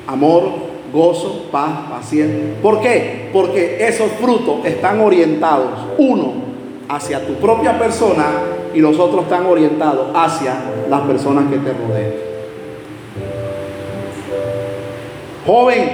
Amor, 0.06 0.44
gozo, 0.94 1.48
paz, 1.52 1.90
paciencia. 1.90 2.62
¿Por 2.62 2.82
qué? 2.82 3.30
Porque 3.34 3.78
esos 3.88 4.12
frutos 4.14 4.64
están 4.66 5.00
orientados, 5.00 5.80
uno, 5.98 6.51
hacia 6.92 7.26
tu 7.26 7.36
propia 7.36 7.80
persona 7.80 8.26
y 8.74 8.80
los 8.80 9.00
otros 9.00 9.24
están 9.24 9.46
orientados 9.46 10.10
hacia 10.14 10.56
las 10.90 11.02
personas 11.02 11.50
que 11.50 11.58
te 11.58 11.72
rodean. 11.72 12.12
Joven, 15.46 15.90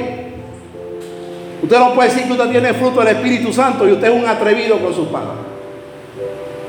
usted 1.62 1.80
no 1.80 1.94
puede 1.94 2.10
decir 2.10 2.24
que 2.26 2.32
usted 2.32 2.50
tiene 2.50 2.74
fruto 2.74 3.02
del 3.02 3.16
Espíritu 3.16 3.54
Santo 3.54 3.88
y 3.88 3.92
usted 3.92 4.08
es 4.08 4.24
un 4.24 4.28
atrevido 4.28 4.80
con 4.80 4.94
sus 4.94 5.08
padres. 5.10 5.34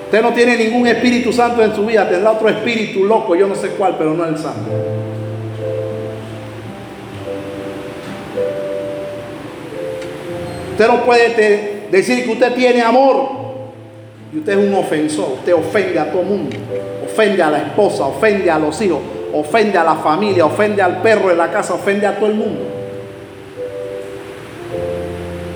Usted 0.05 0.23
no 0.23 0.33
tiene 0.33 0.57
ningún 0.57 0.87
Espíritu 0.87 1.33
Santo 1.33 1.63
en 1.63 1.75
su 1.75 1.87
vida, 1.87 2.07
tendrá 2.09 2.33
otro 2.33 2.49
espíritu 2.49 3.05
loco, 3.05 3.35
yo 3.35 3.47
no 3.47 3.55
sé 3.55 3.71
cuál, 3.71 3.97
pero 3.97 4.13
no 4.13 4.25
el 4.25 4.37
Santo. 4.37 4.71
Usted 10.73 10.87
no 10.87 11.03
puede 11.05 11.89
decir 11.91 12.25
que 12.25 12.31
usted 12.31 12.55
tiene 12.55 12.83
amor 12.83 13.38
y 14.33 14.39
usted 14.39 14.59
es 14.59 14.69
un 14.69 14.75
ofensor. 14.75 15.33
Usted 15.39 15.55
ofende 15.55 15.99
a 15.99 16.11
todo 16.11 16.23
mundo. 16.23 16.57
Ofende 17.05 17.43
a 17.43 17.51
la 17.51 17.59
esposa, 17.59 18.07
ofende 18.07 18.51
a 18.51 18.59
los 18.59 18.81
hijos, 18.83 18.99
ofende 19.33 19.79
a 19.79 19.85
la 19.85 19.95
familia, 19.97 20.45
ofende 20.45 20.83
al 20.83 21.01
perro 21.03 21.31
en 21.31 21.39
la 21.39 21.51
casa, 21.51 21.75
ofende 21.75 22.07
a 22.07 22.17
todo 22.17 22.27
el 22.27 22.35
mundo. 22.35 22.61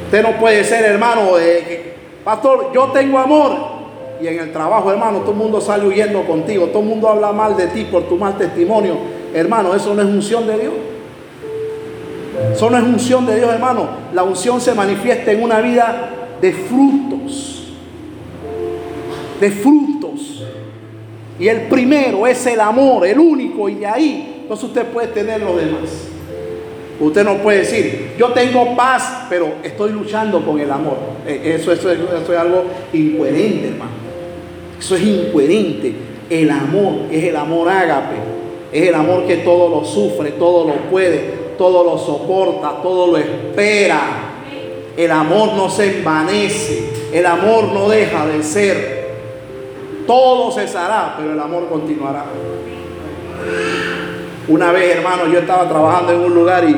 Usted 0.07 0.23
no 0.23 0.33
puede 0.39 0.65
ser 0.65 0.85
hermano 0.85 1.37
de 1.37 1.95
pastor, 2.25 2.71
yo 2.75 2.87
tengo 2.93 3.19
amor. 3.19 3.83
Y 4.21 4.29
en 4.29 4.39
el 4.39 4.53
trabajo, 4.53 4.91
hermano, 4.91 5.19
todo 5.21 5.33
el 5.33 5.37
mundo 5.37 5.61
sale 5.61 5.87
huyendo 5.87 6.23
contigo. 6.25 6.67
Todo 6.67 6.81
el 6.81 6.89
mundo 6.89 7.09
habla 7.09 7.33
mal 7.33 7.57
de 7.57 7.67
ti 7.69 7.85
por 7.91 8.05
tu 8.05 8.17
mal 8.17 8.39
testimonio. 8.39 8.97
Hermano, 9.35 9.75
eso 9.75 9.95
no 9.95 10.03
es 10.03 10.09
unción 10.09 10.47
de 10.47 10.59
Dios. 10.59 10.73
Eso 12.53 12.71
no 12.71 12.77
es 12.77 12.85
unción 12.85 13.27
de 13.27 13.37
Dios, 13.37 13.53
hermano. 13.53 13.89
La 14.15 14.23
unción 14.23 14.61
se 14.61 14.75
manifiesta 14.75 15.33
en 15.33 15.43
una 15.43 15.61
vida 15.61 16.11
de 16.41 16.53
frutos. 16.53 17.52
De 19.43 19.51
frutos. 19.51 20.45
Y 21.41 21.49
el 21.49 21.63
primero 21.63 22.29
es 22.29 22.47
el 22.47 22.61
amor, 22.61 23.05
el 23.05 23.19
único. 23.19 23.69
Y 23.69 23.75
de 23.75 23.87
ahí, 23.87 24.37
entonces 24.43 24.69
usted 24.69 24.87
puede 24.87 25.09
tener 25.09 25.41
lo 25.41 25.57
demás. 25.57 26.07
Usted 27.01 27.25
no 27.25 27.39
puede 27.39 27.59
decir, 27.59 28.13
yo 28.17 28.29
tengo 28.29 28.77
paz, 28.77 29.27
pero 29.29 29.55
estoy 29.65 29.91
luchando 29.91 30.47
con 30.47 30.61
el 30.61 30.71
amor. 30.71 30.97
Eh, 31.27 31.57
eso, 31.59 31.73
eso, 31.73 31.91
eso 31.91 32.33
es 32.33 32.39
algo 32.39 32.67
incoherente, 32.93 33.67
hermano. 33.67 33.91
Eso 34.79 34.95
es 34.95 35.03
incoherente. 35.03 35.93
El 36.31 36.49
amor 36.49 36.93
es 37.11 37.25
el 37.25 37.35
amor 37.35 37.69
ágape. 37.69 38.15
Es 38.73 38.87
el 38.91 38.95
amor 38.95 39.27
que 39.27 39.39
todo 39.39 39.69
lo 39.69 39.85
sufre, 39.85 40.31
todo 40.39 40.69
lo 40.69 40.75
puede, 40.89 41.19
todo 41.59 41.83
lo 41.83 41.99
soporta, 41.99 42.81
todo 42.81 43.09
lo 43.09 43.17
espera. 43.17 44.03
El 44.97 45.11
amor 45.11 45.55
no 45.55 45.69
se 45.69 45.99
envanece, 45.99 46.85
el 47.13 47.27
amor 47.27 47.73
no 47.73 47.89
deja 47.89 48.25
de 48.25 48.45
ser. 48.45 49.02
Todo 50.07 50.51
cesará, 50.51 51.15
pero 51.19 51.33
el 51.33 51.41
amor 51.41 51.69
continuará. 51.69 52.25
Una 54.49 54.73
vez, 54.73 54.97
hermano, 54.97 55.27
yo 55.33 55.39
estaba 55.39 55.69
trabajando 55.69 56.13
en 56.13 56.21
un 56.21 56.35
lugar 56.35 56.65
y 56.69 56.77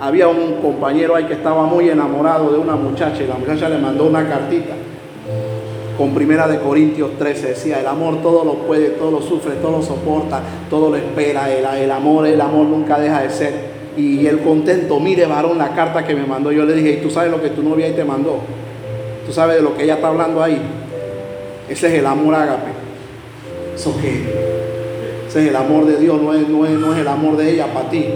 había 0.00 0.28
un 0.28 0.60
compañero 0.60 1.14
ahí 1.14 1.24
que 1.24 1.34
estaba 1.34 1.64
muy 1.64 1.88
enamorado 1.88 2.50
de 2.50 2.58
una 2.58 2.74
muchacha 2.74 3.22
y 3.22 3.26
la 3.26 3.34
muchacha 3.34 3.68
le 3.68 3.78
mandó 3.78 4.04
una 4.04 4.28
cartita 4.28 4.74
con 5.96 6.14
primera 6.14 6.48
de 6.48 6.58
Corintios 6.58 7.16
13 7.18 7.48
decía, 7.48 7.80
el 7.80 7.86
amor 7.86 8.22
todo 8.22 8.44
lo 8.44 8.54
puede, 8.54 8.88
todo 8.88 9.10
lo 9.10 9.22
sufre, 9.22 9.52
todo 9.62 9.72
lo 9.72 9.82
soporta, 9.82 10.40
todo 10.70 10.90
lo 10.90 10.96
espera, 10.96 11.48
el, 11.52 11.90
amor, 11.90 12.26
el 12.26 12.40
amor 12.40 12.66
nunca 12.66 12.98
deja 12.98 13.22
de 13.22 13.30
ser 13.30 13.72
y 13.96 14.26
el 14.26 14.40
contento, 14.40 14.98
mire 14.98 15.26
varón 15.26 15.58
la 15.58 15.74
carta 15.74 16.04
que 16.04 16.14
me 16.14 16.26
mandó, 16.26 16.50
yo 16.50 16.64
le 16.64 16.74
dije, 16.74 16.94
¿y 16.94 16.96
tú 16.96 17.10
sabes 17.10 17.30
lo 17.30 17.42
que 17.42 17.50
tu 17.50 17.62
novia 17.62 17.86
ahí 17.86 17.92
te 17.92 18.04
mandó? 18.04 18.38
¿Tú 19.26 19.32
sabes 19.32 19.56
de 19.56 19.62
lo 19.62 19.76
que 19.76 19.84
ella 19.84 19.94
está 19.94 20.08
hablando 20.08 20.42
ahí? 20.42 20.60
Ese 21.68 21.86
es 21.88 21.94
el 21.94 22.06
amor 22.06 22.34
ágape. 22.34 22.70
¿Eso 23.74 23.96
qué? 24.00 24.22
Ese 25.28 25.42
es 25.42 25.48
el 25.48 25.56
amor 25.56 25.86
de 25.86 25.96
Dios, 25.96 26.20
no 26.20 26.34
es, 26.34 26.48
no 26.48 26.66
es, 26.66 26.72
no 26.72 26.92
es 26.92 27.00
el 27.00 27.08
amor 27.08 27.36
de 27.36 27.50
ella 27.50 27.66
para 27.72 27.88
ti. 27.88 28.06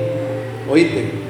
¿Oíste? 0.70 1.26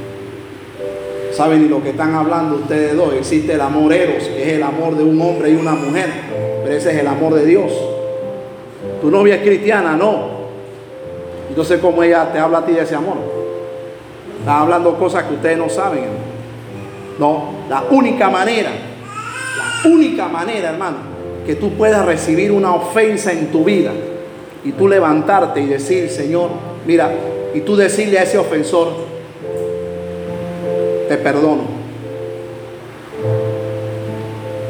¿Saben 1.32 1.62
ni 1.62 1.68
lo 1.68 1.82
que 1.82 1.90
están 1.90 2.14
hablando 2.14 2.56
ustedes 2.56 2.96
dos? 2.96 3.14
Existe 3.14 3.52
el 3.52 3.60
amor 3.60 3.92
eros, 3.92 4.24
que 4.24 4.42
es 4.42 4.48
el 4.54 4.62
amor 4.62 4.96
de 4.96 5.04
un 5.04 5.20
hombre 5.20 5.50
y 5.50 5.54
una 5.54 5.74
mujer, 5.74 6.08
pero 6.64 6.74
ese 6.74 6.92
es 6.92 7.00
el 7.00 7.06
amor 7.06 7.34
de 7.34 7.44
Dios. 7.44 7.70
Tu 9.02 9.10
novia 9.10 9.36
es 9.36 9.42
cristiana, 9.42 9.96
no. 9.96 10.36
Entonces, 11.50 11.78
¿cómo 11.80 12.02
ella 12.02 12.32
te 12.32 12.38
habla 12.38 12.58
a 12.58 12.66
ti 12.66 12.72
de 12.72 12.82
ese 12.82 12.94
amor? 12.94 13.18
Está 14.40 14.60
hablando 14.60 14.98
cosas 14.98 15.24
que 15.24 15.34
ustedes 15.34 15.58
no 15.58 15.68
saben. 15.68 16.04
No, 17.18 17.50
la 17.68 17.84
única 17.90 18.30
manera, 18.30 18.70
la 18.70 19.90
única 19.90 20.28
manera, 20.28 20.70
hermano, 20.70 21.15
que 21.46 21.54
tú 21.54 21.70
puedas 21.70 22.04
recibir 22.04 22.50
una 22.50 22.74
ofensa 22.74 23.32
en 23.32 23.52
tu 23.52 23.64
vida 23.64 23.92
y 24.64 24.72
tú 24.72 24.88
levantarte 24.88 25.60
y 25.60 25.66
decir, 25.66 26.10
Señor, 26.10 26.50
mira, 26.84 27.12
y 27.54 27.60
tú 27.60 27.76
decirle 27.76 28.18
a 28.18 28.24
ese 28.24 28.36
ofensor, 28.36 28.88
te 31.08 31.16
perdono. 31.18 31.62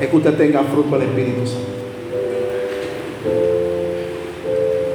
Es 0.00 0.08
que 0.08 0.16
usted 0.16 0.34
tenga 0.34 0.62
fruto 0.64 0.98
del 0.98 1.08
Espíritu 1.08 1.46
Santo. 1.46 1.66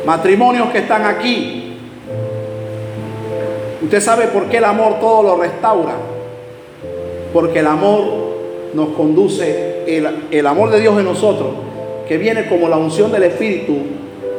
Matrimonios 0.05 0.69
que 0.69 0.77
están 0.77 1.05
aquí. 1.05 1.77
Usted 3.81 3.99
sabe 3.99 4.27
por 4.27 4.45
qué 4.45 4.57
el 4.57 4.65
amor 4.65 4.99
todo 4.99 5.23
lo 5.23 5.37
restaura. 5.37 5.95
Porque 7.33 7.59
el 7.59 7.67
amor 7.67 8.03
nos 8.75 8.89
conduce, 8.89 9.83
el, 9.87 10.27
el 10.29 10.47
amor 10.47 10.69
de 10.69 10.79
Dios 10.79 10.97
en 10.99 11.05
nosotros, 11.05 11.49
que 12.11 12.17
viene 12.17 12.45
como 12.47 12.67
la 12.67 12.75
unción 12.75 13.09
del 13.09 13.23
Espíritu, 13.23 13.73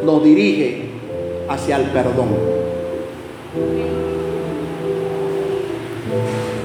nos 0.05 0.23
dirige 0.23 0.83
hacia 1.49 1.77
el 1.77 1.85
perdón. 1.85 2.29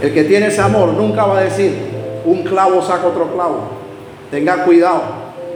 El 0.01 0.13
que 0.13 0.25
tiene 0.25 0.47
ese 0.47 0.59
amor 0.59 0.89
nunca 0.89 1.25
va 1.25 1.39
a 1.39 1.43
decir, 1.45 1.71
un 2.25 2.43
clavo 2.43 2.81
saca 2.81 3.07
otro 3.07 3.33
clavo. 3.33 3.69
Tenga 4.29 4.65
cuidado. 4.65 5.01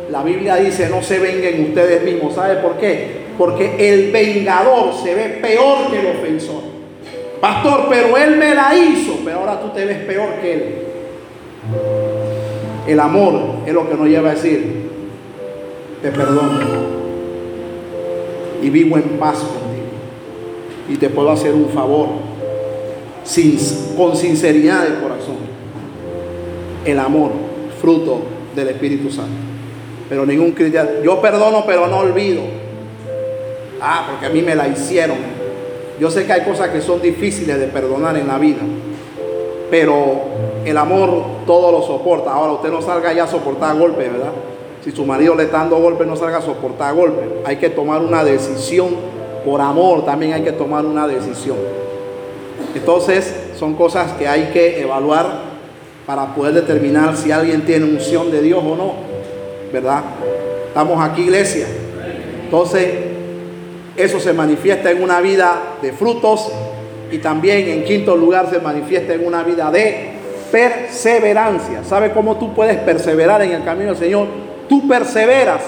La 0.09 0.23
Biblia 0.23 0.55
dice, 0.55 0.87
no 0.87 1.03
se 1.03 1.19
vengan 1.19 1.65
ustedes 1.65 2.01
mismos. 2.01 2.33
¿Sabe 2.33 2.55
por 2.61 2.77
qué? 2.77 3.23
Porque 3.37 3.75
el 3.77 4.09
vengador 4.13 4.93
se 5.03 5.13
ve 5.13 5.39
peor 5.41 5.91
que 5.91 5.99
el 5.99 6.15
ofensor. 6.15 6.61
Pastor, 7.41 7.87
pero 7.89 8.15
él 8.15 8.37
me 8.37 8.55
la 8.55 8.73
hizo, 8.73 9.17
pero 9.25 9.39
ahora 9.39 9.59
tú 9.59 9.67
te 9.71 9.83
ves 9.83 9.97
peor 10.05 10.29
que 10.41 10.53
él. 10.53 10.75
El 12.87 12.99
amor 13.01 13.33
es 13.65 13.73
lo 13.73 13.89
que 13.89 13.95
nos 13.95 14.07
lleva 14.07 14.29
a 14.31 14.35
decir, 14.35 14.80
te 16.01 16.11
perdono 16.11 16.59
y 18.61 18.69
vivo 18.69 18.97
en 18.97 19.19
paz 19.19 19.39
contigo. 19.39 19.87
Y 20.89 20.95
te 20.97 21.09
puedo 21.09 21.31
hacer 21.31 21.53
un 21.53 21.69
favor 21.69 22.07
con 23.95 24.15
sinceridad 24.15 24.83
de 24.83 25.01
corazón. 25.01 25.37
El 26.85 26.99
amor, 26.99 27.31
fruto 27.79 28.21
del 28.55 28.69
Espíritu 28.69 29.11
Santo. 29.11 29.31
Pero 30.09 30.25
ningún 30.25 30.51
cristiano, 30.51 30.89
yo 31.03 31.21
perdono 31.21 31.63
pero 31.65 31.87
no 31.87 31.99
olvido. 31.99 32.41
Ah, 33.79 34.07
porque 34.09 34.25
a 34.25 34.29
mí 34.29 34.41
me 34.41 34.55
la 34.55 34.67
hicieron. 34.67 35.17
Yo 35.99 36.09
sé 36.09 36.25
que 36.25 36.33
hay 36.33 36.41
cosas 36.41 36.69
que 36.69 36.81
son 36.81 37.01
difíciles 37.01 37.59
de 37.59 37.67
perdonar 37.67 38.17
en 38.17 38.27
la 38.27 38.37
vida. 38.37 38.61
Pero 39.69 40.21
el 40.65 40.77
amor 40.77 41.23
todo 41.45 41.71
lo 41.71 41.81
soporta. 41.83 42.33
Ahora 42.33 42.53
usted 42.53 42.69
no 42.69 42.81
salga 42.81 43.13
ya 43.13 43.23
a 43.23 43.27
soportar 43.27 43.77
golpes, 43.77 44.11
¿verdad? 44.11 44.31
Si 44.83 44.91
su 44.91 45.05
marido 45.05 45.35
le 45.35 45.43
está 45.43 45.59
dando 45.59 45.77
golpes, 45.77 46.07
no 46.07 46.15
salga 46.15 46.37
a 46.37 46.41
soportar 46.41 46.95
golpes. 46.95 47.25
Hay 47.45 47.57
que 47.57 47.69
tomar 47.69 48.01
una 48.01 48.23
decisión. 48.23 48.89
Por 49.45 49.61
amor 49.61 50.05
también 50.05 50.33
hay 50.33 50.43
que 50.43 50.51
tomar 50.51 50.85
una 50.85 51.07
decisión. 51.07 51.57
Entonces, 52.73 53.33
son 53.57 53.75
cosas 53.75 54.13
que 54.13 54.27
hay 54.27 54.49
que 54.53 54.81
evaluar 54.81 55.51
para 56.05 56.33
poder 56.33 56.53
determinar 56.53 57.15
si 57.15 57.31
alguien 57.31 57.65
tiene 57.65 57.85
unción 57.85 58.31
de 58.31 58.41
Dios 58.41 58.63
o 58.63 58.75
no. 58.75 58.93
¿Verdad? 59.71 60.03
Estamos 60.67 60.99
aquí, 61.03 61.23
iglesia. 61.23 61.67
Entonces, 62.43 62.89
eso 63.95 64.19
se 64.19 64.33
manifiesta 64.33 64.89
en 64.89 65.03
una 65.03 65.21
vida 65.21 65.77
de 65.81 65.91
frutos 65.91 66.51
y 67.11 67.19
también 67.19 67.67
en 67.67 67.83
quinto 67.83 68.15
lugar 68.15 68.49
se 68.49 68.59
manifiesta 68.59 69.13
en 69.13 69.25
una 69.25 69.43
vida 69.43 69.69
de 69.69 70.11
perseverancia. 70.51 71.83
¿Sabe 71.83 72.11
cómo 72.11 72.37
tú 72.37 72.53
puedes 72.53 72.77
perseverar 72.77 73.41
en 73.41 73.51
el 73.51 73.63
camino 73.63 73.91
del 73.91 73.97
Señor? 73.97 74.27
Tú 74.71 74.87
perseveras. 74.87 75.63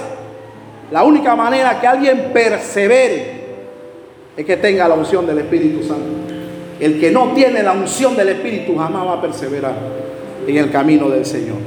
La 0.89 1.04
única 1.04 1.36
manera 1.36 1.78
que 1.82 1.86
alguien 1.86 2.32
persevere 2.32 3.43
es 4.38 4.45
que 4.45 4.56
tenga 4.56 4.88
la 4.88 4.95
unción 4.95 5.28
del 5.28 5.39
Espíritu 5.39 5.84
Santo. 5.84 6.06
El 6.80 7.01
que 7.01 7.12
no 7.12 7.34
tiene 7.34 7.62
la 7.64 7.74
unción 7.74 8.16
del 8.16 8.30
Espíritu 8.30 8.78
jamás 8.78 9.06
va 9.06 9.14
a 9.16 9.22
perseverar 9.22 9.74
en 10.47 10.56
el 10.56 10.72
camino 10.72 11.10
del 11.10 11.26
Señor. 11.26 11.58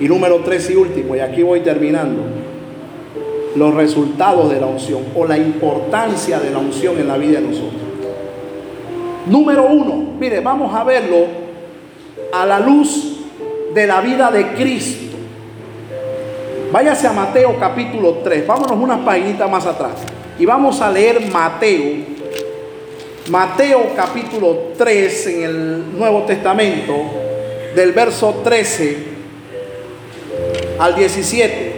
Y 0.00 0.08
número 0.08 0.40
tres 0.42 0.70
y 0.70 0.76
último, 0.76 1.14
y 1.16 1.18
aquí 1.20 1.42
voy 1.42 1.60
terminando, 1.60 2.22
los 3.54 3.74
resultados 3.74 4.48
de 4.48 4.58
la 4.58 4.68
unción 4.68 5.02
o 5.14 5.26
la 5.26 5.36
importancia 5.36 6.40
de 6.40 6.50
la 6.50 6.60
unción 6.60 6.98
en 6.98 7.08
la 7.08 7.18
vida 7.18 7.42
de 7.42 7.46
nosotros. 7.48 7.82
Número 9.26 9.66
uno, 9.66 10.14
mire, 10.18 10.40
vamos 10.40 10.74
a 10.74 10.82
verlo 10.82 11.26
a 12.32 12.46
la 12.46 12.58
luz 12.58 13.18
de 13.74 13.86
la 13.86 14.00
vida 14.00 14.30
de 14.30 14.54
Cristo. 14.54 15.05
Váyase 16.72 17.06
a 17.06 17.12
Mateo 17.12 17.56
capítulo 17.58 18.18
3, 18.24 18.46
vámonos 18.46 18.76
unas 18.76 19.00
paginitas 19.00 19.50
más 19.50 19.66
atrás 19.66 19.94
y 20.38 20.44
vamos 20.44 20.80
a 20.80 20.90
leer 20.90 21.20
Mateo 21.32 22.16
Mateo 23.28 23.92
capítulo 23.96 24.72
3 24.78 25.26
en 25.26 25.42
el 25.42 25.98
Nuevo 25.98 26.22
Testamento, 26.22 26.94
del 27.74 27.90
verso 27.90 28.40
13 28.44 28.96
al 30.78 30.94
17. 30.94 31.72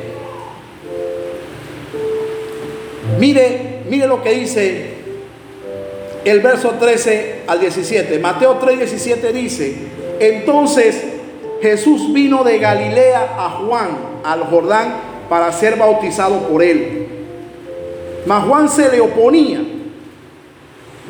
Mire, 3.18 3.80
mire 3.88 4.06
lo 4.06 4.22
que 4.22 4.30
dice 4.32 4.94
el 6.24 6.40
verso 6.40 6.72
13 6.78 7.44
al 7.46 7.60
17. 7.60 8.18
Mateo 8.18 8.58
3, 8.58 8.78
17 8.78 9.32
dice, 9.32 9.74
entonces 10.20 11.02
Jesús 11.62 12.12
vino 12.12 12.44
de 12.44 12.58
Galilea 12.58 13.36
a 13.38 13.50
Juan, 13.50 13.96
al 14.24 14.44
Jordán, 14.44 14.94
para 15.28 15.52
ser 15.52 15.76
bautizado 15.76 16.48
por 16.48 16.62
él. 16.62 17.06
Mas 18.26 18.44
Juan 18.44 18.68
se 18.68 18.88
le 18.90 19.00
oponía, 19.00 19.60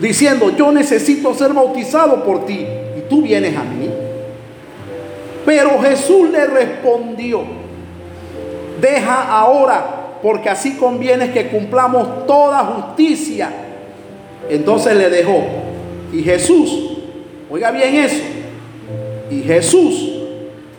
diciendo, 0.01 0.51
yo 0.57 0.71
necesito 0.73 1.35
ser 1.35 1.53
bautizado 1.53 2.23
por 2.25 2.47
ti, 2.47 2.67
y 2.97 3.01
tú 3.09 3.23
vienes 3.23 3.57
a 3.57 3.65
mí. 3.65 3.89
Pero 5.45 5.81
Jesús 5.81 6.31
le 6.31 6.47
respondió, 6.47 7.43
deja 8.81 9.39
ahora, 9.39 10.19
porque 10.23 10.51
así 10.51 10.75
conviene 10.75 11.33
que 11.33 11.49
cumplamos 11.49 12.27
toda 12.27 12.59
justicia. 12.59 13.51
Entonces 14.51 14.97
le 14.97 15.09
dejó. 15.11 15.43
Y 16.13 16.23
Jesús, 16.23 16.99
oiga 17.51 17.71
bien 17.71 17.95
eso, 17.95 18.23
y 19.31 19.43
Jesús, 19.43 20.11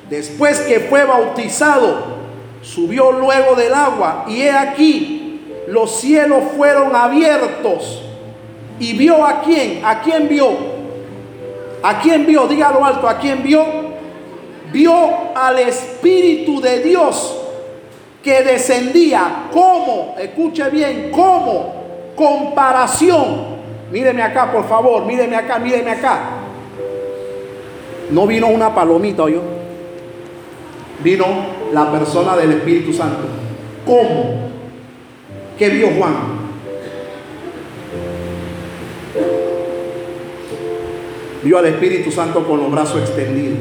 después 0.10 0.60
que 0.62 0.80
fue 0.82 1.04
bautizado, 1.04 2.19
subió 2.62 3.12
luego 3.12 3.56
del 3.56 3.74
agua 3.74 4.26
y 4.28 4.42
he 4.42 4.52
aquí, 4.52 5.42
los 5.68 6.00
cielos 6.00 6.44
fueron 6.56 6.96
abiertos. 6.96 8.04
¿Y 8.80 8.94
vio 8.94 9.26
a 9.26 9.42
quién? 9.42 9.82
¿A 9.84 10.02
quién 10.02 10.28
vio? 10.28 10.50
¿A 11.84 12.00
quién 12.00 12.26
vio? 12.26 12.48
Dígalo 12.48 12.84
alto, 12.84 13.08
¿a 13.08 13.18
quién 13.18 13.44
vio? 13.44 13.66
Vio 14.72 14.94
al 15.36 15.60
Espíritu 15.60 16.62
de 16.62 16.80
Dios 16.80 17.36
que 18.24 18.44
descendía 18.44 19.48
como, 19.52 20.16
escuche 20.20 20.70
bien, 20.70 21.12
como 21.12 21.74
comparación. 22.16 23.60
Míreme 23.92 24.22
acá, 24.22 24.52
por 24.52 24.68
favor, 24.68 25.06
míreme 25.06 25.36
acá, 25.36 25.58
míreme 25.58 25.92
acá. 25.92 26.20
No 28.12 28.28
vino 28.28 28.48
una 28.48 28.74
palomita, 28.74 29.30
yo. 29.30 29.42
Vino 31.02 31.26
la 31.74 31.92
persona 31.92 32.36
del 32.36 32.52
Espíritu 32.52 32.94
Santo. 32.94 33.28
¿Cómo? 33.86 34.50
¿Qué 35.58 35.70
vio 35.70 35.90
Juan? 35.98 36.40
Vio 41.44 41.58
al 41.58 41.66
Espíritu 41.68 42.12
Santo 42.12 42.46
con 42.46 42.60
los 42.60 42.72
brazos 42.72 43.02
extendidos. 43.02 43.60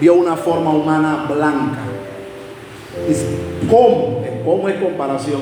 Vio 0.00 0.14
una 0.14 0.36
forma 0.36 0.70
humana 0.70 1.26
blanca. 1.28 1.80
¿cómo? 3.70 4.22
¿Cómo 4.44 4.68
es 4.68 4.76
comparación? 4.76 5.40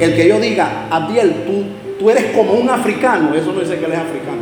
El 0.00 0.16
que 0.16 0.28
yo 0.28 0.40
diga, 0.40 0.88
Abdiel, 0.90 1.44
tú, 1.46 1.64
tú 1.98 2.10
eres 2.10 2.34
como 2.34 2.54
un 2.54 2.68
africano, 2.70 3.34
eso 3.34 3.52
no 3.52 3.60
dice 3.60 3.78
que 3.78 3.84
él 3.84 3.92
es 3.92 3.98
africano. 3.98 4.40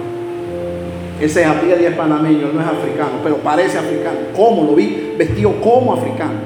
Ese 1.20 1.44
Abdiel 1.44 1.84
es 1.84 1.96
panameño, 1.96 2.52
no 2.52 2.60
es 2.60 2.66
africano, 2.66 3.18
pero 3.22 3.38
parece 3.38 3.76
africano. 3.76 4.18
¿Cómo 4.36 4.64
lo 4.64 4.74
vi? 4.74 5.07
Vestido 5.18 5.60
como 5.60 5.94
africano. 5.94 6.38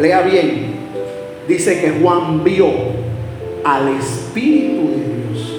Lea 0.00 0.20
bien. 0.22 0.78
Dice 1.46 1.80
que 1.80 1.92
Juan 2.02 2.42
vio 2.44 2.66
al 3.64 3.96
Espíritu 3.96 4.88
de 4.88 4.96
Dios 4.96 5.58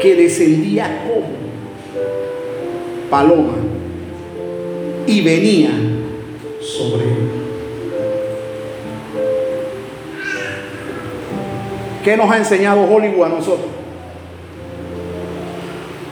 que 0.00 0.14
descendía 0.16 1.04
como 1.06 1.28
paloma 3.08 3.54
y 5.06 5.22
venía 5.22 5.70
sobre 6.60 7.04
él. 7.04 7.44
¿Qué 12.04 12.16
nos 12.18 12.30
ha 12.30 12.36
enseñado 12.36 12.82
Hollywood 12.82 13.24
a 13.24 13.28
nosotros? 13.30 13.73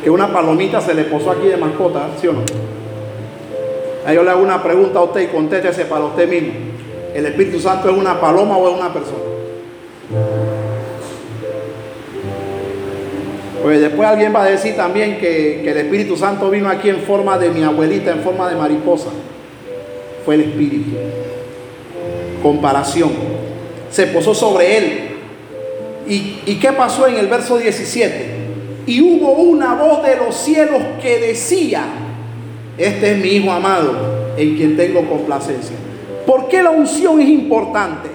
Que 0.02 0.10
una 0.10 0.32
palomita 0.32 0.80
se 0.80 0.94
le 0.94 1.04
posó 1.04 1.30
aquí 1.30 1.46
de 1.46 1.56
mascota, 1.56 2.08
¿sí 2.20 2.26
o 2.26 2.32
no? 2.32 2.42
Ahí 4.04 4.16
yo 4.16 4.24
le 4.24 4.30
hago 4.30 4.42
una 4.42 4.62
pregunta 4.62 4.98
a 4.98 5.04
usted 5.04 5.20
y 5.22 5.26
contéstese 5.28 5.84
para 5.84 6.04
usted 6.04 6.28
mismo. 6.28 6.52
¿El 7.14 7.26
Espíritu 7.26 7.60
Santo 7.60 7.88
es 7.88 7.96
una 7.96 8.20
paloma 8.20 8.56
o 8.56 8.68
es 8.68 8.74
una 8.74 8.92
persona? 8.92 9.18
Pues 13.62 13.80
después 13.80 14.08
alguien 14.08 14.34
va 14.34 14.42
a 14.42 14.50
decir 14.50 14.74
también 14.74 15.18
que, 15.18 15.60
que, 15.62 15.70
el 15.70 15.76
Espíritu 15.78 16.16
Santo 16.16 16.50
vino 16.50 16.68
aquí 16.68 16.88
en 16.88 16.98
forma 17.02 17.38
de 17.38 17.50
mi 17.50 17.62
abuelita, 17.62 18.10
en 18.10 18.20
forma 18.20 18.48
de 18.50 18.56
mariposa. 18.56 19.10
Fue 20.24 20.34
el 20.34 20.40
Espíritu. 20.40 20.90
Comparación. 22.42 23.12
Se 23.88 24.08
posó 24.08 24.34
sobre 24.34 24.78
él. 24.78 25.00
¿Y, 26.08 26.40
¿Y 26.44 26.58
qué 26.60 26.72
pasó 26.72 27.06
en 27.06 27.18
el 27.18 27.28
verso 27.28 27.56
17? 27.56 28.31
Y 28.86 29.00
hubo 29.00 29.32
una 29.32 29.74
voz 29.74 30.02
de 30.02 30.16
los 30.16 30.34
cielos 30.34 30.82
que 31.00 31.18
decía, 31.18 31.84
este 32.76 33.12
es 33.12 33.18
mi 33.18 33.28
Hijo 33.28 33.52
amado, 33.52 33.92
en 34.36 34.56
quien 34.56 34.76
tengo 34.76 35.08
complacencia. 35.08 35.76
¿Por 36.26 36.48
qué 36.48 36.62
la 36.62 36.70
unción 36.70 37.20
es 37.20 37.28
importante? 37.28 38.08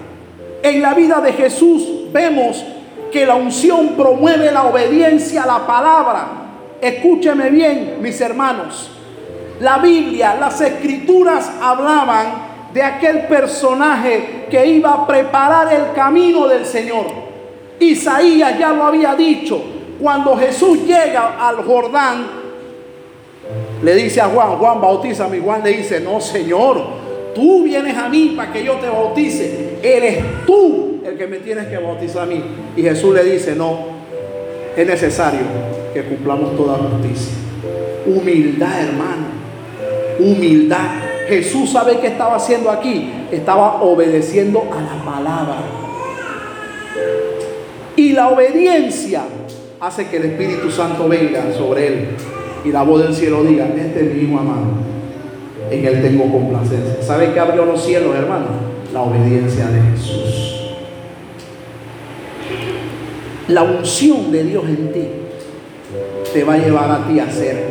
En 0.62 0.82
la 0.82 0.94
vida 0.94 1.20
de 1.20 1.32
Jesús 1.32 2.12
vemos 2.12 2.64
que 3.12 3.24
la 3.24 3.36
unción 3.36 3.90
promueve 3.96 4.50
la 4.52 4.64
obediencia 4.64 5.44
a 5.44 5.46
la 5.46 5.66
palabra. 5.66 6.26
Escúcheme 6.80 7.50
bien, 7.50 7.98
mis 8.00 8.20
hermanos. 8.20 8.90
La 9.60 9.78
Biblia, 9.78 10.36
las 10.38 10.60
escrituras 10.60 11.50
hablaban 11.60 12.48
de 12.72 12.82
aquel 12.82 13.26
personaje 13.26 14.46
que 14.50 14.66
iba 14.66 14.92
a 14.92 15.06
preparar 15.06 15.72
el 15.72 15.92
camino 15.94 16.46
del 16.46 16.64
Señor. 16.64 17.06
Isaías 17.80 18.58
ya 18.58 18.72
lo 18.72 18.84
había 18.84 19.14
dicho. 19.14 19.77
Cuando 20.00 20.36
Jesús 20.36 20.86
llega 20.86 21.48
al 21.48 21.56
Jordán, 21.64 22.26
le 23.82 23.94
dice 23.94 24.20
a 24.20 24.28
Juan, 24.28 24.58
Juan, 24.58 24.80
bautízame. 24.80 25.38
Y 25.38 25.40
Juan 25.40 25.62
le 25.64 25.70
dice, 25.70 26.00
no, 26.00 26.20
Señor, 26.20 26.82
tú 27.34 27.64
vienes 27.64 27.96
a 27.96 28.08
mí 28.08 28.34
para 28.36 28.52
que 28.52 28.64
yo 28.64 28.74
te 28.74 28.88
bautice. 28.88 29.78
Eres 29.82 30.24
tú 30.46 31.00
el 31.04 31.16
que 31.16 31.26
me 31.26 31.38
tienes 31.38 31.66
que 31.68 31.78
bautizar 31.78 32.22
a 32.22 32.26
mí. 32.26 32.42
Y 32.76 32.82
Jesús 32.82 33.14
le 33.14 33.24
dice, 33.24 33.54
no, 33.54 33.78
es 34.76 34.86
necesario 34.86 35.40
que 35.92 36.02
cumplamos 36.02 36.56
toda 36.56 36.78
justicia. 36.78 37.34
Humildad, 38.06 38.82
hermano. 38.82 39.26
Humildad. 40.18 41.08
Jesús 41.28 41.70
sabe 41.70 41.98
qué 41.98 42.08
estaba 42.08 42.36
haciendo 42.36 42.70
aquí. 42.70 43.12
Estaba 43.30 43.82
obedeciendo 43.82 44.64
a 44.72 44.80
la 44.80 45.04
palabra. 45.04 45.56
Y 47.96 48.12
la 48.12 48.28
obediencia 48.28 49.22
hace 49.80 50.08
que 50.08 50.16
el 50.16 50.24
Espíritu 50.24 50.70
Santo 50.70 51.08
venga 51.08 51.52
sobre 51.56 51.86
él. 51.86 52.08
Y 52.64 52.72
la 52.72 52.82
voz 52.82 53.02
del 53.02 53.14
cielo 53.14 53.44
diga, 53.44 53.66
este 53.66 54.06
es 54.06 54.14
mi 54.14 54.22
hijo 54.22 54.38
amado. 54.38 54.66
En 55.70 55.84
él 55.84 56.02
tengo 56.02 56.30
complacencia. 56.30 57.02
¿Sabe 57.02 57.32
qué 57.32 57.40
abrió 57.40 57.64
los 57.64 57.84
cielos, 57.84 58.14
hermano? 58.14 58.46
La 58.92 59.02
obediencia 59.02 59.66
de 59.66 59.80
Jesús. 59.92 60.76
La 63.48 63.62
unción 63.62 64.32
de 64.32 64.44
Dios 64.44 64.64
en 64.64 64.92
ti 64.92 65.08
te 66.32 66.44
va 66.44 66.54
a 66.54 66.58
llevar 66.58 66.90
a 66.90 67.06
ti 67.06 67.20
a 67.20 67.30
ser 67.30 67.64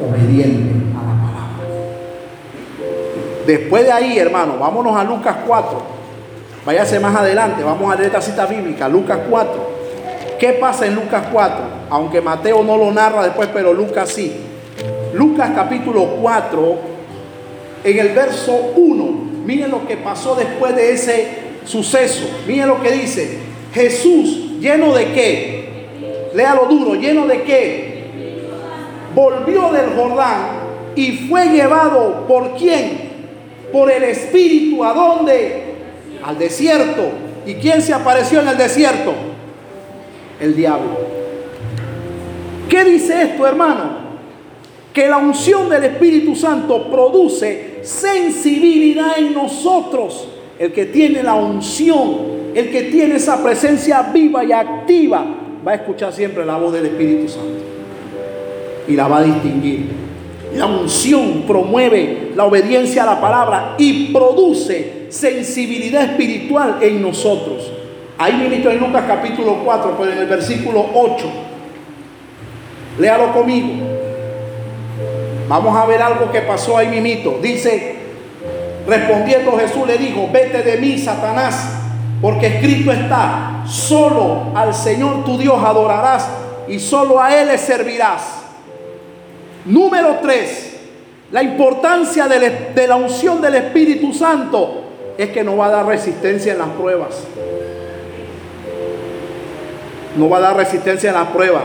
obediente 0.00 0.72
a 0.92 1.02
la 1.02 1.20
palabra. 1.20 1.64
Después 3.46 3.84
de 3.84 3.92
ahí, 3.92 4.18
hermano, 4.18 4.56
vámonos 4.58 4.96
a 4.96 5.04
Lucas 5.04 5.36
4. 5.46 5.94
Váyase 6.64 6.98
más 7.00 7.14
adelante, 7.14 7.62
vamos 7.62 7.92
a 7.92 7.96
leer 7.96 8.06
esta 8.06 8.22
cita 8.22 8.46
bíblica, 8.46 8.88
Lucas 8.88 9.18
4. 9.28 9.73
¿Qué 10.38 10.52
pasa 10.54 10.86
en 10.86 10.94
Lucas 10.94 11.26
4? 11.32 11.56
Aunque 11.90 12.20
Mateo 12.20 12.62
no 12.62 12.76
lo 12.76 12.90
narra 12.90 13.22
después, 13.22 13.48
pero 13.52 13.72
Lucas 13.72 14.10
sí. 14.10 14.32
Lucas 15.14 15.50
capítulo 15.54 16.16
4, 16.20 16.78
en 17.84 17.98
el 17.98 18.08
verso 18.08 18.72
1, 18.74 19.04
miren 19.44 19.70
lo 19.70 19.86
que 19.86 19.96
pasó 19.96 20.34
después 20.34 20.74
de 20.74 20.92
ese 20.92 21.28
suceso. 21.64 22.24
Miren 22.46 22.68
lo 22.68 22.82
que 22.82 22.90
dice. 22.90 23.38
Jesús, 23.72 24.58
lleno 24.60 24.92
de 24.92 25.12
qué? 25.12 25.64
Léalo 26.34 26.66
duro, 26.66 26.94
lleno 26.94 27.26
de 27.26 27.42
qué? 27.42 27.94
Volvió 29.14 29.70
del 29.70 29.90
Jordán 29.96 30.64
y 30.96 31.28
fue 31.28 31.46
llevado 31.50 32.26
por 32.26 32.56
quién? 32.56 33.12
Por 33.72 33.90
el 33.90 34.02
Espíritu. 34.04 34.82
¿A 34.82 34.92
dónde? 34.92 35.74
Al 36.24 36.38
desierto. 36.38 37.10
¿Y 37.46 37.54
quién 37.54 37.82
se 37.82 37.92
apareció 37.92 38.40
en 38.40 38.48
el 38.48 38.56
desierto? 38.56 39.12
El 40.44 40.54
diablo. 40.54 40.90
¿Qué 42.68 42.84
dice 42.84 43.22
esto, 43.22 43.46
hermano? 43.46 44.04
Que 44.92 45.08
la 45.08 45.16
unción 45.16 45.68
del 45.70 45.84
Espíritu 45.84 46.36
Santo 46.36 46.90
produce 46.90 47.80
sensibilidad 47.82 49.18
en 49.18 49.32
nosotros. 49.32 50.28
El 50.58 50.72
que 50.72 50.86
tiene 50.86 51.22
la 51.22 51.34
unción 51.34 52.34
el 52.54 52.70
que 52.70 52.82
tiene 52.84 53.16
esa 53.16 53.42
presencia 53.42 54.10
viva 54.12 54.44
y 54.44 54.52
activa, 54.52 55.24
va 55.66 55.72
a 55.72 55.74
escuchar 55.74 56.12
siempre 56.12 56.46
la 56.46 56.56
voz 56.56 56.72
del 56.72 56.86
Espíritu 56.86 57.28
Santo. 57.28 57.64
Y 58.86 58.92
la 58.92 59.08
va 59.08 59.18
a 59.18 59.22
distinguir. 59.24 59.86
La 60.54 60.66
unción 60.66 61.42
promueve 61.48 62.30
la 62.36 62.44
obediencia 62.44 63.02
a 63.02 63.06
la 63.06 63.20
palabra 63.20 63.74
y 63.76 64.12
produce 64.12 65.06
sensibilidad 65.08 66.04
espiritual 66.04 66.78
en 66.80 67.02
nosotros. 67.02 67.73
Ahí 68.16 68.34
ministro 68.34 68.70
en 68.70 68.78
Lucas 68.78 69.04
capítulo 69.08 69.60
4, 69.64 69.96
pero 69.98 70.12
en 70.12 70.18
el 70.18 70.26
versículo 70.26 70.86
8. 70.94 71.26
Léalo 72.98 73.32
conmigo. 73.32 73.68
Vamos 75.48 75.76
a 75.76 75.84
ver 75.86 76.00
algo 76.00 76.30
que 76.30 76.40
pasó 76.42 76.78
ahí 76.78 76.88
mimito. 76.88 77.38
Dice, 77.42 77.96
respondiendo 78.86 79.58
Jesús 79.58 79.86
le 79.86 79.98
dijo, 79.98 80.28
vete 80.32 80.62
de 80.62 80.76
mí, 80.76 80.96
Satanás, 80.96 81.70
porque 82.22 82.46
escrito 82.46 82.92
está, 82.92 83.64
solo 83.66 84.52
al 84.54 84.72
Señor 84.72 85.24
tu 85.24 85.36
Dios 85.36 85.58
adorarás 85.62 86.28
y 86.68 86.78
solo 86.78 87.20
a 87.20 87.34
Él 87.34 87.48
le 87.48 87.58
servirás. 87.58 88.42
Número 89.64 90.18
3, 90.22 90.76
la 91.32 91.42
importancia 91.42 92.28
de 92.28 92.86
la 92.86 92.96
unción 92.96 93.40
del 93.40 93.56
Espíritu 93.56 94.14
Santo 94.14 94.84
es 95.18 95.30
que 95.30 95.42
no 95.42 95.56
va 95.56 95.66
a 95.66 95.70
dar 95.70 95.86
resistencia 95.86 96.52
en 96.52 96.58
las 96.58 96.68
pruebas. 96.68 97.24
No 100.16 100.28
va 100.28 100.38
a 100.38 100.40
dar 100.40 100.56
resistencia 100.56 101.10
en 101.10 101.16
las 101.16 101.28
pruebas. 101.28 101.62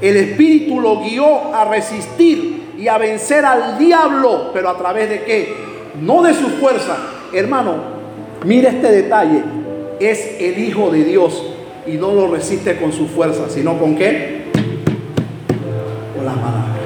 El 0.00 0.16
Espíritu 0.16 0.80
lo 0.80 1.00
guió 1.00 1.54
a 1.54 1.64
resistir 1.64 2.74
y 2.78 2.88
a 2.88 2.98
vencer 2.98 3.44
al 3.44 3.78
diablo, 3.78 4.50
pero 4.52 4.68
a 4.68 4.76
través 4.76 5.08
de 5.08 5.22
qué? 5.22 5.54
No 6.00 6.22
de 6.22 6.34
su 6.34 6.48
fuerza. 6.60 6.96
Hermano, 7.32 7.76
mire 8.44 8.68
este 8.68 8.90
detalle. 8.90 9.42
Es 9.98 10.36
el 10.40 10.58
Hijo 10.58 10.90
de 10.90 11.04
Dios 11.04 11.42
y 11.86 11.92
no 11.92 12.12
lo 12.12 12.28
resiste 12.28 12.76
con 12.76 12.92
su 12.92 13.06
fuerza, 13.06 13.48
sino 13.48 13.78
con 13.78 13.96
qué? 13.96 14.46
Con 16.14 16.26
las 16.26 16.34
palabras. 16.34 16.76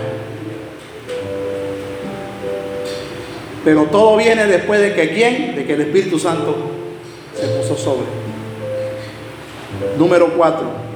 Pero 3.65 3.85
todo 3.85 4.17
viene 4.17 4.47
después 4.47 4.81
de 4.81 4.95
que 4.95 5.11
quién? 5.11 5.57
De 5.57 5.67
que 5.67 5.75
el 5.75 5.81
Espíritu 5.83 6.19
Santo 6.19 6.57
se 7.35 7.47
puso 7.49 7.77
sobre. 7.77 8.07
Número 9.99 10.29
cuatro. 10.37 10.90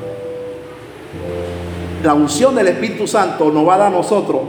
La 2.05 2.13
unción 2.13 2.55
del 2.55 2.69
Espíritu 2.69 3.07
Santo 3.07 3.51
nos 3.51 3.67
va 3.67 3.77
a 3.77 3.79
dar 3.79 3.87
a 3.87 3.97
nosotros 3.97 4.49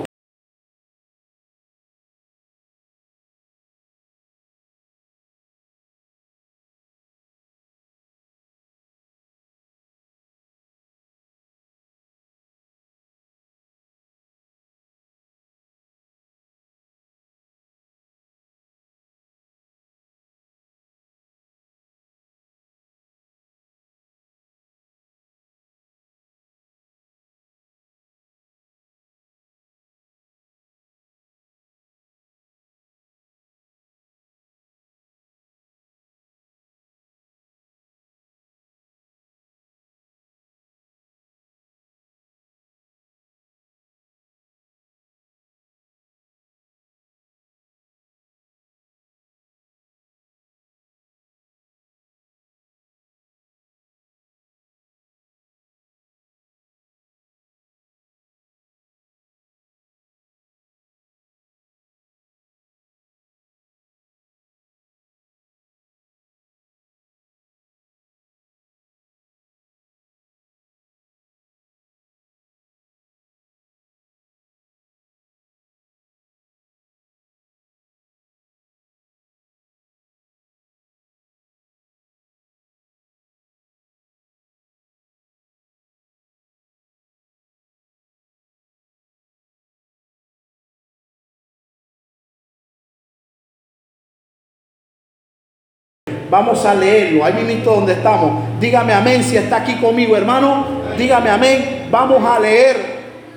Vamos 96.29 96.65
a 96.65 96.73
leerlo. 96.73 97.23
Ahí 97.23 97.33
mismo 97.33 97.71
donde 97.71 97.93
estamos. 97.93 98.43
Dígame 98.59 98.93
amén 98.93 99.23
si 99.23 99.37
está 99.37 99.57
aquí 99.57 99.75
conmigo, 99.75 100.15
hermano. 100.15 100.65
Dígame 100.97 101.29
amén. 101.29 101.87
Vamos 101.91 102.23
a 102.23 102.39
leer. 102.39 102.95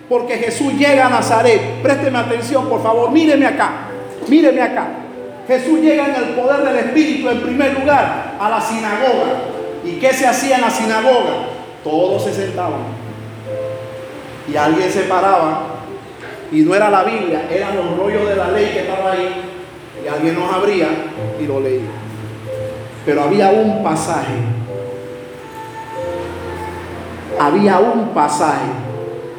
Porque 0.09 0.37
Jesús 0.39 0.73
llega 0.75 1.07
a 1.07 1.11
Nazaret. 1.11 1.83
Présteme 1.83 2.19
atención, 2.19 2.69
por 2.69 2.83
favor. 2.83 3.11
Míreme 3.11 3.47
acá. 3.47 3.89
Míreme 4.29 4.63
acá. 4.63 4.87
Jesús 5.47 5.81
llega 5.81 6.09
en 6.09 6.15
el 6.15 6.25
poder 6.35 6.61
del 6.61 6.77
Espíritu 6.77 7.29
en 7.31 7.41
primer 7.41 7.79
lugar 7.79 8.37
a 8.39 8.51
la 8.51 8.61
sinagoga. 8.61 9.33
¿Y 9.85 9.93
qué 9.93 10.13
se 10.13 10.27
hacía 10.27 10.57
en 10.57 10.63
la 10.63 10.71
sinagoga? 10.71 11.47
Todos 11.83 12.25
se 12.25 12.35
sentaban. 12.35 12.81
Y 14.47 14.57
alguien 14.57 14.91
se 14.91 15.03
paraba. 15.03 15.63
Y 16.53 16.61
no 16.63 16.75
era 16.75 16.91
la 16.91 17.05
Biblia, 17.05 17.47
eran 17.51 17.77
los 17.77 17.97
rollos 17.97 18.29
de 18.29 18.37
la 18.37 18.51
ley 18.51 18.71
que 18.73 18.81
estaba 18.81 19.13
ahí. 19.13 19.29
Y 20.05 20.09
alguien 20.09 20.35
nos 20.35 20.53
abría 20.53 20.89
y 21.41 21.47
lo 21.47 21.61
leía. 21.61 22.08
Pero 23.09 23.23
había 23.23 23.51
un 23.53 23.83
pasaje. 23.83 24.35
Había 27.41 27.79
un 27.79 28.11
pasaje. 28.11 28.67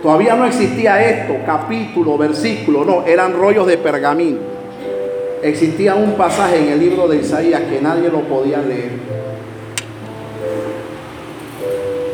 Todavía 0.01 0.33
no 0.33 0.47
existía 0.47 1.07
esto, 1.07 1.35
capítulo, 1.45 2.17
versículo, 2.17 2.83
no, 2.83 3.05
eran 3.05 3.33
rollos 3.33 3.67
de 3.67 3.77
pergamino. 3.77 4.39
Existía 5.43 5.93
un 5.93 6.13
pasaje 6.13 6.57
en 6.57 6.69
el 6.69 6.79
libro 6.79 7.07
de 7.07 7.17
Isaías 7.17 7.61
que 7.69 7.79
nadie 7.79 8.09
lo 8.09 8.21
podía 8.21 8.57
leer. 8.57 8.93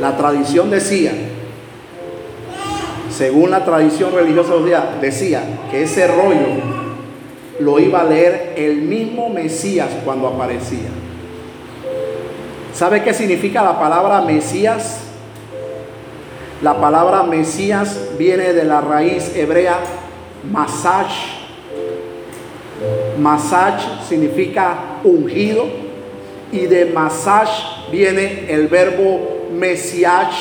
La 0.02 0.18
tradición 0.18 0.70
decía, 0.70 1.14
según 3.10 3.50
la 3.50 3.64
tradición 3.64 4.12
religiosa 4.14 4.58
días, 4.58 4.84
decía 5.00 5.42
que 5.72 5.84
ese 5.84 6.06
rollo 6.06 6.48
lo 7.60 7.80
iba 7.80 8.02
a 8.02 8.04
leer 8.04 8.56
el 8.58 8.82
mismo 8.82 9.30
Mesías 9.30 9.88
cuando 10.04 10.28
aparecía. 10.28 11.05
¿Sabe 12.76 13.04
qué 13.04 13.14
significa 13.14 13.64
la 13.64 13.80
palabra 13.80 14.20
Mesías? 14.20 15.00
La 16.62 16.78
palabra 16.82 17.24
Mesías 17.24 18.10
viene 18.20 18.52
de 18.52 18.66
la 18.66 18.82
raíz 18.82 19.34
hebrea 19.34 19.78
masaj. 20.52 21.08
Masaj 23.18 24.06
significa 24.10 25.00
ungido 25.06 25.68
y 26.52 26.66
de 26.66 26.88
masaj 26.88 27.48
viene 27.94 28.48
el 28.50 28.68
verbo 28.68 29.48
mesiach 29.54 30.36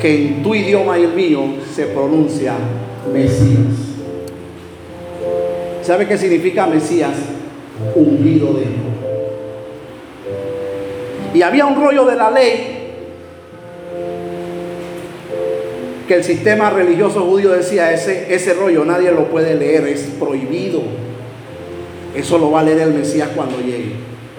que 0.00 0.14
en 0.14 0.42
tu 0.42 0.54
idioma 0.54 0.98
y 0.98 1.04
el 1.04 1.12
mío 1.12 1.42
se 1.74 1.84
pronuncia 1.84 2.54
Mesías. 3.12 3.76
¿Sabe 5.82 6.08
qué 6.08 6.16
significa 6.16 6.66
Mesías? 6.66 7.16
Ungido 7.94 8.54
de 8.54 8.60
Dios. 8.60 8.97
Y 11.34 11.42
había 11.42 11.66
un 11.66 11.80
rollo 11.80 12.04
de 12.04 12.16
la 12.16 12.30
ley 12.30 12.78
que 16.08 16.14
el 16.14 16.24
sistema 16.24 16.70
religioso 16.70 17.20
judío 17.20 17.50
decía, 17.50 17.92
ese, 17.92 18.34
ese 18.34 18.54
rollo 18.54 18.84
nadie 18.84 19.12
lo 19.12 19.26
puede 19.26 19.54
leer, 19.54 19.86
es 19.86 20.08
prohibido. 20.18 20.80
Eso 22.16 22.38
lo 22.38 22.50
va 22.50 22.60
a 22.60 22.62
leer 22.64 22.80
el 22.80 22.94
Mesías 22.94 23.28
cuando 23.36 23.60
llegue. 23.60 23.92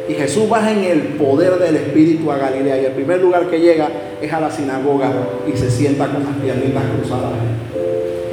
Y 0.10 0.16
Jesús 0.16 0.50
baja 0.50 0.72
en 0.72 0.84
el 0.86 1.02
poder 1.20 1.60
del 1.60 1.76
Espíritu 1.76 2.32
a 2.32 2.38
Galilea. 2.38 2.82
Y 2.82 2.86
el 2.86 2.94
primer 2.94 3.22
lugar 3.22 3.48
que 3.48 3.60
llega 3.60 3.90
es 4.20 4.34
a 4.34 4.42
la 4.42 4.50
sinagoga 4.50 5.12
y 5.48 5.56
se 5.56 5.70
sienta 5.70 6.08
con 6.08 6.24
las 6.24 6.34
piernitas 6.42 6.84
cruzadas, 6.98 7.34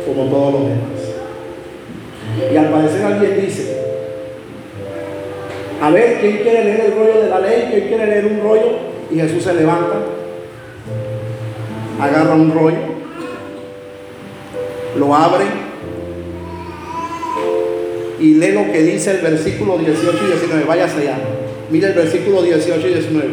como 0.07 0.31
todos 0.31 0.53
los 0.55 0.63
demás. 0.63 2.51
Y 2.51 2.57
al 2.57 2.71
parecer 2.71 3.05
alguien 3.05 3.41
dice, 3.45 3.86
a 5.81 5.91
ver, 5.91 6.21
¿quién 6.21 6.39
quiere 6.39 6.65
leer 6.65 6.81
el 6.87 6.93
rollo 6.93 7.23
de 7.23 7.29
la 7.29 7.41
ley? 7.41 7.69
¿Quién 7.71 7.89
quiere 7.89 8.07
leer 8.07 8.27
un 8.27 8.41
rollo? 8.41 8.79
Y 9.11 9.17
Jesús 9.17 9.45
se 9.45 9.55
levanta, 9.55 10.01
agarra 12.01 12.35
un 12.35 12.53
rollo, 12.53 12.79
lo 14.99 15.15
abre 15.15 15.45
y 18.19 18.35
lee 18.35 18.53
lo 18.53 18.73
que 18.73 18.83
dice 18.83 19.13
el 19.13 19.19
versículo 19.19 19.79
18 19.79 20.19
y 20.25 20.27
19. 20.29 20.65
Váyase 20.65 21.01
allá. 21.03 21.19
Mire 21.71 21.89
el 21.89 21.93
versículo 21.95 22.43
18 22.43 22.87
y 22.87 22.93
19. 22.95 23.29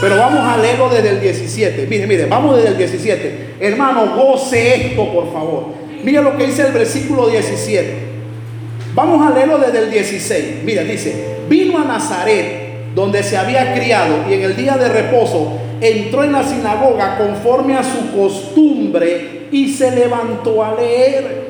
Pero 0.00 0.16
vamos 0.16 0.40
a 0.40 0.58
leerlo 0.58 0.88
desde 0.90 1.10
el 1.10 1.20
17. 1.20 1.86
Mire, 1.88 2.06
mire, 2.06 2.26
vamos 2.26 2.56
desde 2.56 2.70
el 2.70 2.76
17. 2.76 3.54
Hermano, 3.60 4.14
goce 4.16 4.88
esto, 4.88 5.10
por 5.12 5.32
favor. 5.32 5.66
Mire 6.02 6.22
lo 6.22 6.36
que 6.36 6.46
dice 6.46 6.66
el 6.66 6.72
versículo 6.72 7.28
17. 7.28 8.05
Vamos 8.96 9.20
a 9.20 9.30
leerlo 9.30 9.58
desde 9.58 9.78
el 9.80 9.90
16. 9.90 10.64
Mire, 10.64 10.84
dice, 10.84 11.36
vino 11.50 11.78
a 11.78 11.84
Nazaret, 11.84 12.94
donde 12.94 13.22
se 13.22 13.36
había 13.36 13.74
criado, 13.74 14.24
y 14.26 14.32
en 14.32 14.42
el 14.42 14.56
día 14.56 14.78
de 14.78 14.88
reposo 14.88 15.52
entró 15.82 16.24
en 16.24 16.32
la 16.32 16.42
sinagoga 16.42 17.18
conforme 17.18 17.76
a 17.76 17.84
su 17.84 18.16
costumbre 18.16 19.48
y 19.52 19.68
se 19.68 19.94
levantó 19.94 20.64
a 20.64 20.74
leer. 20.74 21.44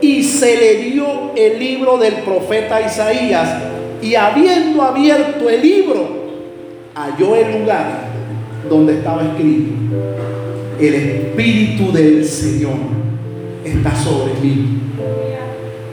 Y 0.00 0.22
se 0.22 0.56
le 0.56 0.76
dio 0.90 1.32
el 1.36 1.58
libro 1.58 1.98
del 1.98 2.14
profeta 2.14 2.80
Isaías. 2.80 3.62
Y 4.00 4.14
habiendo 4.14 4.82
abierto 4.82 5.50
el 5.50 5.60
libro, 5.60 6.08
halló 6.94 7.36
el 7.36 7.60
lugar 7.60 8.00
donde 8.68 8.94
estaba 8.94 9.22
escrito, 9.24 9.72
el 10.80 10.94
Espíritu 10.94 11.92
del 11.92 12.24
Señor 12.24 12.76
está 13.62 13.94
sobre 13.94 14.32
mí. 14.42 14.80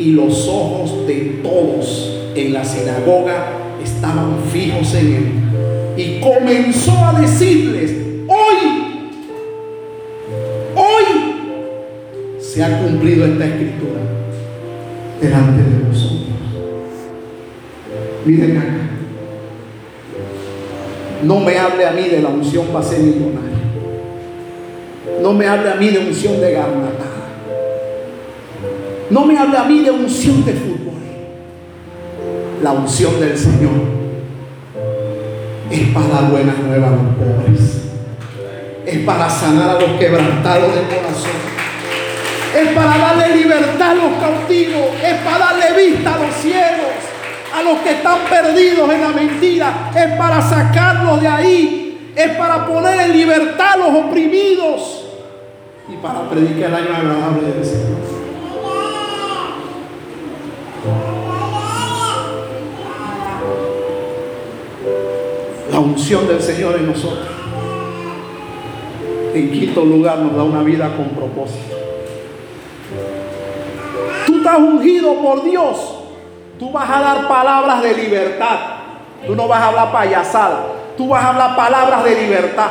Y 0.00 0.12
los 0.12 0.48
ojos 0.48 1.06
de 1.06 1.40
todos 1.42 2.10
en 2.34 2.54
la 2.54 2.64
sinagoga 2.64 3.52
estaban 3.84 4.36
fijos 4.50 4.94
en 4.94 5.06
él. 5.14 5.32
Y 5.94 6.20
comenzó 6.20 6.92
a 7.04 7.20
decirles, 7.20 7.92
hoy, 8.26 9.10
hoy 10.74 12.40
se 12.40 12.64
ha 12.64 12.78
cumplido 12.78 13.26
esta 13.26 13.44
escritura 13.44 14.00
delante 15.20 15.62
de 15.70 15.84
vosotros. 15.86 16.28
Miren 18.24 18.56
acá. 18.56 18.90
No 21.24 21.40
me 21.40 21.58
hable 21.58 21.86
a 21.86 21.92
mí 21.92 22.08
de 22.08 22.22
la 22.22 22.30
unción 22.30 22.68
para 22.68 22.86
ser 22.86 23.00
millonario. 23.00 23.50
No 25.20 25.34
me 25.34 25.46
hable 25.46 25.70
a 25.70 25.74
mí 25.74 25.90
de 25.90 25.98
unción 25.98 26.40
de 26.40 26.52
garnatada. 26.52 27.09
No 29.10 29.24
me 29.24 29.36
hable 29.36 29.58
a 29.58 29.64
mí 29.64 29.80
de 29.80 29.90
unción 29.90 30.44
de 30.44 30.52
fútbol. 30.52 30.94
La 32.62 32.72
unción 32.72 33.18
del 33.18 33.36
Señor 33.36 33.72
es 35.68 35.88
para 35.88 36.06
dar 36.06 36.30
buenas 36.30 36.58
nuevas 36.58 36.92
a 36.92 36.96
los 36.96 37.14
pobres. 37.16 37.82
Es 38.86 38.98
para 39.04 39.28
sanar 39.28 39.70
a 39.70 39.80
los 39.80 39.98
quebrantados 39.98 40.74
de 40.74 40.82
corazón. 40.82 41.30
Es 42.56 42.68
para 42.68 42.98
darle 42.98 43.36
libertad 43.36 43.90
a 43.90 43.94
los 43.94 44.12
cautivos. 44.20 44.86
Es 45.02 45.14
para 45.22 45.38
darle 45.38 45.86
vista 45.86 46.14
a 46.14 46.18
los 46.18 46.34
ciegos. 46.36 46.94
A 47.52 47.62
los 47.62 47.78
que 47.80 47.90
están 47.90 48.18
perdidos 48.28 48.92
en 48.92 49.00
la 49.00 49.08
mentira. 49.08 49.90
Es 49.94 50.16
para 50.16 50.40
sacarlos 50.40 51.20
de 51.20 51.28
ahí. 51.28 52.12
Es 52.14 52.30
para 52.36 52.64
poner 52.64 53.00
en 53.00 53.12
libertad 53.12 53.72
a 53.72 53.76
los 53.76 54.04
oprimidos. 54.04 55.04
Y 55.88 55.96
para 55.96 56.28
predicar 56.28 56.70
el 56.70 56.74
año 56.74 56.94
agradable 56.94 57.52
del 57.52 57.64
Señor. 57.64 58.19
Del 66.18 66.42
Señor 66.42 66.74
en 66.74 66.88
nosotros. 66.88 67.28
En 69.32 69.52
quinto 69.52 69.84
lugar 69.84 70.18
nos 70.18 70.34
da 70.34 70.42
una 70.42 70.62
vida 70.64 70.90
con 70.96 71.10
propósito. 71.10 71.76
Tú 74.26 74.38
estás 74.38 74.58
ungido 74.58 75.14
por 75.22 75.44
Dios. 75.44 75.76
Tú 76.58 76.72
vas 76.72 76.90
a 76.90 77.00
dar 77.00 77.28
palabras 77.28 77.80
de 77.82 77.94
libertad. 77.94 78.58
Tú 79.24 79.36
no 79.36 79.46
vas 79.46 79.60
a 79.60 79.68
hablar 79.68 79.92
payasada. 79.92 80.64
Tú 80.96 81.06
vas 81.06 81.24
a 81.24 81.28
hablar 81.28 81.54
palabras 81.54 82.02
de 82.02 82.22
libertad. 82.22 82.70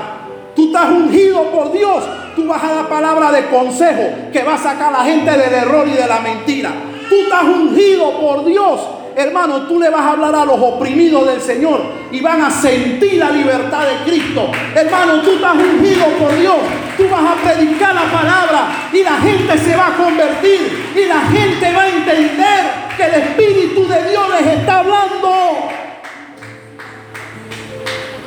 Tú 0.53 0.65
estás 0.65 0.89
ungido 0.89 1.43
por 1.43 1.71
Dios. 1.71 2.03
Tú 2.35 2.45
vas 2.45 2.61
a 2.61 2.73
dar 2.73 2.89
palabras 2.89 3.31
de 3.31 3.45
consejo 3.45 4.03
que 4.33 4.43
va 4.43 4.55
a 4.55 4.57
sacar 4.57 4.93
a 4.93 4.97
la 4.97 5.05
gente 5.05 5.31
del 5.31 5.53
error 5.53 5.87
y 5.87 5.91
de 5.91 6.07
la 6.07 6.19
mentira. 6.19 6.71
Tú 7.07 7.15
estás 7.15 7.43
ungido 7.43 8.19
por 8.19 8.43
Dios 8.43 8.81
hermano, 9.19 9.63
tú 9.63 9.79
le 9.79 9.89
vas 9.89 10.01
a 10.01 10.11
hablar 10.11 10.33
a 10.33 10.45
los 10.45 10.57
oprimidos 10.59 11.27
del 11.27 11.41
Señor 11.41 11.81
y 12.11 12.21
van 12.21 12.41
a 12.41 12.49
sentir 12.49 13.15
la 13.15 13.29
libertad 13.31 13.85
de 13.85 14.09
Cristo. 14.09 14.49
Hermano, 14.73 15.21
tú 15.21 15.31
estás 15.31 15.55
ungido 15.55 16.05
por 16.17 16.33
Dios. 16.39 16.55
Tú 16.97 17.03
vas 17.09 17.23
a 17.23 17.35
predicar 17.35 17.93
la 17.93 18.11
palabra 18.11 18.89
y 18.93 19.03
la 19.03 19.17
gente 19.17 19.57
se 19.57 19.75
va 19.75 19.87
a 19.87 19.97
convertir 19.97 20.93
y 20.95 21.05
la 21.05 21.21
gente 21.21 21.73
va 21.73 21.81
a 21.83 21.89
entender 21.89 22.59
que 22.95 23.03
el 23.03 23.13
Espíritu 23.13 23.87
de 23.87 24.09
Dios 24.09 24.29
les 24.39 24.57
está 24.57 24.79
hablando. 24.79 25.69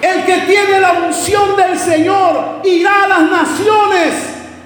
El 0.03 0.25
que 0.25 0.39
tiene 0.39 0.81
la 0.81 0.93
unción 0.93 1.57
del 1.57 1.79
Señor 1.79 2.61
irá 2.65 3.05
a 3.05 3.09
las 3.09 3.23
naciones, 3.31 4.15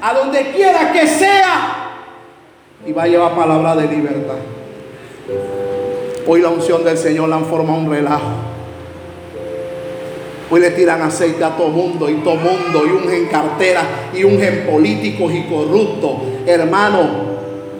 a 0.00 0.14
donde 0.14 0.50
quiera 0.50 0.92
que 0.92 1.06
sea, 1.06 1.92
y 2.84 2.92
va 2.92 3.02
a 3.04 3.06
llevar 3.06 3.34
palabra 3.34 3.76
de 3.76 3.86
libertad. 3.88 4.36
Hoy 6.28 6.42
la 6.42 6.48
unción 6.48 6.82
del 6.82 6.98
Señor 6.98 7.28
la 7.28 7.36
han 7.36 7.44
formado 7.44 7.78
un 7.78 7.90
relajo. 7.90 8.32
Hoy 10.50 10.60
le 10.60 10.70
tiran 10.70 11.02
aceite 11.02 11.42
a 11.44 11.56
todo 11.56 11.68
mundo 11.68 12.08
y 12.08 12.14
todo 12.16 12.36
mundo 12.36 12.82
y 12.84 12.90
ungen 12.90 13.26
carteras 13.26 13.84
y 14.12 14.24
ungen 14.24 14.66
políticos 14.66 15.32
y 15.32 15.42
corruptos. 15.44 16.12
Hermano, 16.46 17.36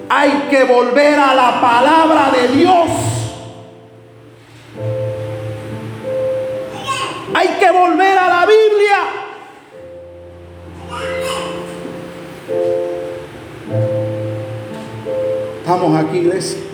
hay 0.09 0.47
que 0.51 0.65
volver 0.65 1.19
a 1.19 1.35
la 1.35 1.61
palabra 1.61 2.31
de 2.31 2.57
Dios. 2.57 2.89
Hay 7.35 7.49
que 7.49 7.71
volver 7.71 8.19
a 8.19 8.29
la 8.29 8.47
Biblia. 8.47 8.99
Estamos 15.63 16.05
aquí, 16.05 16.19
iglesia. 16.19 16.66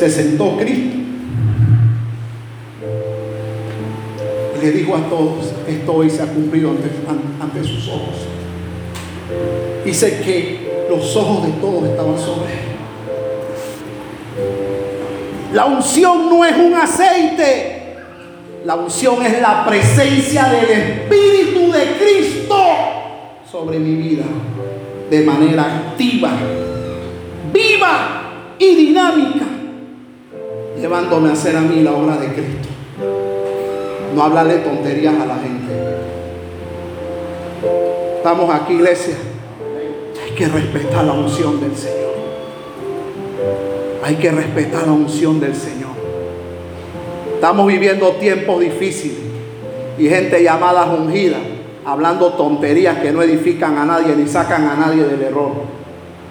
Se 0.00 0.08
sentó 0.08 0.56
Cristo 0.56 0.96
y 4.56 4.64
le 4.64 4.70
dijo 4.70 4.96
a 4.96 5.10
todos, 5.10 5.52
esto 5.68 5.92
hoy 5.92 6.08
se 6.08 6.22
ha 6.22 6.26
cumplido 6.26 6.70
ante, 6.70 7.62
sus 7.62 7.86
ojos. 7.86 8.14
Dice 9.84 10.22
que 10.24 10.86
los 10.88 11.14
ojos 11.16 11.44
de 11.44 11.52
todos 11.60 11.84
estaban 11.84 12.18
sobre 12.18 12.50
él. 12.50 12.60
La 15.52 15.66
unción 15.66 16.30
no 16.30 16.46
es 16.46 16.56
un 16.56 16.72
aceite. 16.72 17.96
La 18.64 18.76
unción 18.76 19.22
es 19.26 19.42
la 19.42 19.66
presencia 19.66 20.44
del 20.44 20.70
Espíritu 20.70 21.72
de 21.72 21.84
Cristo 21.98 22.56
sobre 23.52 23.78
mi 23.78 23.96
vida 23.96 24.24
de 25.10 25.20
manera 25.20 25.64
activa, 25.64 26.30
viva 27.52 28.54
y 28.58 28.74
dinámica 28.76 29.49
llevándome 30.80 31.28
a 31.28 31.32
hacer 31.32 31.56
a 31.56 31.60
mí 31.60 31.82
la 31.82 31.92
obra 31.92 32.16
de 32.16 32.28
Cristo. 32.28 32.68
No 34.14 34.22
hablarle 34.22 34.56
tonterías 34.56 35.14
a 35.14 35.26
la 35.26 35.34
gente. 35.36 35.72
Estamos 38.16 38.52
aquí, 38.52 38.74
iglesia. 38.74 39.14
Hay 40.24 40.34
que 40.34 40.48
respetar 40.48 41.04
la 41.04 41.12
unción 41.12 41.60
del 41.60 41.76
Señor. 41.76 42.10
Hay 44.02 44.16
que 44.16 44.30
respetar 44.30 44.86
la 44.86 44.92
unción 44.92 45.38
del 45.38 45.54
Señor. 45.54 45.90
Estamos 47.34 47.66
viviendo 47.66 48.12
tiempos 48.12 48.60
difíciles 48.60 49.18
y 49.98 50.08
gente 50.08 50.42
llamada 50.42 50.86
ungida, 50.86 51.38
hablando 51.84 52.32
tonterías 52.32 52.98
que 52.98 53.12
no 53.12 53.22
edifican 53.22 53.76
a 53.76 53.84
nadie 53.84 54.16
ni 54.16 54.26
sacan 54.26 54.66
a 54.66 54.76
nadie 54.76 55.04
del 55.04 55.22
error, 55.22 55.52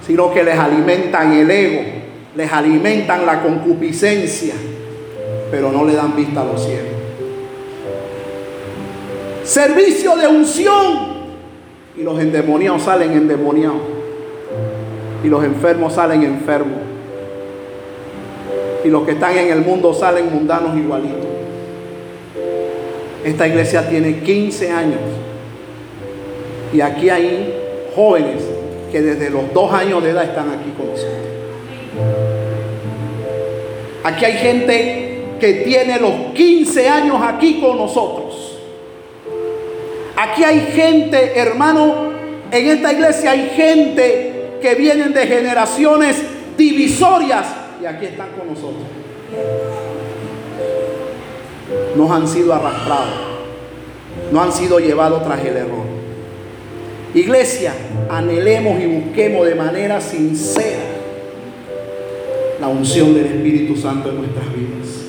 sino 0.05 0.33
que 0.33 0.43
les 0.43 0.57
alimentan 0.57 1.33
el 1.33 1.49
ego 1.49 1.98
les 2.35 2.51
alimentan 2.51 3.25
la 3.25 3.41
concupiscencia, 3.41 4.53
pero 5.51 5.71
no 5.71 5.85
le 5.85 5.93
dan 5.93 6.15
vista 6.15 6.41
a 6.41 6.45
los 6.45 6.63
cielos. 6.63 6.93
Servicio 9.43 10.15
de 10.15 10.27
unción 10.27 11.09
y 11.97 12.03
los 12.03 12.19
endemoniados 12.19 12.83
salen 12.83 13.11
endemoniados. 13.13 13.81
Y 15.23 15.27
los 15.27 15.43
enfermos 15.43 15.93
salen 15.93 16.23
enfermos. 16.23 16.77
Y 18.85 18.87
los 18.87 19.03
que 19.03 19.11
están 19.11 19.37
en 19.37 19.51
el 19.51 19.61
mundo 19.61 19.93
salen 19.93 20.31
mundanos 20.31 20.77
igualitos. 20.77 21.25
Esta 23.25 23.47
iglesia 23.47 23.89
tiene 23.89 24.19
15 24.19 24.71
años. 24.71 24.99
Y 26.71 26.79
aquí 26.79 27.09
hay 27.09 27.53
jóvenes 27.95 28.43
que 28.91 29.01
desde 29.01 29.29
los 29.29 29.53
dos 29.53 29.73
años 29.73 30.03
de 30.03 30.11
edad 30.11 30.23
están 30.23 30.49
aquí 30.49 30.71
con 30.77 30.87
nosotros. 30.87 31.18
Aquí 34.09 34.25
hay 34.25 34.37
gente 34.37 35.21
que 35.39 35.53
tiene 35.53 35.99
los 35.99 36.33
15 36.33 36.89
años 36.89 37.17
aquí 37.21 37.61
con 37.61 37.77
nosotros. 37.77 38.57
Aquí 40.17 40.43
hay 40.43 40.61
gente, 40.61 41.37
hermano, 41.37 42.09
en 42.51 42.67
esta 42.67 42.91
iglesia 42.91 43.31
hay 43.31 43.51
gente 43.55 44.57
que 44.61 44.73
vienen 44.73 45.13
de 45.13 45.27
generaciones 45.27 46.17
divisorias 46.57 47.45
y 47.81 47.85
aquí 47.85 48.07
están 48.07 48.29
con 48.37 48.47
nosotros. 48.47 48.81
No 51.95 52.11
han 52.11 52.27
sido 52.27 52.55
arrastrados, 52.55 53.13
no 54.31 54.41
han 54.41 54.51
sido 54.51 54.79
llevados 54.79 55.23
tras 55.23 55.39
el 55.45 55.55
error. 55.55 55.85
Iglesia, 57.13 57.73
anhelemos 58.09 58.81
y 58.81 58.87
busquemos 58.87 59.45
de 59.45 59.53
manera 59.53 60.01
sincera 60.01 60.88
la 62.59 62.67
unción 62.67 63.13
del 63.13 63.25
Espíritu 63.25 63.75
Santo 63.75 64.09
en 64.09 64.17
nuestras 64.17 64.45
vidas. 64.53 65.05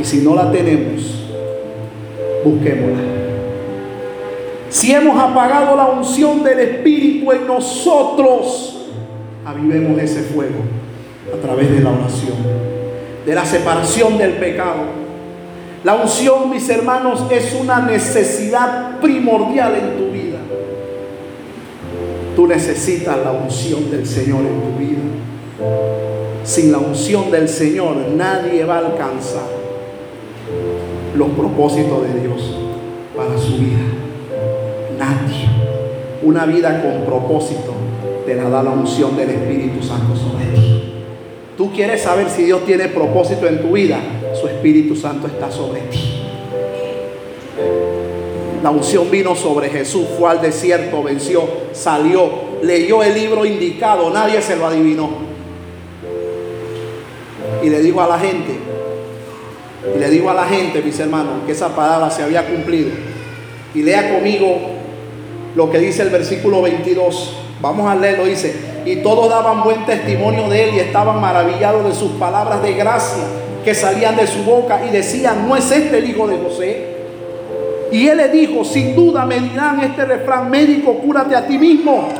Y 0.00 0.04
si 0.04 0.18
no 0.18 0.34
la 0.34 0.50
tenemos, 0.52 1.24
busquémosla. 2.44 3.02
Si 4.68 4.92
hemos 4.92 5.18
apagado 5.18 5.76
la 5.76 5.86
unción 5.86 6.42
del 6.42 6.58
Espíritu 6.60 7.32
en 7.32 7.46
nosotros, 7.46 8.86
avivemos 9.44 10.00
ese 10.00 10.22
fuego 10.22 10.60
a 11.32 11.40
través 11.40 11.70
de 11.70 11.80
la 11.80 11.90
oración, 11.90 12.36
de 13.24 13.34
la 13.34 13.44
separación 13.44 14.18
del 14.18 14.32
pecado. 14.34 15.06
La 15.84 15.94
unción, 15.94 16.50
mis 16.50 16.68
hermanos, 16.68 17.24
es 17.30 17.56
una 17.60 17.80
necesidad 17.80 19.00
primordial 19.00 19.74
en 19.74 19.96
tu 19.96 20.12
vida. 20.12 20.38
Tú 22.34 22.46
necesitas 22.46 23.16
la 23.24 23.32
unción 23.32 23.90
del 23.90 24.04
Señor 24.04 24.40
en 24.40 24.60
tu 24.60 24.78
vida. 24.78 26.15
Sin 26.46 26.70
la 26.70 26.78
unción 26.78 27.32
del 27.32 27.48
Señor 27.48 27.96
nadie 28.14 28.64
va 28.64 28.76
a 28.76 28.86
alcanzar 28.86 29.48
los 31.16 31.28
propósitos 31.30 32.02
de 32.04 32.20
Dios 32.20 32.56
para 33.16 33.36
su 33.36 33.56
vida. 33.56 33.82
Nadie. 34.96 35.48
Una 36.22 36.46
vida 36.46 36.82
con 36.82 37.04
propósito 37.04 37.72
te 38.24 38.36
la 38.36 38.48
da 38.48 38.62
la 38.62 38.70
unción 38.70 39.16
del 39.16 39.30
Espíritu 39.30 39.84
Santo 39.84 40.14
sobre 40.14 40.44
ti. 40.54 40.82
Tú 41.56 41.72
quieres 41.72 42.02
saber 42.02 42.30
si 42.30 42.44
Dios 42.44 42.64
tiene 42.64 42.90
propósito 42.90 43.48
en 43.48 43.60
tu 43.60 43.72
vida. 43.72 43.98
Su 44.40 44.46
Espíritu 44.46 44.94
Santo 44.94 45.26
está 45.26 45.50
sobre 45.50 45.80
ti. 45.80 46.22
La 48.62 48.70
unción 48.70 49.10
vino 49.10 49.34
sobre 49.34 49.68
Jesús, 49.68 50.06
fue 50.16 50.30
al 50.30 50.40
desierto, 50.40 51.02
venció, 51.02 51.42
salió, 51.72 52.30
leyó 52.62 53.02
el 53.02 53.14
libro 53.14 53.44
indicado, 53.44 54.10
nadie 54.10 54.40
se 54.40 54.54
lo 54.54 54.66
adivinó. 54.66 55.25
Y 57.66 57.68
le 57.68 57.80
digo 57.80 58.00
a 58.00 58.06
la 58.06 58.16
gente, 58.16 58.52
y 59.92 59.98
le 59.98 60.08
digo 60.08 60.30
a 60.30 60.34
la 60.34 60.44
gente, 60.44 60.80
mis 60.82 61.00
hermanos, 61.00 61.40
que 61.46 61.50
esa 61.50 61.74
palabra 61.74 62.08
se 62.12 62.22
había 62.22 62.46
cumplido. 62.46 62.90
Y 63.74 63.82
lea 63.82 64.14
conmigo 64.14 64.56
lo 65.56 65.68
que 65.68 65.80
dice 65.80 66.02
el 66.02 66.10
versículo 66.10 66.62
22. 66.62 67.36
Vamos 67.60 67.90
a 67.90 67.96
leerlo, 67.96 68.26
dice, 68.26 68.54
y 68.84 69.02
todos 69.02 69.28
daban 69.28 69.64
buen 69.64 69.84
testimonio 69.84 70.48
de 70.48 70.68
él 70.68 70.74
y 70.76 70.78
estaban 70.78 71.20
maravillados 71.20 71.84
de 71.86 71.92
sus 71.92 72.12
palabras 72.12 72.62
de 72.62 72.74
gracia 72.74 73.24
que 73.64 73.74
salían 73.74 74.14
de 74.14 74.28
su 74.28 74.44
boca 74.44 74.86
y 74.88 74.92
decían, 74.92 75.48
¿no 75.48 75.56
es 75.56 75.68
este 75.72 75.98
el 75.98 76.08
hijo 76.08 76.28
de 76.28 76.36
José? 76.36 76.86
Y 77.90 78.06
él 78.06 78.18
le 78.18 78.28
dijo, 78.28 78.64
sin 78.64 78.94
duda 78.94 79.26
me 79.26 79.40
dirán 79.40 79.80
este 79.80 80.04
refrán, 80.04 80.48
médico, 80.48 80.98
cúrate 80.98 81.34
a 81.34 81.44
ti 81.44 81.58
mismo. 81.58 82.10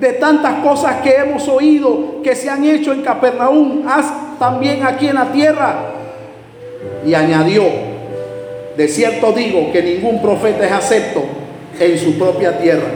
De 0.00 0.14
tantas 0.14 0.64
cosas 0.64 1.02
que 1.02 1.10
hemos 1.10 1.46
oído 1.46 2.22
que 2.22 2.34
se 2.34 2.48
han 2.48 2.64
hecho 2.64 2.92
en 2.92 3.02
Capernaum, 3.02 3.86
haz 3.86 4.38
también 4.38 4.84
aquí 4.84 5.08
en 5.08 5.14
la 5.14 5.30
tierra. 5.30 5.92
Y 7.06 7.12
añadió, 7.12 7.64
de 8.76 8.88
cierto 8.88 9.32
digo 9.32 9.70
que 9.72 9.82
ningún 9.82 10.22
profeta 10.22 10.64
es 10.64 10.72
acepto 10.72 11.22
en 11.78 11.98
su 11.98 12.18
propia 12.18 12.58
tierra. 12.58 12.88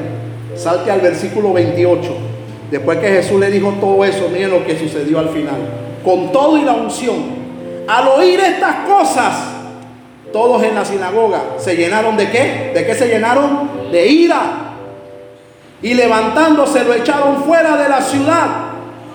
Salte 0.56 0.90
al 0.90 1.00
versículo 1.00 1.52
28. 1.52 2.16
Después 2.70 2.98
que 2.98 3.08
Jesús 3.08 3.38
le 3.38 3.50
dijo 3.50 3.74
todo 3.80 4.02
eso, 4.04 4.28
miren 4.32 4.50
lo 4.50 4.64
que 4.64 4.78
sucedió 4.78 5.18
al 5.18 5.28
final. 5.28 5.56
Con 6.02 6.32
todo 6.32 6.56
y 6.56 6.62
la 6.62 6.72
unción. 6.72 7.16
Al 7.86 8.08
oír 8.08 8.40
estas 8.40 8.86
cosas, 8.86 9.34
todos 10.32 10.62
en 10.62 10.74
la 10.74 10.84
sinagoga 10.84 11.42
se 11.58 11.76
llenaron 11.76 12.16
de 12.16 12.30
qué? 12.30 12.72
¿De 12.74 12.86
qué 12.86 12.94
se 12.94 13.08
llenaron? 13.08 13.68
De 13.92 14.06
ira. 14.06 14.63
Y 15.84 15.94
levantándose 15.94 16.82
lo 16.82 16.92
echaron 16.94 17.44
fuera 17.44 17.76
de 17.76 17.88
la 17.88 18.00
ciudad 18.00 18.46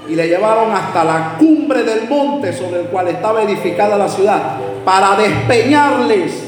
y 0.07 0.15
le 0.15 0.29
llevaron 0.29 0.71
hasta 0.71 1.03
la 1.03 1.35
cumbre 1.37 1.83
del 1.83 2.07
monte 2.07 2.53
sobre 2.53 2.81
el 2.81 2.87
cual 2.87 3.09
estaba 3.09 3.43
edificada 3.43 3.97
la 3.97 4.07
ciudad 4.07 4.57
para 4.85 5.17
despeñarles. 5.17 6.45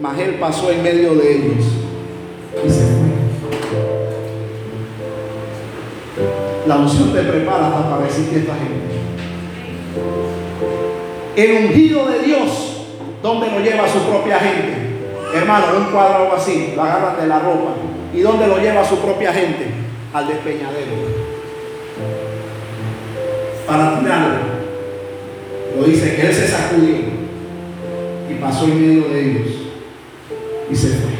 Mas 0.00 0.18
él 0.18 0.36
pasó 0.40 0.70
en 0.70 0.82
medio 0.82 1.14
de 1.16 1.36
ellos 1.36 1.64
y 2.64 2.70
se 2.70 2.80
fue. 2.80 2.96
La 6.66 6.76
unción 6.76 7.12
te 7.12 7.20
prepara 7.20 7.70
para 7.70 7.98
recibir 8.06 8.38
esta 8.38 8.54
gente. 8.54 8.86
El 11.36 11.66
ungido 11.66 12.06
de 12.06 12.20
Dios 12.20 12.76
¿Dónde 13.26 13.50
lo 13.50 13.58
lleva 13.58 13.88
su 13.88 13.98
propia 14.00 14.38
gente? 14.38 14.72
Hermano, 15.34 15.66
un 15.78 15.84
cuadro 15.86 16.32
así, 16.36 16.74
lo 16.76 16.82
agarran 16.84 17.20
de 17.20 17.26
la 17.26 17.40
ropa. 17.40 17.72
¿Y 18.14 18.20
dónde 18.20 18.46
lo 18.46 18.58
lleva 18.58 18.84
su 18.84 18.98
propia 18.98 19.32
gente? 19.32 19.66
Al 20.12 20.28
despeñadero. 20.28 20.92
Para 23.66 24.00
tirarlo. 24.00 24.56
Lo 25.78 25.84
dice 25.84 26.16
que 26.16 26.26
él 26.26 26.34
se 26.34 26.48
sacudió 26.48 26.96
y 28.30 28.34
pasó 28.40 28.64
en 28.64 28.80
medio 28.80 29.08
de 29.08 29.20
ellos 29.20 29.52
y 30.70 30.74
se 30.74 30.88
fue. 30.88 31.10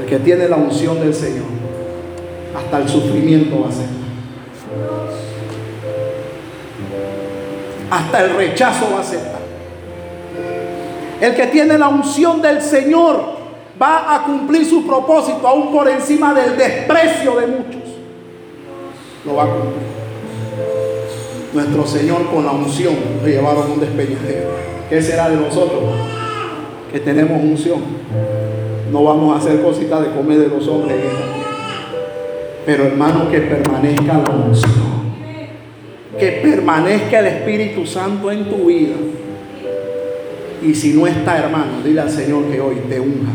El 0.00 0.06
que 0.06 0.18
tiene 0.18 0.48
la 0.48 0.56
unción 0.56 1.00
del 1.00 1.14
Señor, 1.14 1.44
hasta 2.56 2.78
el 2.78 2.88
sufrimiento 2.88 3.60
va 3.60 3.68
a 3.68 3.72
ser. 3.72 4.02
hasta 7.92 8.24
el 8.24 8.34
rechazo 8.34 8.88
va 8.90 8.98
a 8.98 9.00
aceptar. 9.02 9.41
El 11.22 11.36
que 11.36 11.46
tiene 11.46 11.78
la 11.78 11.86
unción 11.86 12.42
del 12.42 12.60
Señor 12.60 13.22
va 13.80 14.12
a 14.12 14.24
cumplir 14.24 14.66
su 14.66 14.84
propósito 14.84 15.46
aún 15.46 15.70
por 15.70 15.88
encima 15.88 16.34
del 16.34 16.58
desprecio 16.58 17.36
de 17.36 17.46
muchos. 17.46 17.82
Lo 19.24 19.36
va 19.36 19.44
a 19.44 19.46
cumplir. 19.46 19.92
Nuestro 21.52 21.86
Señor 21.86 22.28
con 22.28 22.44
la 22.44 22.50
unción 22.50 22.96
lo 23.22 23.28
llevaron 23.28 23.62
a 23.62 23.72
un 23.72 23.78
despeñadero. 23.78 24.50
¿Qué 24.90 25.00
será 25.00 25.30
de 25.30 25.36
nosotros? 25.36 25.84
Que 26.90 26.98
tenemos 26.98 27.40
unción. 27.40 27.78
No 28.90 29.04
vamos 29.04 29.32
a 29.32 29.38
hacer 29.38 29.62
cositas 29.62 30.00
de 30.00 30.10
comer 30.10 30.38
de 30.40 30.48
los 30.48 30.66
hombres. 30.66 30.98
Pero 32.66 32.86
hermano, 32.86 33.30
que 33.30 33.42
permanezca 33.42 34.14
la 34.14 34.28
unción 34.28 34.92
que 36.18 36.40
permanezca 36.42 37.20
el 37.20 37.26
Espíritu 37.26 37.86
Santo 37.86 38.30
en 38.30 38.44
tu 38.44 38.66
vida. 38.66 38.94
Y 40.62 40.74
si 40.74 40.92
no 40.92 41.06
está, 41.06 41.38
hermano, 41.38 41.82
dile 41.84 42.00
al 42.00 42.10
Señor 42.10 42.44
que 42.44 42.60
hoy 42.60 42.76
te 42.88 43.00
unja, 43.00 43.32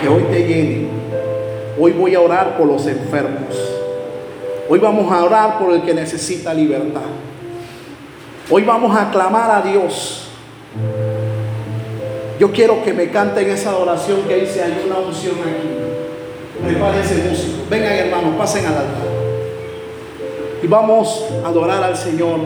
que 0.00 0.08
hoy 0.08 0.22
te 0.30 0.46
llene. 0.46 0.88
Hoy 1.78 1.92
voy 1.92 2.14
a 2.14 2.20
orar 2.20 2.56
por 2.56 2.66
los 2.66 2.86
enfermos. 2.86 3.54
Hoy 4.68 4.78
vamos 4.78 5.10
a 5.12 5.24
orar 5.24 5.58
por 5.58 5.72
el 5.72 5.82
que 5.82 5.92
necesita 5.92 6.54
libertad. 6.54 7.02
Hoy 8.48 8.62
vamos 8.62 8.96
a 8.96 9.10
clamar 9.10 9.50
a 9.50 9.62
Dios. 9.62 10.28
Yo 12.38 12.52
quiero 12.52 12.82
que 12.84 12.92
me 12.92 13.10
canten 13.10 13.48
esa 13.50 13.76
oración 13.76 14.22
que 14.28 14.36
dice 14.36 14.62
hay 14.62 14.84
una 14.86 14.98
unción 14.98 15.34
aquí. 15.40 16.64
Prepárense 16.64 17.28
músico. 17.28 17.64
Vengan 17.68 17.92
hermanos, 17.92 18.36
pasen 18.36 18.66
al 18.66 18.74
altar 18.74 19.14
y 20.64 20.66
vamos 20.66 21.26
a 21.44 21.48
adorar 21.48 21.82
al 21.84 21.94
Señor. 21.94 22.40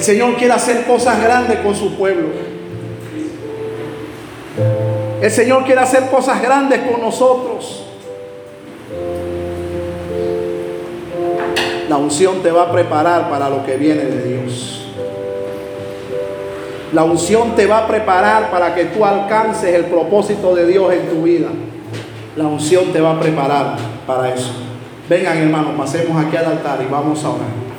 El 0.00 0.06
Señor 0.06 0.34
quiere 0.36 0.54
hacer 0.54 0.86
cosas 0.86 1.22
grandes 1.22 1.58
con 1.58 1.74
su 1.74 1.94
pueblo. 1.94 2.28
El 5.20 5.30
Señor 5.30 5.64
quiere 5.66 5.82
hacer 5.82 6.06
cosas 6.06 6.40
grandes 6.40 6.80
con 6.90 7.02
nosotros. 7.02 7.84
La 11.86 11.98
unción 11.98 12.42
te 12.42 12.50
va 12.50 12.62
a 12.62 12.72
preparar 12.72 13.28
para 13.28 13.50
lo 13.50 13.62
que 13.66 13.76
viene 13.76 14.04
de 14.04 14.38
Dios. 14.38 14.86
La 16.94 17.04
unción 17.04 17.54
te 17.54 17.66
va 17.66 17.80
a 17.80 17.86
preparar 17.86 18.50
para 18.50 18.74
que 18.74 18.86
tú 18.86 19.04
alcances 19.04 19.74
el 19.74 19.84
propósito 19.84 20.54
de 20.54 20.66
Dios 20.66 20.94
en 20.94 21.10
tu 21.10 21.24
vida. 21.24 21.48
La 22.36 22.44
unción 22.44 22.90
te 22.90 23.02
va 23.02 23.16
a 23.16 23.20
preparar 23.20 23.76
para 24.06 24.32
eso. 24.32 24.52
Vengan 25.10 25.36
hermanos, 25.36 25.74
pasemos 25.76 26.24
aquí 26.24 26.38
al 26.38 26.46
altar 26.46 26.78
y 26.80 26.90
vamos 26.90 27.22
a 27.22 27.28
orar. 27.28 27.69